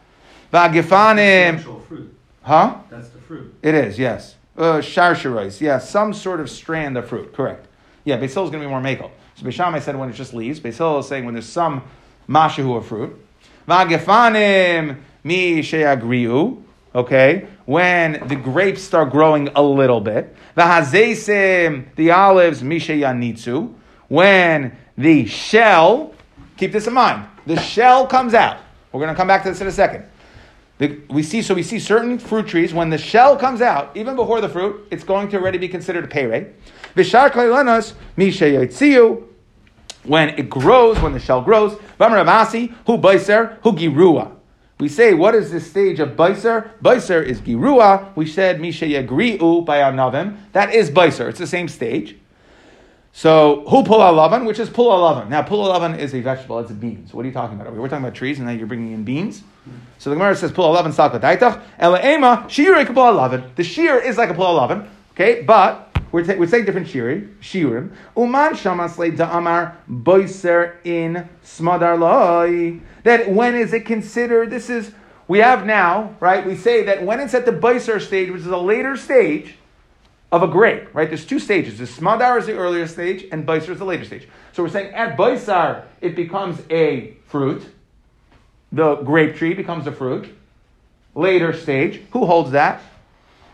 Vagifanim. 0.52 1.60
fruit. 1.88 2.16
Huh? 2.42 2.76
That's 2.88 3.08
the 3.08 3.18
fruit. 3.18 3.52
It 3.62 3.74
is, 3.74 3.98
yes. 3.98 4.36
Uh, 4.56 4.74
Sharsharais, 4.74 5.60
yeah, 5.60 5.80
some 5.80 6.14
sort 6.14 6.38
of 6.38 6.48
strand 6.48 6.96
of 6.96 7.08
fruit, 7.08 7.32
correct. 7.32 7.66
Yeah, 8.04 8.16
Basil 8.16 8.44
is 8.44 8.50
going 8.50 8.62
to 8.62 8.68
be 8.68 8.70
more 8.70 8.80
makel. 8.80 9.10
So 9.44 9.50
Beishamai 9.50 9.82
said 9.82 9.96
when 9.96 10.08
it's 10.08 10.18
just 10.18 10.34
leaves. 10.34 10.60
Basil 10.60 10.98
is 10.98 11.08
saying 11.08 11.24
when 11.24 11.34
there's 11.34 11.48
some 11.48 11.82
mashahu 12.28 12.76
of 12.76 12.86
fruit. 12.86 13.18
Vagifanim 13.68 15.00
mi 15.22 15.60
sheagriu. 15.60 16.62
Okay, 16.94 17.48
when 17.66 18.28
the 18.28 18.36
grapes 18.36 18.80
start 18.80 19.10
growing 19.10 19.48
a 19.56 19.62
little 19.62 20.00
bit. 20.00 20.34
Vahazesim, 20.56 21.92
the 21.96 22.12
olives, 22.12 22.62
misha 22.62 22.92
yanitsu. 22.92 23.74
When 24.08 24.76
the 24.96 25.26
shell 25.26 26.14
Keep 26.56 26.72
this 26.72 26.86
in 26.86 26.94
mind. 26.94 27.26
The 27.46 27.60
shell 27.60 28.06
comes 28.06 28.34
out. 28.34 28.58
We're 28.92 29.00
going 29.00 29.12
to 29.12 29.16
come 29.16 29.26
back 29.26 29.42
to 29.42 29.50
this 29.50 29.60
in 29.60 29.66
a 29.66 29.72
second. 29.72 30.04
The, 30.78 31.00
we 31.08 31.22
see 31.22 31.42
so 31.42 31.54
we 31.54 31.62
see 31.62 31.78
certain 31.78 32.18
fruit 32.18 32.46
trees 32.46 32.74
when 32.74 32.90
the 32.90 32.98
shell 32.98 33.36
comes 33.36 33.60
out, 33.60 33.96
even 33.96 34.16
before 34.16 34.40
the 34.40 34.48
fruit, 34.48 34.88
it's 34.90 35.04
going 35.04 35.28
to 35.28 35.36
already 35.36 35.58
be 35.58 35.68
considered 35.68 36.04
a 36.04 36.08
pere. 36.08 36.52
Vishar 36.96 37.30
kleilanos 37.30 37.94
misha 38.16 38.46
when 40.04 40.30
it 40.30 40.48
grows, 40.48 41.00
when 41.00 41.12
the 41.12 41.18
shell 41.18 41.42
grows. 41.42 41.72
Vamaramasi 41.98 42.74
hu 42.86 42.98
baiser 42.98 43.58
hu 43.62 43.72
girua. 43.72 44.32
We 44.80 44.88
say, 44.88 45.14
what 45.14 45.34
is 45.34 45.52
this 45.52 45.70
stage 45.70 46.00
of 46.00 46.10
baiser? 46.10 46.70
Baiser 46.82 47.24
is 47.24 47.40
girua. 47.40 48.14
We 48.16 48.26
said 48.26 48.60
misha 48.60 48.86
yagriu 48.86 49.64
by. 49.64 49.78
That 50.52 50.74
is 50.74 50.90
baiser. 50.90 51.28
It's 51.28 51.38
the 51.38 51.46
same 51.46 51.68
stage. 51.68 52.16
So 53.16 53.64
who 53.68 53.84
pull 53.84 54.00
alavan, 54.00 54.44
which 54.44 54.58
is 54.58 54.68
pull 54.68 54.90
alavan. 54.90 55.28
Now 55.28 55.42
pull 55.42 55.64
alavan 55.64 55.96
is 55.96 56.14
a 56.14 56.20
vegetable, 56.20 56.58
it's 56.58 56.72
a 56.72 56.74
bean. 56.74 57.06
So 57.06 57.16
what 57.16 57.24
are 57.24 57.28
you 57.28 57.32
talking 57.32 57.60
about? 57.60 57.72
We're 57.72 57.88
talking 57.88 58.04
about 58.04 58.16
trees, 58.16 58.38
and 58.38 58.48
now 58.48 58.52
you're 58.52 58.66
bringing 58.66 58.92
in 58.92 59.04
beans. 59.04 59.44
So 59.98 60.10
the 60.10 60.16
Gemara 60.16 60.34
says 60.34 60.50
pull 60.50 60.74
alavan 60.74 60.92
salka 60.92 61.20
daitach 61.20 61.62
elaema 61.78 62.50
shir 62.50 62.84
pull 62.86 63.04
alavan. 63.04 63.54
The 63.54 63.62
shear 63.62 64.00
is 64.00 64.18
like 64.18 64.30
a 64.30 64.34
pull 64.34 64.46
alavan, 64.46 64.88
okay, 65.12 65.42
but 65.42 65.93
we're, 66.14 66.24
ta- 66.24 66.36
we're 66.38 66.46
saying 66.46 66.64
different 66.64 66.86
shiri, 66.86 67.34
shirim. 67.40 67.90
Uman 68.16 68.52
shamasle 68.52 69.16
da'amar 69.16 69.74
boiser 69.90 70.76
in 70.84 71.28
smadar 71.44 71.98
loy. 71.98 72.78
That 73.02 73.28
when 73.28 73.56
is 73.56 73.72
it 73.72 73.84
considered? 73.84 74.48
This 74.48 74.70
is 74.70 74.92
we 75.26 75.40
have 75.40 75.66
now, 75.66 76.14
right? 76.20 76.46
We 76.46 76.54
say 76.54 76.84
that 76.84 77.04
when 77.04 77.18
it's 77.18 77.34
at 77.34 77.46
the 77.46 77.50
boiser 77.50 78.00
stage, 78.00 78.30
which 78.30 78.42
is 78.42 78.46
a 78.46 78.56
later 78.56 78.96
stage 78.96 79.56
of 80.30 80.44
a 80.44 80.46
grape, 80.46 80.94
right? 80.94 81.08
There's 81.08 81.26
two 81.26 81.40
stages. 81.40 81.78
The 81.78 81.84
smadar 81.84 82.38
is 82.38 82.46
the 82.46 82.54
earlier 82.54 82.86
stage, 82.86 83.26
and 83.32 83.44
baisar 83.44 83.70
is 83.70 83.80
the 83.80 83.84
later 83.84 84.04
stage. 84.04 84.28
So 84.52 84.62
we're 84.62 84.68
saying 84.68 84.94
at 84.94 85.16
baisar, 85.16 85.82
it 86.00 86.14
becomes 86.14 86.62
a 86.70 87.16
fruit. 87.26 87.66
The 88.70 88.94
grape 88.98 89.34
tree 89.34 89.54
becomes 89.54 89.88
a 89.88 89.92
fruit. 89.92 90.32
Later 91.16 91.52
stage. 91.52 92.02
Who 92.12 92.24
holds 92.24 92.52
that? 92.52 92.82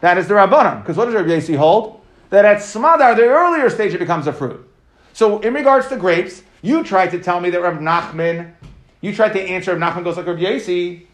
That 0.03 0.18
is 0.18 0.29
the 0.29 0.35
Rabbanan. 0.35 0.83
Because 0.83 0.99
what 0.99 1.07
does 1.07 1.14
Rabbi 1.14 1.31
Yasi 1.31 1.55
hold? 1.55 2.00
That 2.31 2.45
at 2.45 2.59
smadar, 2.59 3.16
the 3.16 3.25
earlier 3.25 3.69
stage, 3.71 3.93
it 3.95 3.99
becomes 3.99 4.27
a 4.27 4.33
fruit. 4.33 4.66
So 5.12 5.40
in 5.40 5.53
regards 5.55 5.88
to 5.88 5.97
grapes, 5.97 6.43
you 6.62 6.85
tried 6.85 7.11
to 7.11 7.23
tell 7.23 7.40
me 7.40 7.51
that 7.51 7.61
Rabbi 7.61 7.81
Nachman, 7.81 8.55
you 9.01 9.14
tried 9.14 9.33
to 9.33 9.40
answer 9.40 9.75
Rabbi 9.77 10.01
Nachman 10.01 10.05
goes 10.05 10.16
like 10.16 10.27
Rabbi 10.27 10.40
Yasi. 10.40 11.07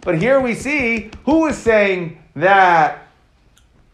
But 0.00 0.18
here 0.18 0.40
we 0.40 0.54
see 0.54 1.10
who 1.24 1.46
is 1.46 1.56
saying 1.56 2.20
that 2.34 3.06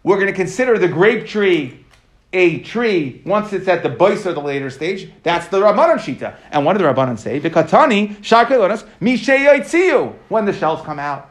we're 0.03 0.17
going 0.17 0.29
to 0.29 0.33
consider 0.33 0.79
the 0.79 0.89
grape 0.89 1.27
tree 1.27 1.85
a 2.33 2.61
tree 2.61 3.23
once 3.25 3.53
it's 3.53 3.69
at 3.69 3.83
the 3.83 3.89
bois 3.89 4.27
or 4.27 4.33
the 4.33 4.41
later 4.41 4.71
stage. 4.71 5.11
That's 5.23 5.49
the 5.49 5.61
Rabbanan 5.61 5.97
Shita. 5.97 6.37
And 6.51 6.65
what 6.65 6.75
did 6.75 6.83
the 6.83 6.93
Rabbanan 6.93 7.19
say? 7.19 7.41
Vikatani, 7.41 8.17
Sharkelonas, 8.17 8.87
Mishayaitziu, 9.01 10.15
when 10.29 10.45
the 10.45 10.53
shells 10.53 10.85
come 10.85 10.99
out. 10.99 11.31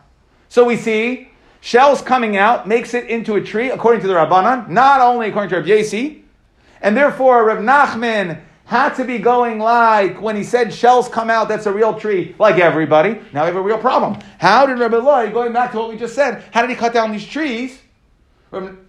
So 0.49 0.65
we 0.65 0.75
see 0.75 1.29
shells 1.61 2.01
coming 2.01 2.37
out 2.37 2.67
makes 2.67 2.93
it 2.93 3.05
into 3.09 3.35
a 3.35 3.41
tree 3.41 3.69
according 3.69 4.01
to 4.01 4.07
the 4.07 4.13
Rabbanan, 4.13 4.69
not 4.69 5.01
only 5.01 5.29
according 5.29 5.49
to 5.49 5.57
Rav 5.57 5.65
Yesi. 5.65 6.23
And 6.81 6.95
therefore, 6.95 7.45
Rav 7.45 7.59
Nachman 7.59 8.41
had 8.65 8.95
to 8.95 9.05
be 9.05 9.17
going 9.17 9.59
like 9.59 10.21
when 10.21 10.35
he 10.35 10.43
said 10.43 10.73
shells 10.73 11.07
come 11.07 11.29
out, 11.29 11.47
that's 11.47 11.65
a 11.65 11.71
real 11.71 11.97
tree, 11.97 12.35
like 12.37 12.57
everybody. 12.57 13.19
Now 13.31 13.43
we 13.43 13.47
have 13.47 13.55
a 13.55 13.61
real 13.61 13.77
problem. 13.77 14.19
How 14.39 14.65
did 14.65 14.77
Rabbi 14.77 14.97
Loi, 14.97 15.31
going 15.31 15.53
back 15.53 15.71
to 15.71 15.77
what 15.77 15.89
we 15.89 15.97
just 15.97 16.13
said, 16.13 16.43
how 16.51 16.61
did 16.61 16.69
he 16.69 16.75
cut 16.75 16.93
down 16.93 17.11
these 17.11 17.25
trees? 17.25 17.79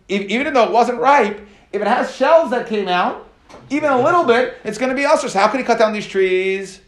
even 0.08 0.54
though 0.54 0.64
it 0.64 0.70
wasn't 0.70 0.98
ripe, 1.00 1.46
if 1.72 1.82
it 1.82 1.86
has 1.86 2.14
shells 2.14 2.50
that 2.50 2.68
came 2.68 2.88
out, 2.88 3.28
even 3.70 3.90
a 3.90 4.00
little 4.00 4.24
bit, 4.24 4.56
it's 4.64 4.78
going 4.78 4.90
to 4.90 4.96
be 4.96 5.04
ulcers. 5.04 5.34
How 5.34 5.48
could 5.48 5.60
he 5.60 5.66
cut 5.66 5.78
down 5.78 5.92
these 5.92 6.06
trees? 6.06 6.80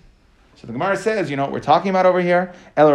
So 0.56 0.66
the 0.66 0.72
Gemara 0.72 0.96
says, 0.96 1.30
you 1.30 1.36
know 1.36 1.42
what 1.42 1.52
we're 1.52 1.60
talking 1.60 1.90
about 1.90 2.06
over 2.06 2.20
here? 2.20 2.52
El 2.76 2.90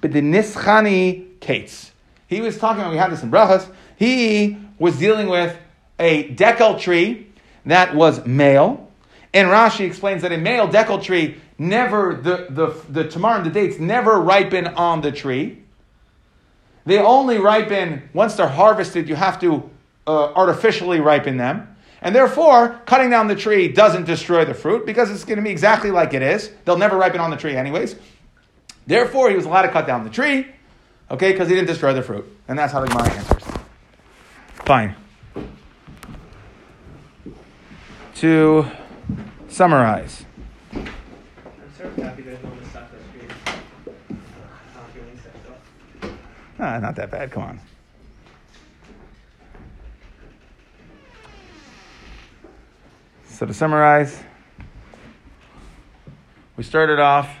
but 0.00 0.12
the 0.12 0.20
nischani 0.20 1.29
kates. 1.40 1.92
He 2.26 2.40
was 2.40 2.58
talking 2.58 2.80
about, 2.80 2.92
we 2.92 2.98
had 2.98 3.10
this 3.10 3.22
in 3.22 3.30
Brachas, 3.30 3.68
he 3.96 4.56
was 4.78 4.98
dealing 4.98 5.28
with 5.28 5.58
a 5.98 6.28
dekel 6.34 6.78
tree 6.78 7.26
that 7.66 7.94
was 7.94 8.24
male. 8.24 8.90
And 9.32 9.48
Rashi 9.48 9.86
explains 9.86 10.22
that 10.22 10.32
a 10.32 10.38
male 10.38 10.68
dekel 10.68 11.02
tree 11.02 11.36
never, 11.58 12.14
the, 12.14 12.46
the, 12.50 12.74
the 12.88 13.08
tamar 13.08 13.36
and 13.36 13.46
the 13.46 13.50
dates 13.50 13.78
never 13.78 14.20
ripen 14.20 14.66
on 14.68 15.00
the 15.02 15.12
tree. 15.12 15.62
they 16.86 16.98
only 16.98 17.38
ripen 17.38 18.08
once 18.14 18.34
they're 18.34 18.48
harvested. 18.48 19.08
You 19.08 19.14
have 19.14 19.40
to 19.40 19.68
uh, 20.06 20.32
artificially 20.32 21.00
ripen 21.00 21.36
them. 21.36 21.76
And 22.02 22.14
therefore, 22.14 22.80
cutting 22.86 23.10
down 23.10 23.28
the 23.28 23.36
tree 23.36 23.68
doesn't 23.68 24.04
destroy 24.04 24.44
the 24.44 24.54
fruit 24.54 24.86
because 24.86 25.10
it's 25.10 25.24
going 25.24 25.36
to 25.36 25.42
be 25.42 25.50
exactly 25.50 25.90
like 25.90 26.14
it 26.14 26.22
is. 26.22 26.50
They'll 26.64 26.78
never 26.78 26.96
ripen 26.96 27.20
on 27.20 27.30
the 27.30 27.36
tree, 27.36 27.54
anyways. 27.54 27.96
Therefore, 28.86 29.28
he 29.28 29.36
was 29.36 29.44
allowed 29.44 29.62
to 29.62 29.68
cut 29.68 29.86
down 29.86 30.02
the 30.04 30.10
tree, 30.10 30.46
okay, 31.10 31.32
because 31.32 31.48
he 31.48 31.54
didn't 31.54 31.68
destroy 31.68 31.92
the 31.92 32.02
fruit. 32.02 32.26
And 32.48 32.58
that's 32.58 32.72
how 32.72 32.80
the 32.80 32.88
Gemara 32.88 33.10
answers. 33.10 33.42
Fine. 34.64 34.94
To 38.16 38.66
summarize. 39.48 40.24
I'm 40.72 40.86
sort 41.76 41.88
of 41.88 41.96
happy 41.96 42.22
there's 42.22 42.42
no 42.42 42.50
one 42.50 42.58
to 42.58 42.68
stop 42.68 42.90
that 42.90 43.00
stream. 43.08 43.28
Not 44.74 44.90
feeling 44.92 45.18
sick 45.22 45.32
though. 46.00 46.10
Ah, 46.58 46.78
not 46.78 46.96
that 46.96 47.10
bad. 47.10 47.30
Come 47.30 47.42
on. 47.42 47.60
So 53.24 53.46
to 53.46 53.54
summarize, 53.54 54.22
we 56.58 56.62
started 56.62 56.98
off. 56.98 57.40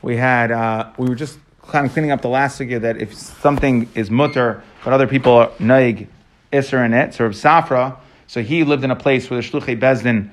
We 0.00 0.16
had 0.16 0.50
uh, 0.50 0.92
we 0.96 1.08
were 1.08 1.14
just 1.14 1.38
kind 1.68 1.86
of 1.86 1.92
cleaning 1.92 2.10
up 2.10 2.22
the 2.22 2.28
last 2.28 2.58
figure 2.58 2.78
that 2.78 2.96
if 2.96 3.14
something 3.14 3.88
is 3.94 4.10
mutter, 4.10 4.62
but 4.84 4.92
other 4.92 5.06
people 5.06 5.32
are 5.32 5.50
naig 5.58 6.08
isser 6.52 6.84
in 6.84 6.94
it, 6.94 7.14
so 7.14 7.24
Rav 7.24 7.34
Safra, 7.34 7.96
so 8.26 8.42
he 8.42 8.64
lived 8.64 8.84
in 8.84 8.90
a 8.90 8.96
place 8.96 9.30
where 9.30 9.40
the 9.40 9.46
shluchei 9.46 9.78
bezdin 9.78 10.30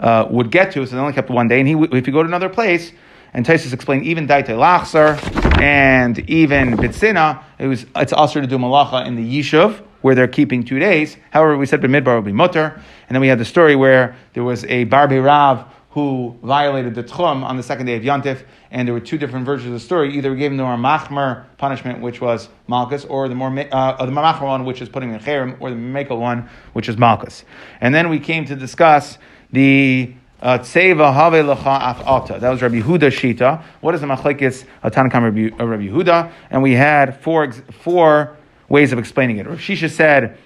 uh, 0.00 0.26
would 0.30 0.50
get 0.50 0.72
to, 0.72 0.86
so 0.86 0.96
they 0.96 1.00
only 1.00 1.12
kept 1.12 1.30
one 1.30 1.48
day. 1.48 1.60
And 1.60 1.68
he, 1.68 1.74
if 1.96 2.06
you 2.06 2.12
go 2.12 2.22
to 2.22 2.28
another 2.28 2.48
place, 2.48 2.92
and 3.34 3.44
Taisus 3.44 3.72
explained 3.74 4.04
even 4.04 4.26
daite 4.26 4.48
lachser 4.48 5.18
and 5.60 6.18
even 6.30 6.76
bitsina, 6.76 7.42
it 7.58 7.66
was 7.66 7.84
it's 7.94 8.12
also 8.12 8.40
to 8.40 8.46
do 8.46 8.56
malacha 8.56 9.06
in 9.06 9.16
the 9.16 9.38
yishuv 9.38 9.82
where 10.00 10.14
they're 10.14 10.28
keeping 10.28 10.64
two 10.64 10.78
days. 10.78 11.16
However, 11.30 11.58
we 11.58 11.66
said 11.66 11.82
b'midbar 11.82 12.16
would 12.16 12.24
be 12.24 12.32
mutter, 12.32 12.80
and 13.08 13.14
then 13.14 13.20
we 13.20 13.28
had 13.28 13.38
the 13.38 13.44
story 13.44 13.76
where 13.76 14.16
there 14.32 14.44
was 14.44 14.64
a 14.64 14.84
barbe 14.84 15.12
rav 15.12 15.66
who 15.90 16.36
violated 16.42 16.94
the 16.94 17.02
tchum 17.02 17.42
on 17.42 17.56
the 17.56 17.62
second 17.62 17.86
day 17.86 17.96
of 17.96 18.02
Yontif, 18.02 18.44
and 18.70 18.86
there 18.86 18.92
were 18.92 19.00
two 19.00 19.16
different 19.16 19.46
versions 19.46 19.68
of 19.68 19.72
the 19.72 19.80
story. 19.80 20.16
Either 20.16 20.30
we 20.30 20.36
gave 20.36 20.50
him 20.50 20.58
the 20.58 20.62
more 20.62 20.76
machmer 20.76 21.46
punishment, 21.56 22.00
which 22.00 22.20
was 22.20 22.48
malchus, 22.66 23.04
or 23.06 23.28
the 23.28 23.34
more 23.34 23.48
uh, 23.48 24.04
the 24.04 24.12
machmer 24.12 24.42
one, 24.42 24.64
which 24.64 24.82
is 24.82 24.88
putting 24.88 25.12
in 25.12 25.18
cherem, 25.20 25.56
or 25.60 25.70
the 25.70 25.76
mekel 25.76 26.20
one, 26.20 26.48
which 26.74 26.88
is 26.88 26.98
malchus. 26.98 27.44
And 27.80 27.94
then 27.94 28.10
we 28.10 28.20
came 28.20 28.44
to 28.46 28.54
discuss 28.54 29.18
the 29.50 30.14
uh, 30.40 30.58
Tseva 30.58 31.12
have 31.12 31.32
lecha 31.32 31.90
af 31.90 32.06
alta. 32.06 32.38
That 32.38 32.50
was 32.50 32.62
Rabbi 32.62 32.80
Yehuda 32.80 33.10
Shita. 33.10 33.62
What 33.80 33.94
is 33.94 34.02
the 34.02 34.06
machlekes 34.06 34.64
Tanakam 34.84 35.22
Rabbi, 35.22 35.56
uh, 35.58 35.66
Rabbi 35.66 35.88
Yehuda? 35.88 36.30
And 36.50 36.62
we 36.62 36.74
had 36.74 37.20
four 37.20 37.50
four 37.50 38.36
ways 38.68 38.92
of 38.92 38.98
explaining 38.98 39.38
it. 39.38 39.46
Rav 39.46 39.58
Shisha 39.58 39.90
said 39.90 40.38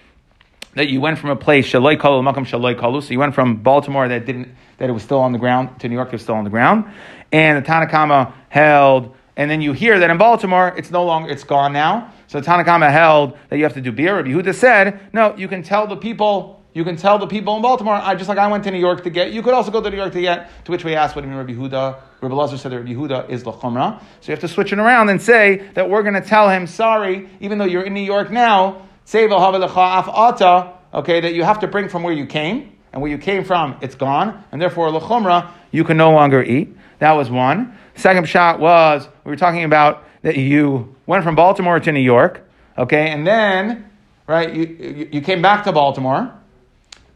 that 0.75 0.89
you 0.89 1.01
went 1.01 1.19
from 1.19 1.31
a 1.31 1.37
place 1.37 1.67
shaloi 1.67 1.97
kalu 1.97 2.23
makam 2.23 2.47
shaloi 2.47 2.79
kalu. 2.79 3.03
So 3.03 3.11
you 3.11 3.19
went 3.19 3.35
from 3.35 3.57
Baltimore 3.57 4.09
that 4.09 4.25
didn't 4.27 4.55
that 4.79 4.89
it 4.89 4.93
was 4.93 5.03
still 5.03 5.21
on 5.21 5.33
the 5.33 5.39
ground 5.39 5.81
to 5.81 5.89
New 5.89 5.95
York 5.95 6.09
it 6.09 6.13
was 6.13 6.23
still 6.23 6.35
on 6.35 6.45
the 6.45 6.51
ground, 6.51 6.91
and 7.31 7.65
the 7.65 7.69
Tanakama 7.69 8.33
held. 8.49 9.15
And 9.35 9.51
then 9.51 9.63
you 9.63 9.73
hear 9.73 9.99
that 9.99 10.11
in 10.11 10.19
Baltimore 10.19 10.75
it's 10.77 10.91
no 10.91 11.05
longer 11.05 11.31
it's 11.31 11.45
gone 11.45 11.73
now. 11.73 12.13
So 12.27 12.41
the 12.41 12.47
Tanakama 12.47 12.91
held 12.91 13.37
that 13.49 13.57
you 13.57 13.65
have 13.65 13.75
to 13.75 13.81
do 13.81 13.93
beer. 13.93 14.17
Rabbi 14.17 14.31
Yehuda 14.31 14.55
said 14.55 15.01
no, 15.13 15.37
you 15.37 15.49
can 15.49 15.63
tell 15.63 15.87
the 15.87 15.97
people. 15.97 16.59
You 16.75 16.85
can 16.85 16.97
tell 16.97 17.19
the 17.19 17.27
people 17.27 17.55
in 17.57 17.61
Baltimore, 17.61 17.93
I, 17.93 18.15
just 18.15 18.31
like 18.31 18.39
I 18.39 18.49
went 18.49 18.65
to 18.65 18.71
New 18.71 18.79
York 18.79 19.05
to 19.05 19.11
get, 19.11 19.31
you 19.31 19.43
could 19.43 19.53
also 19.53 19.71
go 19.71 19.83
to 19.83 19.91
New 19.91 19.97
York 19.99 20.15
to 20.15 20.23
get, 20.23 20.49
to 20.65 20.71
which 20.71 20.87
we 20.87 20.95
asked 20.95 21.15
what 21.15 21.21
do 21.21 21.29
you 21.29 21.35
mean 21.35 21.47
Rabbi 21.47 21.53
Yehuda. 21.53 22.01
Rabbi 22.23 22.35
Lazar 22.35 22.57
said 22.57 22.73
that 22.73 22.79
Rabbi 22.79 22.95
Yehuda 22.95 23.29
is 23.29 23.45
Lachumra. 23.45 24.01
So 24.01 24.29
you 24.29 24.31
have 24.31 24.41
to 24.41 24.49
switch 24.49 24.73
it 24.73 24.79
around 24.79 25.11
and 25.11 25.21
say 25.21 25.69
that 25.75 25.91
we're 25.91 26.03
going 26.03 26.15
to 26.15 26.27
tell 26.27 26.49
him, 26.49 26.67
sorry, 26.67 27.29
even 27.41 27.59
though 27.59 27.67
you're 27.67 27.83
in 27.83 27.93
New 27.93 28.01
York 28.01 28.31
now, 28.31 28.87
Okay, 30.95 31.21
that 31.21 31.35
you 31.35 31.43
have 31.43 31.61
to 31.61 31.67
bring 31.67 31.89
from 31.89 32.03
where 32.03 32.13
you 32.13 32.27
came, 32.27 32.73
and 32.93 33.01
where 33.01 33.11
you 33.11 33.19
came 33.19 33.45
from, 33.45 33.77
it's 33.81 33.95
gone, 33.95 34.45
and 34.53 34.61
therefore 34.61 34.91
Lachumra, 34.91 35.51
you 35.71 35.85
can 35.85 35.97
no 35.97 36.13
longer 36.13 36.43
eat. 36.43 36.77
That 36.99 37.13
was 37.13 37.31
one. 37.31 37.77
Second 37.95 38.29
shot 38.29 38.61
was, 38.61 39.09
we 39.25 39.31
were 39.31 39.37
talking 39.37 39.65
about 39.65 40.05
that 40.23 40.37
you 40.37 40.95
went 41.07 41.25
from 41.25 41.35
Baltimore 41.35 41.81
to 41.81 41.93
New 41.93 42.01
York, 42.01 42.47
okay, 42.77 43.11
and 43.11 43.27
then, 43.27 43.91
right, 44.27 44.53
you, 44.55 45.09
you, 45.11 45.21
came 45.21 45.43
back 45.43 45.65
to 45.65 45.73
Baltimore, 45.73 46.33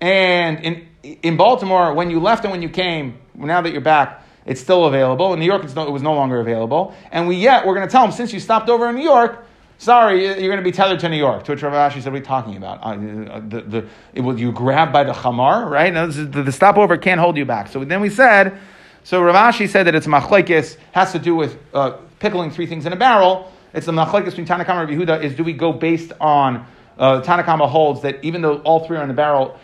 and 0.01 0.59
in, 0.61 0.89
in 1.03 1.37
Baltimore, 1.37 1.95
when 1.95 2.11
you 2.11 2.19
left 2.19 2.45
and 2.45 2.51
when 2.51 2.63
you 2.63 2.69
came, 2.69 3.19
now 3.35 3.61
that 3.61 3.73
you're 3.73 3.81
back, 3.81 4.23
it's 4.47 4.61
still 4.61 4.87
available. 4.87 5.33
In 5.35 5.41
New 5.41 5.47
York, 5.47 5.65
it's 5.65 5.75
no, 5.75 5.87
it 5.87 5.91
was 5.91 6.03
no 6.03 6.15
longer 6.15 6.41
available. 6.41 6.95
And 7.11 7.27
we 7.27 7.37
yet, 7.37 7.67
we're 7.67 7.75
going 7.75 7.87
to 7.87 7.91
tell 7.91 8.03
them, 8.03 8.13
since 8.13 8.33
you 8.33 8.39
stopped 8.39 8.69
over 8.69 8.89
in 8.89 8.95
New 8.95 9.03
York, 9.03 9.45
sorry, 9.79 10.25
you're 10.25 10.37
going 10.37 10.57
to 10.57 10.63
be 10.63 10.73
tethered 10.73 11.01
to 11.01 11.09
New 11.09 11.17
York. 11.17 11.45
To 11.45 11.53
which 11.53 11.63
Rav 11.63 11.73
Ashi 11.73 12.03
said, 12.03 12.13
what 12.13 12.17
are 12.17 12.19
you 12.19 12.25
talking 12.25 12.57
about? 12.57 12.81
Uh, 12.83 12.97
the, 13.41 13.61
the, 13.61 13.89
it, 14.15 14.21
will 14.21 14.39
you 14.39 14.53
grab 14.53 14.93
by 14.93 15.05
the 15.05 15.13
chamar, 15.13 15.69
right? 15.71 15.93
No, 15.93 16.07
is, 16.07 16.17
the, 16.17 16.43
the 16.43 16.53
stopover 16.53 16.97
can't 16.97 17.21
hold 17.21 17.37
you 17.37 17.45
back. 17.45 17.69
So 17.69 17.85
then 17.85 18.01
we 18.01 18.11
said, 18.11 18.59
so 19.05 19.23
Rav 19.23 19.55
Ashi 19.55 19.69
said 19.69 19.87
that 19.87 19.95
it's 19.95 20.07
machlekes, 20.07 20.77
has 20.93 21.13
to 21.13 21.19
do 21.19 21.35
with 21.35 21.59
uh, 21.73 21.93
pickling 22.19 22.51
three 22.51 22.67
things 22.67 22.87
in 22.87 22.93
a 22.93 22.97
barrel. 22.97 23.53
It's 23.73 23.87
the 23.87 23.93
machlekes 23.93 24.27
between 24.27 24.47
Tanakama 24.47 24.89
and 24.89 24.91
Yehuda 24.91 25.23
is 25.23 25.35
do 25.35 25.45
we 25.45 25.53
go 25.53 25.73
based 25.73 26.13
on, 26.21 26.67
uh, 26.99 27.21
Tanakama 27.23 27.69
holds 27.69 28.03
that 28.03 28.25
even 28.25 28.41
though 28.43 28.59
all 28.59 28.87
three 28.87 28.97
are 28.97 29.03
in 29.03 29.09
the 29.09 29.15
barrel, 29.15 29.59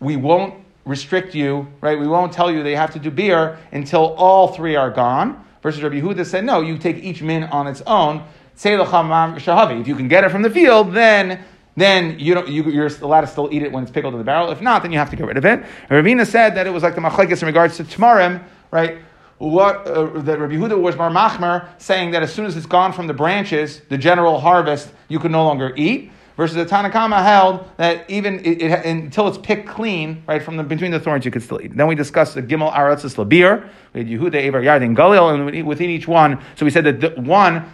we 0.00 0.16
won't 0.16 0.54
restrict 0.84 1.34
you, 1.34 1.68
right? 1.82 1.98
We 1.98 2.08
won't 2.08 2.32
tell 2.32 2.50
you 2.50 2.62
they 2.62 2.74
have 2.74 2.92
to 2.94 2.98
do 2.98 3.10
beer 3.10 3.58
until 3.72 4.14
all 4.14 4.48
three 4.48 4.74
are 4.74 4.90
gone. 4.90 5.44
Versus 5.62 5.82
Rabbi 5.82 6.00
Yehuda 6.00 6.24
said, 6.24 6.44
no, 6.44 6.60
you 6.60 6.78
take 6.78 6.96
each 6.96 7.20
min 7.20 7.44
on 7.44 7.66
its 7.66 7.82
own. 7.86 8.24
If 8.64 9.88
you 9.88 9.94
can 9.94 10.08
get 10.08 10.24
it 10.24 10.30
from 10.30 10.42
the 10.42 10.50
field, 10.50 10.92
then 10.94 11.44
then 11.76 12.18
you 12.18 12.34
don't, 12.34 12.48
you, 12.48 12.82
are 12.82 12.90
allowed 13.02 13.20
to 13.20 13.26
still 13.28 13.48
eat 13.52 13.62
it 13.62 13.70
when 13.70 13.84
it's 13.84 13.92
pickled 13.92 14.12
in 14.12 14.18
the 14.18 14.24
barrel. 14.24 14.50
If 14.50 14.60
not, 14.60 14.82
then 14.82 14.90
you 14.90 14.98
have 14.98 15.10
to 15.10 15.16
get 15.16 15.26
rid 15.26 15.36
of 15.36 15.44
it. 15.44 15.62
Ravina 15.88 16.26
said 16.26 16.56
that 16.56 16.66
it 16.66 16.70
was 16.70 16.82
like 16.82 16.96
the 16.96 17.00
machlekes 17.00 17.40
in 17.40 17.46
regards 17.46 17.76
to 17.76 17.84
tamarim, 17.84 18.42
right? 18.72 18.98
What 19.38 19.86
uh, 19.86 20.20
that 20.22 20.40
Rabbi 20.40 20.54
Yehuda 20.54 20.80
was 20.80 20.96
mar 20.96 21.10
machmer, 21.10 21.68
saying 21.78 22.10
that 22.10 22.24
as 22.24 22.34
soon 22.34 22.46
as 22.46 22.56
it's 22.56 22.66
gone 22.66 22.92
from 22.92 23.06
the 23.06 23.14
branches, 23.14 23.80
the 23.88 23.96
general 23.96 24.40
harvest, 24.40 24.90
you 25.06 25.20
can 25.20 25.30
no 25.30 25.44
longer 25.44 25.72
eat 25.76 26.10
versus 26.38 26.56
the 26.56 26.64
Tanakama 26.64 27.22
held 27.22 27.68
that 27.76 28.08
even 28.08 28.38
it, 28.44 28.62
it, 28.62 28.86
until 28.86 29.26
it's 29.28 29.38
picked 29.38 29.68
clean, 29.68 30.22
right, 30.26 30.42
from 30.42 30.56
the, 30.56 30.62
between 30.62 30.92
the 30.92 31.00
thorns, 31.00 31.24
you 31.24 31.30
could 31.32 31.42
still 31.42 31.60
eat. 31.60 31.76
Then 31.76 31.88
we 31.88 31.96
discussed 31.96 32.34
the 32.34 32.42
Gimel 32.42 32.72
Aratzis 32.72 33.16
Labir, 33.16 33.68
we 33.92 34.00
had 34.00 34.08
Yehuda, 34.08 34.34
Evar, 34.44 34.62
Yardin, 34.62 34.96
Galil, 34.96 35.34
and 35.34 35.66
within 35.66 35.90
each 35.90 36.06
one, 36.06 36.40
so 36.54 36.64
we 36.64 36.70
said 36.70 36.84
that 36.84 37.00
the, 37.00 37.20
one, 37.20 37.68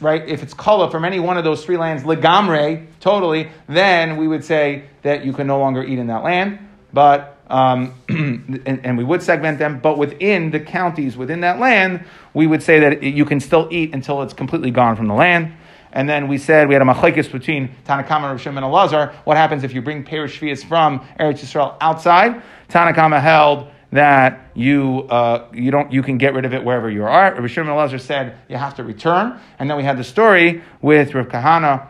right, 0.00 0.26
if 0.28 0.42
it's 0.42 0.54
kala 0.54 0.90
from 0.90 1.04
any 1.04 1.18
one 1.18 1.36
of 1.36 1.44
those 1.44 1.64
three 1.64 1.76
lands, 1.76 2.04
legamre, 2.04 2.86
totally, 3.00 3.50
then 3.68 4.16
we 4.16 4.28
would 4.28 4.44
say 4.44 4.84
that 5.02 5.24
you 5.24 5.32
can 5.32 5.46
no 5.46 5.58
longer 5.58 5.82
eat 5.82 5.98
in 5.98 6.06
that 6.06 6.22
land. 6.22 6.58
But 6.92 7.38
um, 7.48 7.94
and, 8.08 8.80
and, 8.84 8.98
we 8.98 9.04
would 9.04 9.22
segment 9.22 9.58
them, 9.58 9.78
but 9.78 9.98
within 9.98 10.50
the 10.50 10.58
counties 10.58 11.16
within 11.16 11.42
that 11.42 11.60
land, 11.60 12.04
we 12.34 12.46
would 12.46 12.62
say 12.62 12.80
that 12.80 13.04
you 13.04 13.24
can 13.24 13.38
still 13.38 13.68
eat 13.70 13.94
until 13.94 14.22
it's 14.22 14.34
completely 14.34 14.72
gone 14.72 14.96
from 14.96 15.06
the 15.06 15.14
land. 15.14 15.52
And 15.92 16.08
then 16.08 16.28
we 16.28 16.38
said 16.38 16.68
we 16.68 16.74
had 16.74 16.82
a 16.82 16.84
machlekes 16.84 17.30
between 17.30 17.68
Tanakama 17.86 18.24
and 18.24 18.24
Rav 18.32 18.40
Shimon 18.40 18.64
and 18.64 18.72
Elazar. 18.72 19.14
What 19.24 19.36
happens 19.36 19.62
if 19.64 19.72
you 19.72 19.80
bring 19.80 20.04
Perish 20.04 20.38
from 20.38 21.00
Eretz 21.20 21.40
Yisrael 21.40 21.76
outside? 21.80 22.42
Tanakama 22.68 23.20
held 23.20 23.68
that 23.92 24.50
you 24.54 25.06
uh, 25.10 25.48
you 25.52 25.70
don't 25.70 25.92
you 25.92 26.02
can 26.02 26.18
get 26.18 26.34
rid 26.34 26.44
of 26.44 26.54
it 26.54 26.64
wherever 26.64 26.90
you 26.90 27.04
are. 27.04 27.34
Rav 27.34 27.50
Shimon 27.50 27.72
Elazar 27.72 28.00
said 28.00 28.38
you 28.48 28.56
have 28.56 28.74
to 28.76 28.84
return. 28.84 29.38
And 29.58 29.70
then 29.70 29.76
we 29.76 29.84
had 29.84 29.96
the 29.96 30.04
story 30.04 30.62
with 30.80 31.14
Rav 31.14 31.28
Kahana. 31.28 31.88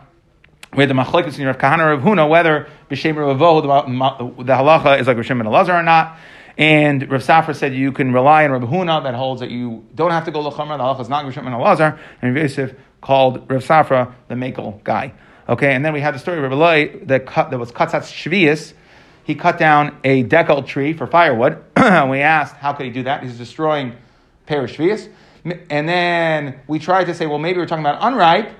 With 0.75 0.89
the 0.89 0.95
machlekes 0.95 1.39
in 1.39 1.45
Rav 1.45 1.57
Kahana 1.57 1.95
Rav 1.95 2.01
Huna, 2.01 2.29
whether 2.29 2.67
b'shem 2.91 3.15
Ravoh 3.15 3.61
the 4.37 4.53
halacha 4.53 4.99
is 4.99 5.07
like 5.07 5.17
Rav 5.17 5.25
Shimon 5.25 5.47
Elazar 5.47 5.79
or 5.79 5.83
not. 5.83 6.17
And 6.57 7.09
Rav 7.09 7.23
Safra 7.23 7.55
said 7.55 7.73
you 7.73 7.91
can 7.91 8.11
rely 8.13 8.43
on 8.43 8.51
Rav 8.51 8.61
Huna 8.63 9.03
that 9.03 9.15
holds 9.15 9.41
that 9.41 9.49
you 9.49 9.85
don't 9.95 10.11
have 10.11 10.25
to 10.25 10.31
go 10.31 10.39
lachamra. 10.39 10.77
The 10.77 10.83
halacha 10.83 11.01
is 11.01 11.09
not 11.09 11.23
Rav 11.23 11.33
Shimon 11.33 11.53
Elazar. 11.53 11.97
And 12.21 12.35
Rav 12.35 12.43
Yosef 12.43 12.75
called 13.01 13.49
Rav 13.49 13.63
Safra 13.63 14.13
the 14.27 14.35
Makel 14.35 14.83
guy. 14.83 15.13
Okay, 15.49 15.73
and 15.73 15.85
then 15.85 15.93
we 15.93 16.01
had 16.01 16.13
the 16.13 16.19
story 16.19 16.37
of 16.37 16.43
Rav 16.43 16.51
Eloi 16.51 16.99
that, 17.05 17.25
cut, 17.25 17.51
that 17.51 17.57
was 17.57 17.71
Katzatz 17.71 18.11
Shvius. 18.11 18.73
He 19.27 19.35
cut 19.35 19.57
down 19.57 19.97
a 20.05 20.23
dekel 20.23 20.65
tree 20.65 20.93
for 20.93 21.05
firewood. 21.05 21.61
we 21.75 22.21
asked, 22.21 22.55
how 22.55 22.71
could 22.71 22.85
he 22.85 22.93
do 22.93 23.03
that? 23.03 23.23
He's 23.23 23.37
destroying 23.37 23.93
Perish 24.45 24.77
Shvius. 24.77 25.09
And 25.69 25.87
then 25.87 26.61
we 26.65 26.79
tried 26.79 27.07
to 27.07 27.13
say, 27.13 27.27
well, 27.27 27.37
maybe 27.37 27.59
we're 27.59 27.65
talking 27.65 27.83
about 27.83 27.97
unripe 27.99 28.55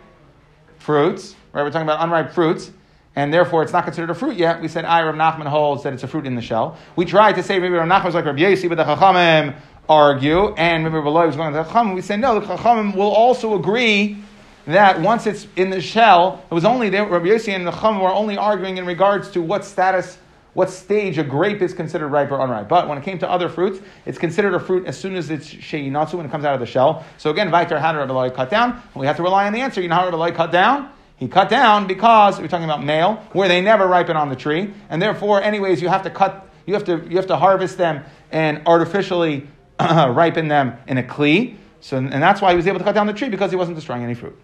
fruits, 0.77 1.37
right? 1.53 1.63
We're 1.63 1.71
talking 1.71 1.87
about 1.87 2.03
unripe 2.03 2.33
fruits, 2.33 2.69
and 3.15 3.33
therefore 3.33 3.63
it's 3.63 3.71
not 3.71 3.85
considered 3.85 4.09
a 4.09 4.13
fruit 4.13 4.35
yet. 4.35 4.61
We 4.61 4.67
said, 4.67 4.83
I, 4.83 5.03
Rav 5.03 5.15
Nachman 5.15 5.47
holds 5.47 5.83
that 5.83 5.93
it's 5.93 6.03
a 6.03 6.07
fruit 6.07 6.25
in 6.25 6.35
the 6.35 6.41
shell. 6.41 6.77
We 6.97 7.05
tried 7.05 7.35
to 7.35 7.43
say 7.43 7.59
maybe 7.59 7.75
Rav 7.75 7.87
Nachman 7.87 8.03
was 8.03 8.15
like 8.15 8.25
Rav 8.25 8.35
Yossi, 8.35 8.67
but 8.67 8.75
the 8.75 8.83
Chachamim 8.83 9.55
argue, 9.87 10.53
and 10.55 10.83
maybe 10.83 10.97
Rav 10.97 11.27
was 11.27 11.37
going 11.37 11.53
to 11.53 11.59
the 11.59 11.63
Chachamim. 11.63 11.95
We 11.95 12.01
said, 12.01 12.19
no, 12.19 12.41
the 12.41 12.45
Chachamim 12.45 12.93
will 12.93 13.13
also 13.13 13.55
agree 13.57 14.17
that 14.65 14.99
once 14.99 15.27
it's 15.27 15.47
in 15.55 15.69
the 15.69 15.79
shell, 15.79 16.43
it 16.51 16.53
was 16.53 16.65
only 16.65 16.89
there, 16.89 17.07
Rabbi 17.07 17.27
Yossi 17.27 17.55
and 17.55 17.65
the 17.65 17.71
Chum 17.71 18.01
were 18.01 18.11
only 18.11 18.37
arguing 18.37 18.75
in 18.75 18.85
regards 18.85 19.31
to 19.31 19.41
what 19.41 19.63
status 19.63 20.17
what 20.57 20.71
stage 20.71 21.19
a 21.19 21.23
grape 21.23 21.61
is 21.61 21.71
considered 21.71 22.07
ripe 22.07 22.31
or 22.31 22.39
unripe. 22.39 22.67
But 22.67 22.87
when 22.89 22.97
it 22.97 23.03
came 23.03 23.19
to 23.19 23.29
other 23.29 23.47
fruits, 23.47 23.79
it's 24.07 24.17
considered 24.17 24.55
a 24.55 24.59
fruit 24.59 24.87
as 24.87 24.97
soon 24.97 25.15
as 25.15 25.29
it's 25.29 25.47
sheinatsu 25.47 26.15
when 26.15 26.25
it 26.25 26.31
comes 26.31 26.45
out 26.45 26.55
of 26.55 26.59
the 26.59 26.65
shell. 26.65 27.05
So 27.19 27.29
again, 27.29 27.51
Vaitar 27.51 27.79
had 27.79 27.95
Rabbi 27.95 28.31
cut 28.31 28.49
down. 28.49 28.81
We 28.95 29.05
have 29.05 29.17
to 29.17 29.21
rely 29.21 29.45
on 29.45 29.53
the 29.53 29.61
answer. 29.61 29.81
You 29.81 29.87
know 29.87 29.93
how 29.93 30.09
Rabbi 30.09 30.31
cut 30.31 30.51
down? 30.51 30.89
He 31.17 31.27
cut 31.27 31.49
down 31.49 31.85
because 31.85 32.41
we're 32.41 32.47
talking 32.47 32.65
about 32.65 32.83
male, 32.83 33.23
where 33.33 33.47
they 33.47 33.61
never 33.61 33.85
ripen 33.85 34.17
on 34.17 34.29
the 34.29 34.35
tree, 34.35 34.73
and 34.89 34.99
therefore, 34.99 35.43
anyways, 35.43 35.79
you 35.79 35.89
have 35.89 36.01
to 36.01 36.09
cut, 36.09 36.49
you 36.65 36.73
have 36.73 36.85
to, 36.85 37.05
you 37.07 37.17
have 37.17 37.27
to 37.27 37.37
harvest 37.37 37.77
them 37.77 38.03
and 38.31 38.63
artificially 38.65 39.47
ripen 39.79 40.47
them 40.47 40.75
in 40.87 40.97
a 40.97 41.03
kli. 41.03 41.55
So, 41.81 41.97
and 41.97 42.11
that's 42.11 42.41
why 42.41 42.49
he 42.49 42.55
was 42.55 42.65
able 42.65 42.79
to 42.79 42.83
cut 42.83 42.95
down 42.95 43.05
the 43.05 43.13
tree 43.13 43.29
because 43.29 43.51
he 43.51 43.57
wasn't 43.57 43.75
destroying 43.75 44.03
any 44.03 44.15
fruit. 44.15 44.35